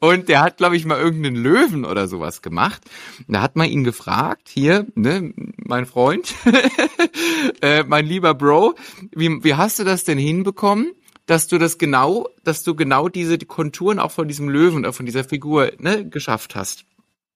Und 0.01 0.29
der 0.29 0.41
hat, 0.41 0.57
glaube 0.57 0.77
ich, 0.77 0.85
mal 0.85 0.99
irgendeinen 0.99 1.37
Löwen 1.37 1.85
oder 1.85 2.09
sowas 2.09 2.43
gemacht. 2.43 2.83
Und 3.27 3.35
da 3.35 3.43
hat 3.43 3.57
man 3.57 3.69
ihn 3.69 3.85
gefragt, 3.85 4.49
hier, 4.49 4.87
ne, 4.95 5.33
mein 5.59 5.87
Freund, 5.87 6.35
äh, 7.63 7.85
mein 7.85 8.07
lieber 8.07 8.35
Bro, 8.35 8.75
wie, 9.15 9.45
wie 9.45 9.55
hast 9.55 9.79
du 9.79 9.85
das 9.85 10.05
denn 10.05 10.19
hinbekommen? 10.19 10.93
Dass 11.29 11.47
du 11.47 11.59
das 11.59 11.77
genau, 11.77 12.31
dass 12.43 12.63
du 12.63 12.75
genau 12.75 13.11
diese 13.11 13.37
Konturen 13.39 13.99
auch 13.99 14.11
von 14.11 14.29
diesem 14.29 14.49
Löwen 14.49 14.79
oder 14.79 14.95
von 14.95 15.05
dieser 15.05 15.25
Figur 15.25 15.71
ne, 15.79 16.09
geschafft 16.09 16.57
hast. 16.57 16.87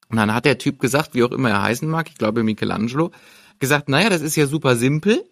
Und 0.09 0.17
dann 0.17 0.35
hat 0.35 0.47
der 0.47 0.57
Typ 0.57 0.81
gesagt, 0.81 1.15
wie 1.15 1.23
auch 1.23 1.31
immer 1.31 1.51
er 1.51 1.63
heißen 1.63 1.89
mag, 1.89 2.09
ich 2.09 2.17
glaube 2.17 2.43
Michelangelo, 2.43 3.11
gesagt, 3.61 3.91
naja, 3.91 4.09
das 4.09 4.23
ist 4.23 4.35
ja 4.35 4.47
super 4.47 4.77
simpel. 4.77 5.23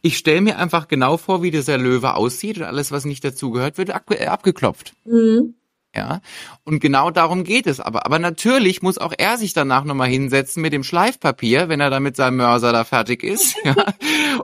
Ich 0.00 0.16
stelle 0.16 0.40
mir 0.40 0.58
einfach 0.58 0.88
genau 0.88 1.18
vor, 1.18 1.42
wie 1.42 1.50
dieser 1.50 1.76
Löwe 1.76 2.14
aussieht 2.14 2.56
und 2.56 2.64
alles, 2.64 2.92
was 2.92 3.04
nicht 3.04 3.24
dazugehört, 3.24 3.76
wird 3.76 3.90
abgeklopft. 3.90 4.94
Mhm. 5.04 5.54
Ja, 5.94 6.22
und 6.64 6.80
genau 6.80 7.10
darum 7.10 7.44
geht 7.44 7.66
es 7.66 7.78
aber. 7.78 8.06
Aber 8.06 8.18
natürlich 8.18 8.80
muss 8.80 8.96
auch 8.96 9.12
er 9.16 9.36
sich 9.36 9.52
danach 9.52 9.84
nochmal 9.84 10.08
hinsetzen 10.08 10.62
mit 10.62 10.72
dem 10.72 10.84
Schleifpapier, 10.84 11.68
wenn 11.68 11.80
er 11.80 11.90
da 11.90 12.00
mit 12.00 12.16
seinem 12.16 12.38
Mörser 12.38 12.72
da 12.72 12.84
fertig 12.84 13.22
ist, 13.22 13.56
ja, 13.64 13.74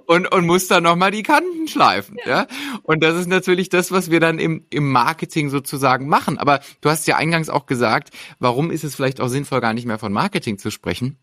und, 0.04 0.30
und 0.30 0.44
muss 0.44 0.68
dann 0.68 0.82
nochmal 0.82 1.10
die 1.10 1.22
Kanten 1.22 1.66
schleifen, 1.66 2.18
ja. 2.26 2.40
ja. 2.42 2.46
Und 2.82 3.02
das 3.02 3.16
ist 3.16 3.28
natürlich 3.28 3.70
das, 3.70 3.90
was 3.90 4.10
wir 4.10 4.20
dann 4.20 4.38
im, 4.38 4.66
im 4.68 4.92
Marketing 4.92 5.48
sozusagen 5.48 6.06
machen. 6.06 6.36
Aber 6.36 6.60
du 6.82 6.90
hast 6.90 7.06
ja 7.06 7.16
eingangs 7.16 7.48
auch 7.48 7.64
gesagt, 7.64 8.10
warum 8.38 8.70
ist 8.70 8.84
es 8.84 8.94
vielleicht 8.94 9.20
auch 9.22 9.28
sinnvoll, 9.28 9.62
gar 9.62 9.72
nicht 9.72 9.86
mehr 9.86 9.98
von 9.98 10.12
Marketing 10.12 10.58
zu 10.58 10.70
sprechen? 10.70 11.16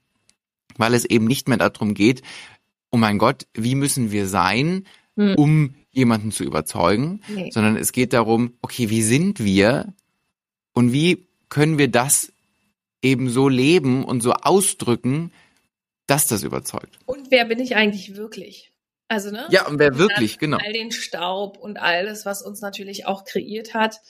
Weil 0.76 0.96
es 0.96 1.06
eben 1.06 1.26
nicht 1.26 1.48
mehr 1.48 1.58
darum 1.58 1.94
geht, 1.94 2.24
oh 2.90 2.98
mein 2.98 3.20
Gott, 3.20 3.46
wie 3.54 3.76
müssen 3.76 4.12
wir 4.12 4.28
sein, 4.28 4.88
hm. 5.18 5.36
um 5.36 5.76
jemanden 5.92 6.32
zu 6.32 6.44
überzeugen, 6.44 7.22
nee. 7.28 7.52
sondern 7.52 7.78
es 7.78 7.92
geht 7.92 8.14
darum, 8.14 8.54
okay, 8.62 8.90
wie 8.90 9.02
sind 9.02 9.44
wir, 9.44 9.94
und 10.76 10.94
wie 10.94 11.28
können 11.50 11.80
wir 11.80 11.90
das 11.90 12.32
eben 13.02 13.30
so 13.30 13.50
leben 13.50 14.04
und 14.04 14.22
so 14.22 14.34
ausdrücken, 14.34 15.32
dass 16.06 16.28
das 16.28 16.44
überzeugt? 16.44 17.00
Und 17.06 17.32
wer 17.32 17.46
bin 17.46 17.60
ich 17.60 17.76
eigentlich 17.76 18.16
wirklich? 18.16 18.72
Also, 19.08 19.32
ne? 19.32 19.48
Ja, 19.52 19.68
und 19.68 19.80
wer 19.80 19.98
wirklich, 19.98 20.38
genau. 20.38 20.58
All 20.58 20.74
den 20.74 20.92
Staub 20.92 21.58
und 21.58 21.78
alles, 21.78 22.26
was 22.26 22.42
uns 22.42 22.62
natürlich 22.62 23.06
auch 23.06 23.24
kreiert 23.24 23.74
hat. 23.74 24.02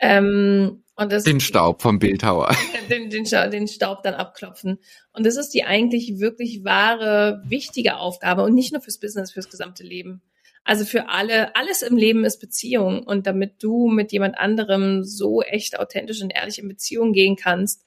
Ähm, 0.00 0.82
und 0.96 1.12
das, 1.12 1.24
den 1.24 1.40
Staub 1.40 1.82
vom 1.82 1.98
Bildhauer. 1.98 2.54
Den, 2.88 3.10
den, 3.10 3.24
den 3.24 3.68
Staub 3.68 4.02
dann 4.02 4.14
abklopfen. 4.14 4.78
Und 5.12 5.26
das 5.26 5.36
ist 5.36 5.50
die 5.50 5.64
eigentlich 5.64 6.20
wirklich 6.20 6.64
wahre, 6.64 7.42
wichtige 7.44 7.98
Aufgabe 7.98 8.42
und 8.42 8.54
nicht 8.54 8.72
nur 8.72 8.80
fürs 8.80 8.98
Business, 8.98 9.30
fürs 9.30 9.50
gesamte 9.50 9.82
Leben. 9.82 10.22
Also 10.68 10.84
für 10.84 11.08
alle, 11.08 11.56
alles 11.56 11.80
im 11.80 11.96
Leben 11.96 12.26
ist 12.26 12.40
Beziehung. 12.40 13.02
Und 13.02 13.26
damit 13.26 13.62
du 13.62 13.88
mit 13.88 14.12
jemand 14.12 14.36
anderem 14.36 15.02
so 15.02 15.40
echt 15.40 15.78
authentisch 15.80 16.20
und 16.20 16.28
ehrlich 16.28 16.58
in 16.58 16.68
Beziehung 16.68 17.14
gehen 17.14 17.36
kannst, 17.36 17.86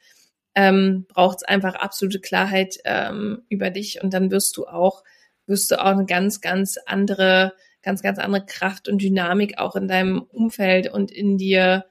ähm, 0.56 1.06
braucht 1.08 1.38
es 1.38 1.44
einfach 1.44 1.76
absolute 1.76 2.20
Klarheit 2.20 2.80
ähm, 2.84 3.44
über 3.50 3.70
dich. 3.70 4.02
Und 4.02 4.16
dann 4.16 4.32
wirst 4.32 4.58
du 4.58 4.66
auch, 4.66 5.04
wirst 5.46 5.70
du 5.70 5.80
auch 5.80 5.92
eine 5.92 6.08
ganz, 6.08 6.42
ganz 6.42 6.80
andere, 6.88 7.54
ganz, 7.84 8.02
ganz 8.02 8.18
andere 8.18 8.48
Kraft 8.48 8.90
und 8.90 9.00
Dynamik 9.00 9.60
auch 9.60 9.76
in 9.76 9.88
deinem 9.88 10.24
Umfeld 10.24 10.92
und 10.92 11.12
in 11.12 11.38
dir 11.38 11.86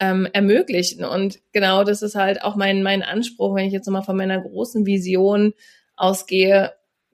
ähm, 0.00 0.26
ermöglichen. 0.32 1.04
Und 1.04 1.38
genau 1.52 1.84
das 1.84 2.02
ist 2.02 2.16
halt 2.16 2.42
auch 2.42 2.56
mein, 2.56 2.82
mein 2.82 3.04
Anspruch, 3.04 3.54
wenn 3.54 3.66
ich 3.66 3.72
jetzt 3.72 3.86
nochmal 3.86 4.02
von 4.02 4.16
meiner 4.16 4.40
großen 4.40 4.86
Vision 4.86 5.54
ausgehe, 5.94 6.72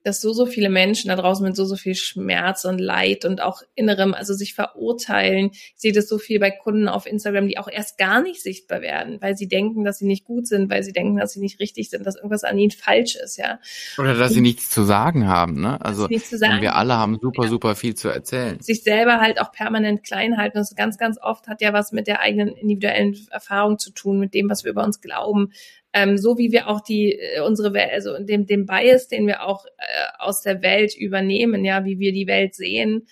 dass 0.08 0.20
so, 0.22 0.32
so 0.32 0.46
viele 0.46 0.70
Menschen 0.70 1.08
da 1.08 1.16
draußen 1.16 1.44
mit 1.44 1.54
so, 1.54 1.64
so 1.64 1.76
viel 1.76 1.94
Schmerz 1.94 2.64
und 2.64 2.78
Leid 2.78 3.24
und 3.26 3.42
auch 3.42 3.62
innerem, 3.74 4.14
also 4.14 4.32
sich 4.32 4.54
verurteilen. 4.54 5.50
Ich 5.52 5.74
sehe 5.76 5.92
das 5.92 6.08
so 6.08 6.18
viel 6.18 6.40
bei 6.40 6.50
Kunden 6.50 6.88
auf 6.88 7.06
Instagram, 7.06 7.46
die 7.46 7.58
auch 7.58 7.68
erst 7.68 7.98
gar 7.98 8.22
nicht 8.22 8.42
sichtbar 8.42 8.80
werden, 8.80 9.18
weil 9.20 9.36
sie 9.36 9.48
denken, 9.48 9.84
dass 9.84 9.98
sie 9.98 10.06
nicht 10.06 10.24
gut 10.24 10.46
sind, 10.46 10.70
weil 10.70 10.82
sie 10.82 10.92
denken, 10.92 11.18
dass 11.18 11.32
sie 11.32 11.40
nicht 11.40 11.60
richtig 11.60 11.90
sind, 11.90 12.06
dass 12.06 12.16
irgendwas 12.16 12.44
an 12.44 12.58
ihnen 12.58 12.70
falsch 12.70 13.16
ist, 13.16 13.36
ja. 13.36 13.60
Oder 13.98 14.14
dass 14.14 14.32
sie 14.32 14.40
nichts 14.40 14.70
zu 14.70 14.82
sagen 14.82 15.28
haben, 15.28 15.60
ne? 15.60 15.78
Also 15.82 16.08
wir 16.08 16.74
alle 16.74 16.94
haben 16.94 17.18
super, 17.20 17.44
ja. 17.44 17.48
super 17.50 17.76
viel 17.76 17.94
zu 17.94 18.08
erzählen. 18.08 18.58
Sich 18.60 18.82
selber 18.82 19.20
halt 19.20 19.40
auch 19.40 19.52
permanent 19.52 20.04
klein 20.04 20.38
halten. 20.38 20.56
Das 20.56 20.74
ganz, 20.74 20.96
ganz 20.96 21.18
oft 21.20 21.48
hat 21.48 21.60
ja 21.60 21.72
was 21.74 21.92
mit 21.92 22.06
der 22.06 22.20
eigenen 22.20 22.48
individuellen 22.48 23.14
Erfahrung 23.30 23.78
zu 23.78 23.90
tun, 23.90 24.18
mit 24.18 24.32
dem, 24.32 24.48
was 24.48 24.64
wir 24.64 24.70
über 24.70 24.84
uns 24.84 25.02
glauben, 25.02 25.52
ähm, 25.98 26.16
so 26.16 26.38
wie 26.38 26.52
wir 26.52 26.68
auch 26.68 26.80
die 26.80 27.12
äh, 27.12 27.40
unsere 27.40 27.72
Welt, 27.74 27.90
also 27.92 28.18
dem 28.18 28.46
dem 28.46 28.66
Bias, 28.66 29.08
den 29.08 29.26
wir 29.26 29.44
auch 29.44 29.66
äh, 29.66 29.70
aus 30.18 30.42
der 30.42 30.62
Welt 30.62 30.96
übernehmen, 30.96 31.64
ja, 31.64 31.84
wie 31.84 31.98
wir 31.98 32.12
die 32.12 32.26
Welt 32.26 32.54
sehen. 32.54 33.08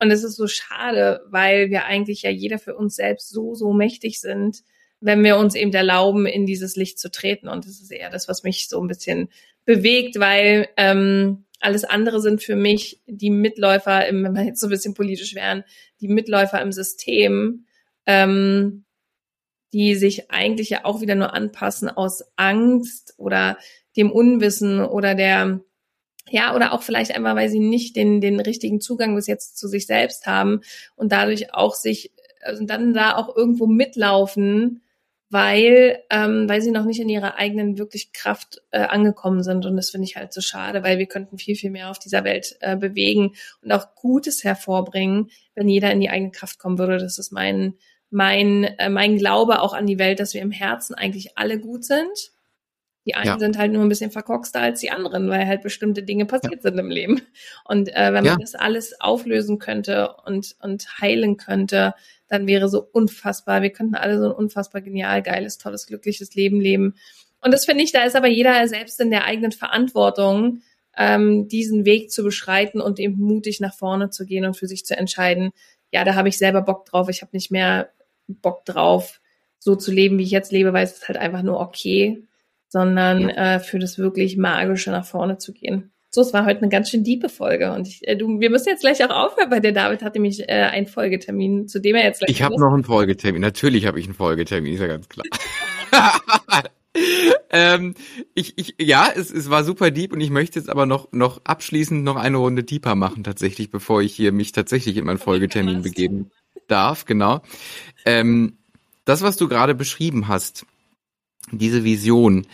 Und 0.00 0.12
es 0.12 0.22
ist 0.22 0.36
so 0.36 0.46
schade, 0.46 1.20
weil 1.28 1.70
wir 1.70 1.86
eigentlich 1.86 2.22
ja 2.22 2.30
jeder 2.30 2.58
für 2.58 2.76
uns 2.76 2.94
selbst 2.94 3.30
so 3.30 3.54
so 3.54 3.72
mächtig 3.72 4.20
sind, 4.20 4.62
wenn 5.00 5.24
wir 5.24 5.36
uns 5.36 5.56
eben 5.56 5.72
erlauben, 5.72 6.26
in 6.26 6.46
dieses 6.46 6.76
Licht 6.76 7.00
zu 7.00 7.10
treten. 7.10 7.48
Und 7.48 7.64
das 7.64 7.80
ist 7.80 7.90
eher 7.90 8.10
das, 8.10 8.28
was 8.28 8.44
mich 8.44 8.68
so 8.68 8.80
ein 8.80 8.88
bisschen 8.88 9.28
bewegt, 9.64 10.20
weil 10.20 10.68
ähm, 10.76 11.44
alles 11.60 11.84
andere 11.84 12.20
sind 12.20 12.42
für 12.42 12.56
mich 12.56 13.02
die 13.06 13.30
Mitläufer, 13.30 14.06
im, 14.06 14.22
wenn 14.24 14.34
wir 14.34 14.44
jetzt 14.44 14.60
so 14.60 14.68
ein 14.68 14.70
bisschen 14.70 14.94
politisch 14.94 15.34
wären, 15.34 15.64
die 16.00 16.08
Mitläufer 16.08 16.60
im 16.62 16.70
System, 16.70 17.66
ähm, 18.06 18.84
die 19.72 19.94
sich 19.94 20.30
eigentlich 20.30 20.70
ja 20.70 20.84
auch 20.84 21.00
wieder 21.00 21.14
nur 21.14 21.34
anpassen 21.34 21.88
aus 21.88 22.24
Angst 22.36 23.14
oder 23.16 23.58
dem 23.96 24.10
Unwissen 24.10 24.80
oder 24.80 25.14
der, 25.14 25.60
ja, 26.30 26.54
oder 26.54 26.72
auch 26.72 26.82
vielleicht 26.82 27.14
einfach, 27.14 27.34
weil 27.34 27.48
sie 27.48 27.60
nicht 27.60 27.96
den, 27.96 28.20
den 28.20 28.40
richtigen 28.40 28.80
Zugang 28.80 29.14
bis 29.14 29.26
jetzt 29.26 29.58
zu 29.58 29.68
sich 29.68 29.86
selbst 29.86 30.26
haben 30.26 30.60
und 30.96 31.12
dadurch 31.12 31.54
auch 31.54 31.74
sich, 31.74 32.12
also 32.42 32.64
dann 32.64 32.94
da 32.94 33.16
auch 33.16 33.34
irgendwo 33.34 33.66
mitlaufen, 33.66 34.82
weil, 35.30 35.98
ähm, 36.08 36.48
weil 36.48 36.62
sie 36.62 36.70
noch 36.70 36.84
nicht 36.84 37.00
in 37.00 37.08
ihrer 37.08 37.36
eigenen 37.36 37.76
wirklich 37.76 38.12
Kraft 38.12 38.62
äh, 38.70 38.80
angekommen 38.80 39.42
sind. 39.42 39.66
Und 39.66 39.76
das 39.76 39.90
finde 39.90 40.06
ich 40.06 40.16
halt 40.16 40.32
so 40.32 40.40
schade, 40.40 40.82
weil 40.82 40.98
wir 40.98 41.06
könnten 41.06 41.36
viel, 41.36 41.54
viel 41.54 41.70
mehr 41.70 41.90
auf 41.90 41.98
dieser 41.98 42.24
Welt 42.24 42.56
äh, 42.60 42.76
bewegen 42.76 43.34
und 43.62 43.72
auch 43.72 43.94
Gutes 43.94 44.42
hervorbringen, 44.42 45.30
wenn 45.54 45.68
jeder 45.68 45.92
in 45.92 46.00
die 46.00 46.08
eigene 46.08 46.30
Kraft 46.30 46.58
kommen 46.58 46.78
würde. 46.78 46.96
Das 46.96 47.18
ist 47.18 47.30
mein, 47.30 47.74
mein, 48.10 48.64
äh, 48.64 48.88
mein 48.88 49.18
Glaube 49.18 49.60
auch 49.60 49.74
an 49.74 49.86
die 49.86 49.98
Welt, 49.98 50.20
dass 50.20 50.34
wir 50.34 50.42
im 50.42 50.50
Herzen 50.50 50.94
eigentlich 50.94 51.36
alle 51.36 51.58
gut 51.58 51.84
sind. 51.84 52.32
Die 53.06 53.14
einen 53.14 53.26
ja. 53.26 53.38
sind 53.38 53.56
halt 53.56 53.72
nur 53.72 53.82
ein 53.82 53.88
bisschen 53.88 54.10
verkorkster 54.10 54.60
als 54.60 54.80
die 54.80 54.90
anderen, 54.90 55.30
weil 55.30 55.46
halt 55.46 55.62
bestimmte 55.62 56.02
Dinge 56.02 56.26
passiert 56.26 56.56
ja. 56.56 56.70
sind 56.70 56.78
im 56.78 56.90
Leben. 56.90 57.22
Und 57.64 57.88
äh, 57.88 58.12
wenn 58.12 58.24
ja. 58.24 58.32
man 58.32 58.40
das 58.40 58.54
alles 58.54 59.00
auflösen 59.00 59.58
könnte 59.58 60.14
und, 60.26 60.56
und 60.60 61.00
heilen 61.00 61.38
könnte, 61.38 61.94
dann 62.28 62.46
wäre 62.46 62.68
so 62.68 62.86
unfassbar, 62.92 63.62
wir 63.62 63.70
könnten 63.70 63.94
alle 63.94 64.18
so 64.18 64.26
ein 64.26 64.32
unfassbar 64.32 64.82
genial, 64.82 65.22
geiles, 65.22 65.56
tolles, 65.56 65.86
glückliches 65.86 66.34
Leben 66.34 66.60
leben. 66.60 66.96
Und 67.40 67.54
das 67.54 67.64
finde 67.64 67.84
ich, 67.84 67.92
da 67.92 68.02
ist 68.04 68.16
aber 68.16 68.28
jeder 68.28 68.68
selbst 68.68 69.00
in 69.00 69.10
der 69.10 69.24
eigenen 69.24 69.52
Verantwortung, 69.52 70.60
ähm, 70.96 71.48
diesen 71.48 71.84
Weg 71.86 72.10
zu 72.10 72.24
beschreiten 72.24 72.80
und 72.80 72.98
eben 72.98 73.16
mutig 73.16 73.60
nach 73.60 73.74
vorne 73.74 74.10
zu 74.10 74.26
gehen 74.26 74.44
und 74.44 74.56
für 74.56 74.66
sich 74.66 74.84
zu 74.84 74.96
entscheiden, 74.96 75.52
ja, 75.92 76.04
da 76.04 76.14
habe 76.14 76.28
ich 76.28 76.36
selber 76.36 76.60
Bock 76.60 76.84
drauf, 76.84 77.08
ich 77.08 77.22
habe 77.22 77.30
nicht 77.32 77.50
mehr 77.50 77.88
Bock 78.28 78.64
drauf, 78.64 79.20
so 79.58 79.74
zu 79.74 79.90
leben, 79.90 80.18
wie 80.18 80.22
ich 80.22 80.30
jetzt 80.30 80.52
lebe, 80.52 80.72
weil 80.72 80.84
es 80.84 80.92
ist 80.92 81.08
halt 81.08 81.18
einfach 81.18 81.42
nur 81.42 81.60
okay, 81.60 82.22
sondern 82.68 83.28
äh, 83.28 83.60
für 83.60 83.78
das 83.78 83.98
wirklich 83.98 84.36
Magische 84.36 84.90
nach 84.90 85.04
vorne 85.04 85.38
zu 85.38 85.52
gehen. 85.52 85.90
So, 86.10 86.22
es 86.22 86.32
war 86.32 86.46
heute 86.46 86.60
eine 86.60 86.70
ganz 86.70 86.90
schön 86.90 87.04
diepe 87.04 87.28
Folge 87.28 87.72
und 87.72 87.86
ich, 87.86 88.06
äh, 88.08 88.16
du, 88.16 88.40
wir 88.40 88.50
müssen 88.50 88.68
jetzt 88.68 88.80
gleich 88.80 89.04
auch 89.04 89.10
aufhören, 89.10 89.50
weil 89.50 89.60
der 89.60 89.72
David 89.72 90.02
hat 90.02 90.14
nämlich 90.14 90.40
äh, 90.48 90.52
einen 90.52 90.86
Folgetermin, 90.86 91.68
zu 91.68 91.80
dem 91.80 91.96
er 91.96 92.04
jetzt 92.04 92.20
gleich. 92.20 92.30
Ich 92.30 92.42
habe 92.42 92.58
noch 92.58 92.72
einen 92.72 92.84
Folgetermin. 92.84 93.42
Natürlich 93.42 93.86
habe 93.86 94.00
ich 94.00 94.06
einen 94.06 94.14
Folgetermin, 94.14 94.72
ist 94.72 94.80
ja 94.80 94.86
ganz 94.86 95.08
klar. 95.08 95.26
ähm, 97.50 97.94
ich, 98.34 98.54
ich, 98.56 98.74
ja, 98.80 99.08
es, 99.14 99.30
es 99.30 99.50
war 99.50 99.64
super 99.64 99.90
deep 99.90 100.14
und 100.14 100.20
ich 100.20 100.30
möchte 100.30 100.58
jetzt 100.58 100.70
aber 100.70 100.86
noch, 100.86 101.12
noch 101.12 101.42
abschließend 101.44 102.04
noch 102.04 102.16
eine 102.16 102.38
Runde 102.38 102.64
deeper 102.64 102.94
machen 102.94 103.22
tatsächlich, 103.22 103.70
bevor 103.70 104.00
ich 104.00 104.14
hier 104.14 104.32
mich 104.32 104.52
tatsächlich 104.52 104.96
in 104.96 105.04
meinen 105.04 105.18
Folgetermin 105.18 105.82
begeben 105.82 106.30
darf, 106.70 107.04
genau. 107.04 107.42
Ähm, 108.04 108.58
das, 109.04 109.22
was 109.22 109.36
du 109.36 109.48
gerade 109.48 109.74
beschrieben 109.74 110.28
hast, 110.28 110.66
diese 111.50 111.84
Vision, 111.84 112.46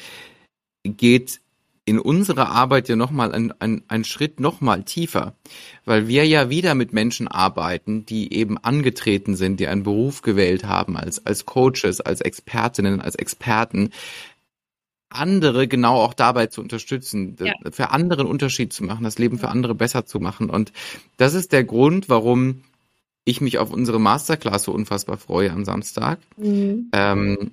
geht 0.84 1.40
in 1.86 1.98
unserer 1.98 2.48
Arbeit 2.48 2.88
ja 2.88 2.96
nochmal 2.96 3.34
ein, 3.34 3.52
ein, 3.60 3.82
ein 3.88 4.04
Schritt 4.04 4.40
nochmal 4.40 4.84
tiefer, 4.84 5.34
weil 5.84 6.08
wir 6.08 6.26
ja 6.26 6.48
wieder 6.48 6.74
mit 6.74 6.92
Menschen 6.94 7.28
arbeiten, 7.28 8.06
die 8.06 8.32
eben 8.32 8.56
angetreten 8.56 9.36
sind, 9.36 9.60
die 9.60 9.66
einen 9.66 9.82
Beruf 9.82 10.22
gewählt 10.22 10.64
haben, 10.64 10.96
als, 10.96 11.26
als 11.26 11.44
Coaches, 11.44 12.00
als 12.00 12.22
Expertinnen, 12.22 13.02
als 13.02 13.16
Experten, 13.16 13.90
andere 15.10 15.68
genau 15.68 16.00
auch 16.00 16.14
dabei 16.14 16.46
zu 16.46 16.60
unterstützen, 16.60 17.36
ja. 17.38 17.52
für 17.70 17.90
andere 17.90 18.22
einen 18.22 18.30
Unterschied 18.30 18.72
zu 18.72 18.82
machen, 18.82 19.04
das 19.04 19.18
Leben 19.18 19.38
für 19.38 19.48
andere 19.48 19.74
besser 19.74 20.06
zu 20.06 20.20
machen. 20.20 20.50
Und 20.50 20.72
das 21.18 21.34
ist 21.34 21.52
der 21.52 21.64
Grund, 21.64 22.08
warum 22.08 22.64
ich 23.24 23.40
mich 23.40 23.58
auf 23.58 23.70
unsere 23.70 24.00
Masterclass 24.00 24.64
so 24.64 24.72
unfassbar 24.72 25.16
freue 25.16 25.50
am 25.50 25.64
Samstag. 25.64 26.18
Mhm. 26.36 26.90
Ähm, 26.92 27.52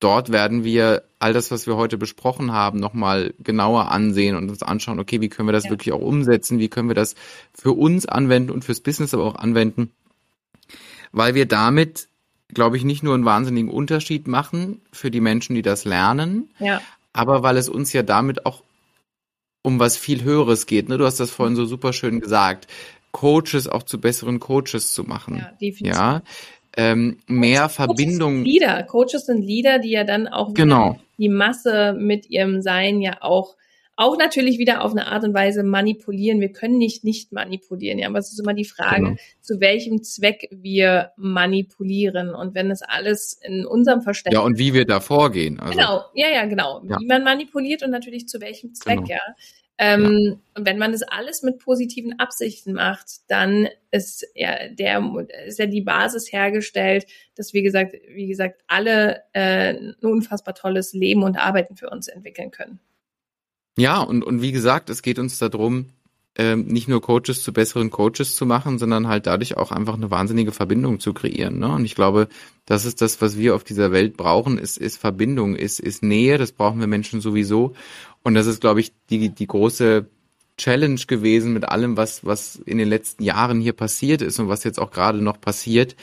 dort 0.00 0.30
werden 0.30 0.64
wir 0.64 1.02
all 1.18 1.32
das, 1.32 1.50
was 1.50 1.66
wir 1.66 1.76
heute 1.76 1.98
besprochen 1.98 2.52
haben, 2.52 2.78
nochmal 2.78 3.34
genauer 3.38 3.90
ansehen 3.90 4.36
und 4.36 4.48
uns 4.50 4.62
anschauen, 4.62 5.00
okay, 5.00 5.20
wie 5.20 5.28
können 5.28 5.48
wir 5.48 5.52
das 5.52 5.64
ja. 5.64 5.70
wirklich 5.70 5.92
auch 5.92 6.00
umsetzen, 6.00 6.58
wie 6.58 6.68
können 6.68 6.88
wir 6.88 6.94
das 6.94 7.14
für 7.52 7.72
uns 7.72 8.06
anwenden 8.06 8.50
und 8.50 8.64
fürs 8.64 8.80
Business 8.80 9.14
aber 9.14 9.24
auch 9.24 9.36
anwenden, 9.36 9.90
weil 11.12 11.34
wir 11.34 11.46
damit, 11.46 12.08
glaube 12.48 12.76
ich, 12.76 12.84
nicht 12.84 13.02
nur 13.02 13.14
einen 13.14 13.24
wahnsinnigen 13.24 13.70
Unterschied 13.70 14.28
machen 14.28 14.82
für 14.92 15.10
die 15.10 15.20
Menschen, 15.20 15.54
die 15.54 15.62
das 15.62 15.84
lernen, 15.84 16.50
ja. 16.58 16.80
aber 17.12 17.42
weil 17.42 17.56
es 17.56 17.68
uns 17.68 17.92
ja 17.92 18.02
damit 18.02 18.46
auch 18.46 18.62
um 19.62 19.80
was 19.80 19.96
viel 19.96 20.22
Höheres 20.22 20.66
geht. 20.66 20.90
Ne? 20.90 20.98
Du 20.98 21.06
hast 21.06 21.18
das 21.18 21.30
vorhin 21.30 21.56
so 21.56 21.64
super 21.64 21.94
schön 21.94 22.20
gesagt. 22.20 22.66
Coaches 23.14 23.68
auch 23.68 23.84
zu 23.84 24.00
besseren 24.00 24.40
Coaches 24.40 24.92
zu 24.92 25.04
machen. 25.04 25.36
Ja, 25.36 25.52
definitiv. 25.60 25.96
Ja, 25.96 26.22
ähm, 26.76 27.18
mehr 27.28 27.60
Coaches 27.60 27.76
Verbindung. 27.76 28.34
Sind 28.38 28.44
Leader. 28.44 28.82
Coaches 28.82 29.26
sind 29.26 29.42
Leader, 29.42 29.78
die 29.78 29.90
ja 29.90 30.04
dann 30.04 30.26
auch 30.26 30.52
genau. 30.52 30.98
die 31.16 31.28
Masse 31.28 31.94
mit 31.96 32.28
ihrem 32.28 32.60
Sein 32.60 33.00
ja 33.00 33.18
auch 33.22 33.54
auch 33.96 34.18
natürlich 34.18 34.58
wieder 34.58 34.82
auf 34.82 34.90
eine 34.90 35.06
Art 35.06 35.22
und 35.22 35.34
Weise 35.34 35.62
manipulieren. 35.62 36.40
Wir 36.40 36.50
können 36.50 36.78
nicht 36.78 37.04
nicht 37.04 37.30
manipulieren, 37.30 38.00
ja, 38.00 38.08
aber 38.08 38.18
es 38.18 38.32
ist 38.32 38.40
immer 38.40 38.52
die 38.52 38.64
Frage, 38.64 39.04
genau. 39.04 39.16
zu 39.40 39.60
welchem 39.60 40.02
Zweck 40.02 40.48
wir 40.50 41.12
manipulieren 41.16 42.34
und 42.34 42.56
wenn 42.56 42.72
es 42.72 42.82
alles 42.82 43.38
in 43.40 43.64
unserem 43.64 44.02
Verständnis. 44.02 44.40
Ja, 44.40 44.44
und 44.44 44.58
wie 44.58 44.74
wir 44.74 44.84
da 44.84 44.98
vorgehen. 44.98 45.60
Also. 45.60 45.78
Genau, 45.78 46.02
ja, 46.14 46.28
ja, 46.28 46.44
genau. 46.46 46.82
Ja. 46.88 46.98
Wie 46.98 47.06
man 47.06 47.22
manipuliert 47.22 47.84
und 47.84 47.90
natürlich 47.90 48.26
zu 48.26 48.40
welchem 48.40 48.74
Zweck, 48.74 48.96
genau. 48.96 49.10
ja. 49.10 49.20
Ähm. 49.78 50.40
Und 50.56 50.66
wenn 50.66 50.78
man 50.78 50.92
das 50.92 51.02
alles 51.02 51.42
mit 51.42 51.58
positiven 51.58 52.18
Absichten 52.20 52.74
macht, 52.74 53.28
dann 53.28 53.68
ist 53.90 54.24
ja 54.34 54.68
der 54.68 55.02
ist 55.46 55.58
ja 55.58 55.66
die 55.66 55.80
Basis 55.80 56.32
hergestellt, 56.32 57.06
dass 57.34 57.52
wie 57.52 57.62
gesagt, 57.62 57.94
wie 58.08 58.28
gesagt, 58.28 58.62
alle 58.68 59.22
äh, 59.32 59.74
ein 59.74 59.94
unfassbar 60.00 60.54
tolles 60.54 60.92
Leben 60.92 61.24
und 61.24 61.36
Arbeiten 61.36 61.76
für 61.76 61.90
uns 61.90 62.06
entwickeln 62.06 62.52
können. 62.52 62.78
Ja, 63.76 64.00
und, 64.00 64.22
und 64.22 64.42
wie 64.42 64.52
gesagt, 64.52 64.88
es 64.90 65.02
geht 65.02 65.18
uns 65.18 65.38
darum, 65.38 65.90
ähm, 66.36 66.66
nicht 66.66 66.88
nur 66.88 67.00
Coaches 67.00 67.42
zu 67.42 67.52
besseren 67.52 67.90
Coaches 67.90 68.34
zu 68.34 68.44
machen, 68.44 68.78
sondern 68.78 69.06
halt 69.06 69.26
dadurch 69.26 69.56
auch 69.56 69.70
einfach 69.70 69.94
eine 69.94 70.10
wahnsinnige 70.10 70.52
Verbindung 70.52 70.98
zu 70.98 71.12
kreieren. 71.14 71.58
Ne? 71.58 71.72
Und 71.72 71.84
ich 71.84 71.94
glaube, 71.94 72.28
das 72.66 72.84
ist 72.84 73.00
das, 73.00 73.20
was 73.20 73.38
wir 73.38 73.54
auf 73.54 73.64
dieser 73.64 73.92
Welt 73.92 74.16
brauchen, 74.16 74.58
ist, 74.58 74.76
ist 74.76 74.96
Verbindung, 74.96 75.54
ist, 75.54 75.78
ist 75.78 76.02
Nähe, 76.02 76.38
das 76.38 76.52
brauchen 76.52 76.80
wir 76.80 76.86
Menschen 76.86 77.20
sowieso. 77.20 77.74
Und 78.22 78.34
das 78.34 78.46
ist, 78.46 78.60
glaube 78.60 78.80
ich, 78.80 78.92
die, 79.10 79.28
die 79.28 79.46
große 79.46 80.06
Challenge 80.56 81.00
gewesen 81.06 81.52
mit 81.52 81.68
allem, 81.68 81.96
was, 81.96 82.24
was 82.24 82.56
in 82.56 82.78
den 82.78 82.88
letzten 82.88 83.22
Jahren 83.22 83.60
hier 83.60 83.72
passiert 83.72 84.22
ist 84.22 84.38
und 84.38 84.48
was 84.48 84.64
jetzt 84.64 84.78
auch 84.78 84.90
gerade 84.90 85.20
noch 85.20 85.40
passiert. 85.40 85.96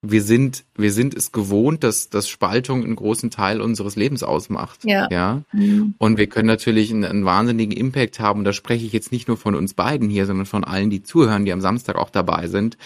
Wir 0.00 0.22
sind, 0.22 0.64
wir 0.76 0.92
sind 0.92 1.14
es 1.14 1.32
gewohnt, 1.32 1.82
dass, 1.82 2.08
dass 2.08 2.28
Spaltung 2.28 2.84
einen 2.84 2.94
großen 2.94 3.30
Teil 3.30 3.60
unseres 3.60 3.96
Lebens 3.96 4.22
ausmacht. 4.22 4.84
Ja. 4.84 5.08
ja? 5.10 5.42
Mhm. 5.52 5.94
Und 5.98 6.18
wir 6.18 6.28
können 6.28 6.46
natürlich 6.46 6.92
einen, 6.92 7.04
einen 7.04 7.24
wahnsinnigen 7.24 7.76
Impact 7.76 8.20
haben. 8.20 8.40
Und 8.40 8.44
da 8.44 8.52
spreche 8.52 8.86
ich 8.86 8.92
jetzt 8.92 9.10
nicht 9.10 9.26
nur 9.26 9.36
von 9.36 9.56
uns 9.56 9.74
beiden 9.74 10.08
hier, 10.08 10.26
sondern 10.26 10.46
von 10.46 10.62
allen, 10.62 10.90
die 10.90 11.02
zuhören, 11.02 11.44
die 11.44 11.52
am 11.52 11.60
Samstag 11.60 11.96
auch 11.96 12.10
dabei 12.10 12.46
sind, 12.46 12.78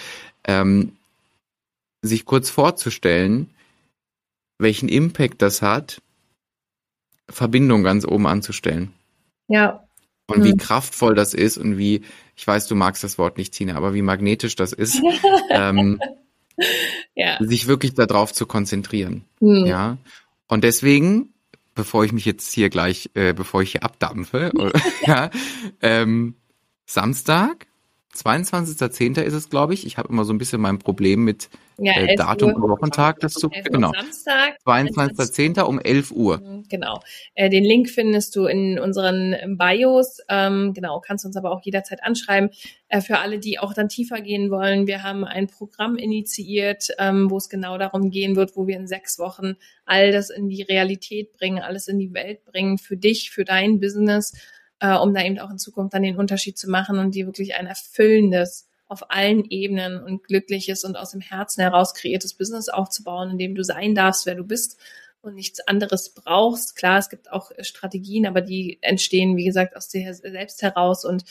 ähm, 0.44 0.92
sich 2.00 2.24
kurz 2.24 2.48
vorzustellen, 2.48 3.50
welchen 4.58 4.88
Impact 4.88 5.42
das 5.42 5.60
hat, 5.60 6.00
Verbindung 7.28 7.82
ganz 7.82 8.06
oben 8.06 8.26
anzustellen. 8.26 8.92
Ja. 9.48 9.84
Und 10.26 10.38
mhm. 10.38 10.44
wie 10.44 10.56
kraftvoll 10.56 11.14
das 11.14 11.34
ist 11.34 11.58
und 11.58 11.76
wie, 11.76 12.02
ich 12.36 12.46
weiß, 12.46 12.68
du 12.68 12.74
magst 12.74 13.04
das 13.04 13.18
Wort 13.18 13.36
nicht, 13.36 13.52
Tina, 13.52 13.74
aber 13.74 13.92
wie 13.92 14.02
magnetisch 14.02 14.56
das 14.56 14.72
ist, 14.72 15.02
ähm, 15.50 16.00
ja. 17.14 17.38
sich 17.40 17.66
wirklich 17.66 17.94
darauf 17.94 18.32
zu 18.32 18.46
konzentrieren. 18.46 19.24
Mhm. 19.40 19.66
Ja. 19.66 19.98
Und 20.48 20.64
deswegen 20.64 21.32
bevor 21.74 22.04
ich 22.04 22.12
mich 22.12 22.24
jetzt 22.24 22.52
hier 22.52 22.70
gleich, 22.70 23.10
äh, 23.14 23.32
bevor 23.32 23.62
ich 23.62 23.72
hier 23.72 23.84
abdampfe, 23.84 24.52
ja, 25.06 25.30
ähm, 25.80 26.36
Samstag, 26.86 27.66
22.10. 28.14 29.20
ist 29.22 29.32
es, 29.32 29.48
glaube 29.48 29.74
ich. 29.74 29.86
Ich 29.86 29.96
habe 29.96 30.08
immer 30.08 30.24
so 30.24 30.32
ein 30.32 30.38
bisschen 30.38 30.60
mein 30.60 30.78
Problem 30.78 31.24
mit 31.24 31.48
ja, 31.78 31.94
äh, 31.94 32.14
Datum 32.14 32.52
und 32.52 32.62
Wochentag. 32.70 33.20
Das 33.20 33.32
zu, 33.32 33.48
genau. 33.48 33.92
Samstag. 33.98 34.58
22.10. 34.66 35.62
um 35.62 35.80
11 35.80 36.10
Uhr. 36.12 36.38
Mhm, 36.38 36.64
genau. 36.68 37.00
Äh, 37.34 37.48
den 37.48 37.64
Link 37.64 37.88
findest 37.88 38.36
du 38.36 38.46
in 38.46 38.78
unseren 38.78 39.56
Bios. 39.58 40.18
Ähm, 40.28 40.74
genau, 40.74 41.00
kannst 41.00 41.24
uns 41.24 41.36
aber 41.36 41.50
auch 41.50 41.62
jederzeit 41.62 42.02
anschreiben. 42.02 42.50
Äh, 42.88 43.00
für 43.00 43.18
alle, 43.18 43.38
die 43.38 43.58
auch 43.58 43.72
dann 43.72 43.88
tiefer 43.88 44.20
gehen 44.20 44.50
wollen, 44.50 44.86
wir 44.86 45.02
haben 45.02 45.24
ein 45.24 45.46
Programm 45.46 45.96
initiiert, 45.96 46.88
ähm, 46.98 47.30
wo 47.30 47.38
es 47.38 47.48
genau 47.48 47.78
darum 47.78 48.10
gehen 48.10 48.36
wird, 48.36 48.56
wo 48.56 48.66
wir 48.66 48.76
in 48.76 48.86
sechs 48.86 49.18
Wochen 49.18 49.54
all 49.86 50.12
das 50.12 50.28
in 50.28 50.48
die 50.48 50.62
Realität 50.62 51.32
bringen, 51.32 51.62
alles 51.62 51.88
in 51.88 51.98
die 51.98 52.12
Welt 52.12 52.44
bringen, 52.44 52.76
für 52.76 52.96
dich, 52.96 53.30
für 53.30 53.44
dein 53.44 53.80
Business 53.80 54.34
äh, 54.82 54.96
um 54.96 55.14
da 55.14 55.22
eben 55.22 55.38
auch 55.38 55.50
in 55.50 55.58
Zukunft 55.58 55.94
dann 55.94 56.02
den 56.02 56.16
Unterschied 56.16 56.58
zu 56.58 56.68
machen 56.68 56.98
und 56.98 57.14
dir 57.14 57.26
wirklich 57.26 57.54
ein 57.54 57.66
erfüllendes 57.66 58.68
auf 58.88 59.10
allen 59.10 59.44
Ebenen 59.48 60.02
und 60.02 60.24
glückliches 60.24 60.84
und 60.84 60.96
aus 60.96 61.12
dem 61.12 61.20
Herzen 61.20 61.62
heraus 61.62 61.94
kreiertes 61.94 62.34
Business 62.34 62.68
aufzubauen, 62.68 63.30
in 63.30 63.38
dem 63.38 63.54
du 63.54 63.62
sein 63.62 63.94
darfst, 63.94 64.26
wer 64.26 64.34
du 64.34 64.44
bist 64.44 64.78
und 65.22 65.34
nichts 65.34 65.66
anderes 65.66 66.12
brauchst. 66.12 66.76
Klar, 66.76 66.98
es 66.98 67.08
gibt 67.08 67.30
auch 67.30 67.52
Strategien, 67.60 68.26
aber 68.26 68.40
die 68.40 68.78
entstehen, 68.82 69.36
wie 69.36 69.44
gesagt, 69.44 69.76
aus 69.76 69.88
dir 69.88 70.12
selbst 70.12 70.60
heraus 70.62 71.04
und 71.04 71.24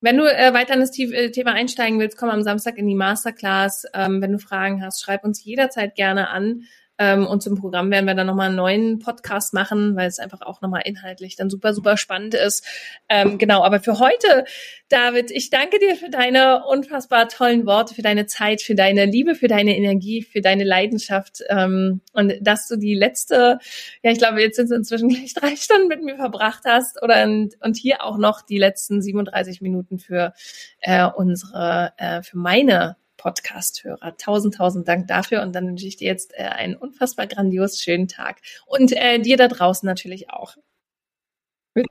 wenn 0.00 0.16
du 0.16 0.24
äh, 0.26 0.52
weiter 0.52 0.74
in 0.74 0.80
das 0.80 0.96
äh, 0.96 1.30
Thema 1.30 1.52
einsteigen 1.52 1.98
willst, 1.98 2.18
komm 2.18 2.30
am 2.30 2.44
Samstag 2.44 2.78
in 2.78 2.86
die 2.86 2.94
Masterclass. 2.94 3.84
Ähm, 3.94 4.22
wenn 4.22 4.30
du 4.30 4.38
Fragen 4.38 4.80
hast, 4.80 5.02
schreib 5.02 5.24
uns 5.24 5.44
jederzeit 5.44 5.96
gerne 5.96 6.28
an. 6.28 6.62
Ähm, 6.98 7.26
und 7.26 7.42
zum 7.42 7.56
Programm 7.56 7.90
werden 7.90 8.06
wir 8.06 8.14
dann 8.14 8.26
nochmal 8.26 8.48
einen 8.48 8.56
neuen 8.56 8.98
Podcast 8.98 9.54
machen, 9.54 9.96
weil 9.96 10.08
es 10.08 10.18
einfach 10.18 10.42
auch 10.42 10.60
nochmal 10.60 10.82
inhaltlich 10.84 11.36
dann 11.36 11.48
super, 11.48 11.72
super 11.72 11.96
spannend 11.96 12.34
ist. 12.34 12.64
Ähm, 13.08 13.38
genau, 13.38 13.62
aber 13.62 13.80
für 13.80 13.98
heute, 13.98 14.44
David, 14.88 15.30
ich 15.30 15.50
danke 15.50 15.78
dir 15.78 15.96
für 15.96 16.10
deine 16.10 16.64
unfassbar 16.64 17.28
tollen 17.28 17.66
Worte, 17.66 17.94
für 17.94 18.02
deine 18.02 18.26
Zeit, 18.26 18.62
für 18.62 18.74
deine 18.74 19.04
Liebe, 19.04 19.34
für 19.34 19.48
deine 19.48 19.76
Energie, 19.76 20.22
für 20.22 20.40
deine 20.40 20.64
Leidenschaft 20.64 21.42
ähm, 21.48 22.00
und 22.12 22.34
dass 22.40 22.66
du 22.66 22.76
die 22.76 22.94
letzte, 22.94 23.58
ja, 24.02 24.10
ich 24.10 24.18
glaube, 24.18 24.40
jetzt 24.40 24.56
sind 24.56 24.66
es 24.66 24.72
inzwischen 24.72 25.08
gleich 25.08 25.34
drei 25.34 25.54
Stunden 25.56 25.88
mit 25.88 26.02
mir 26.02 26.16
verbracht 26.16 26.64
hast 26.64 27.02
oder 27.02 27.22
und, 27.24 27.54
und 27.60 27.76
hier 27.76 28.02
auch 28.02 28.18
noch 28.18 28.42
die 28.42 28.58
letzten 28.58 29.00
37 29.02 29.60
Minuten 29.60 29.98
für 29.98 30.32
äh, 30.80 31.06
unsere, 31.06 31.92
äh, 31.96 32.22
für 32.22 32.38
meine 32.38 32.96
Podcast-Hörer. 33.18 34.16
Tausend, 34.16 34.54
tausend 34.54 34.88
Dank 34.88 35.06
dafür 35.08 35.42
und 35.42 35.52
dann 35.52 35.66
wünsche 35.66 35.86
ich 35.86 35.96
dir 35.96 36.06
jetzt 36.08 36.32
äh, 36.34 36.44
einen 36.44 36.74
unfassbar 36.74 37.26
grandios 37.26 37.82
schönen 37.82 38.08
Tag 38.08 38.40
und 38.64 38.92
äh, 38.92 39.18
dir 39.18 39.36
da 39.36 39.48
draußen 39.48 39.86
natürlich 39.86 40.30
auch. 40.30 40.56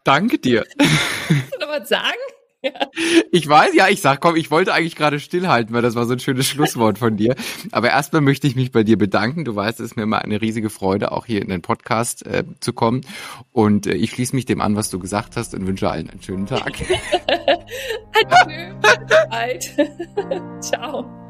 Danke 0.04 0.40
dir. 0.40 0.66
Willst 1.28 1.54
du 1.54 1.60
noch 1.60 1.70
was 1.70 1.88
sagen? 1.88 2.18
Ich 3.32 3.48
weiß, 3.48 3.76
ja, 3.76 3.88
ich 3.88 4.02
sag, 4.02 4.20
komm, 4.20 4.36
ich 4.36 4.50
wollte 4.50 4.74
eigentlich 4.74 4.96
gerade 4.96 5.20
stillhalten, 5.20 5.74
weil 5.76 5.82
das 5.82 5.96
war 5.96 6.06
so 6.06 6.14
ein 6.14 6.20
schönes 6.20 6.48
Schlusswort 6.48 6.98
von 6.98 7.16
dir. 7.16 7.36
Aber 7.72 7.90
erstmal 7.90 8.22
möchte 8.22 8.48
ich 8.48 8.56
mich 8.56 8.72
bei 8.72 8.84
dir 8.84 8.98
bedanken. 8.98 9.46
Du 9.46 9.56
weißt, 9.56 9.80
es 9.80 9.92
ist 9.92 9.96
mir 9.96 10.04
immer 10.04 10.20
eine 10.20 10.42
riesige 10.42 10.70
Freude, 10.70 11.12
auch 11.12 11.26
hier 11.26 11.42
in 11.42 11.50
den 11.50 11.62
Podcast 11.62 12.26
äh, 12.26 12.44
zu 12.60 12.74
kommen. 12.74 13.02
Und 13.52 13.86
äh, 13.86 13.94
ich 13.94 14.12
schließe 14.12 14.36
mich 14.36 14.46
dem 14.46 14.62
an, 14.62 14.76
was 14.76 14.90
du 14.90 15.00
gesagt 15.00 15.38
hast 15.38 15.54
und 15.54 15.68
wünsche 15.68 15.90
allen 15.90 16.10
einen 16.10 16.22
schönen 16.22 16.48
Tag. 16.48 16.72
Adieu. 19.30 20.60
Ciao. 20.62 21.27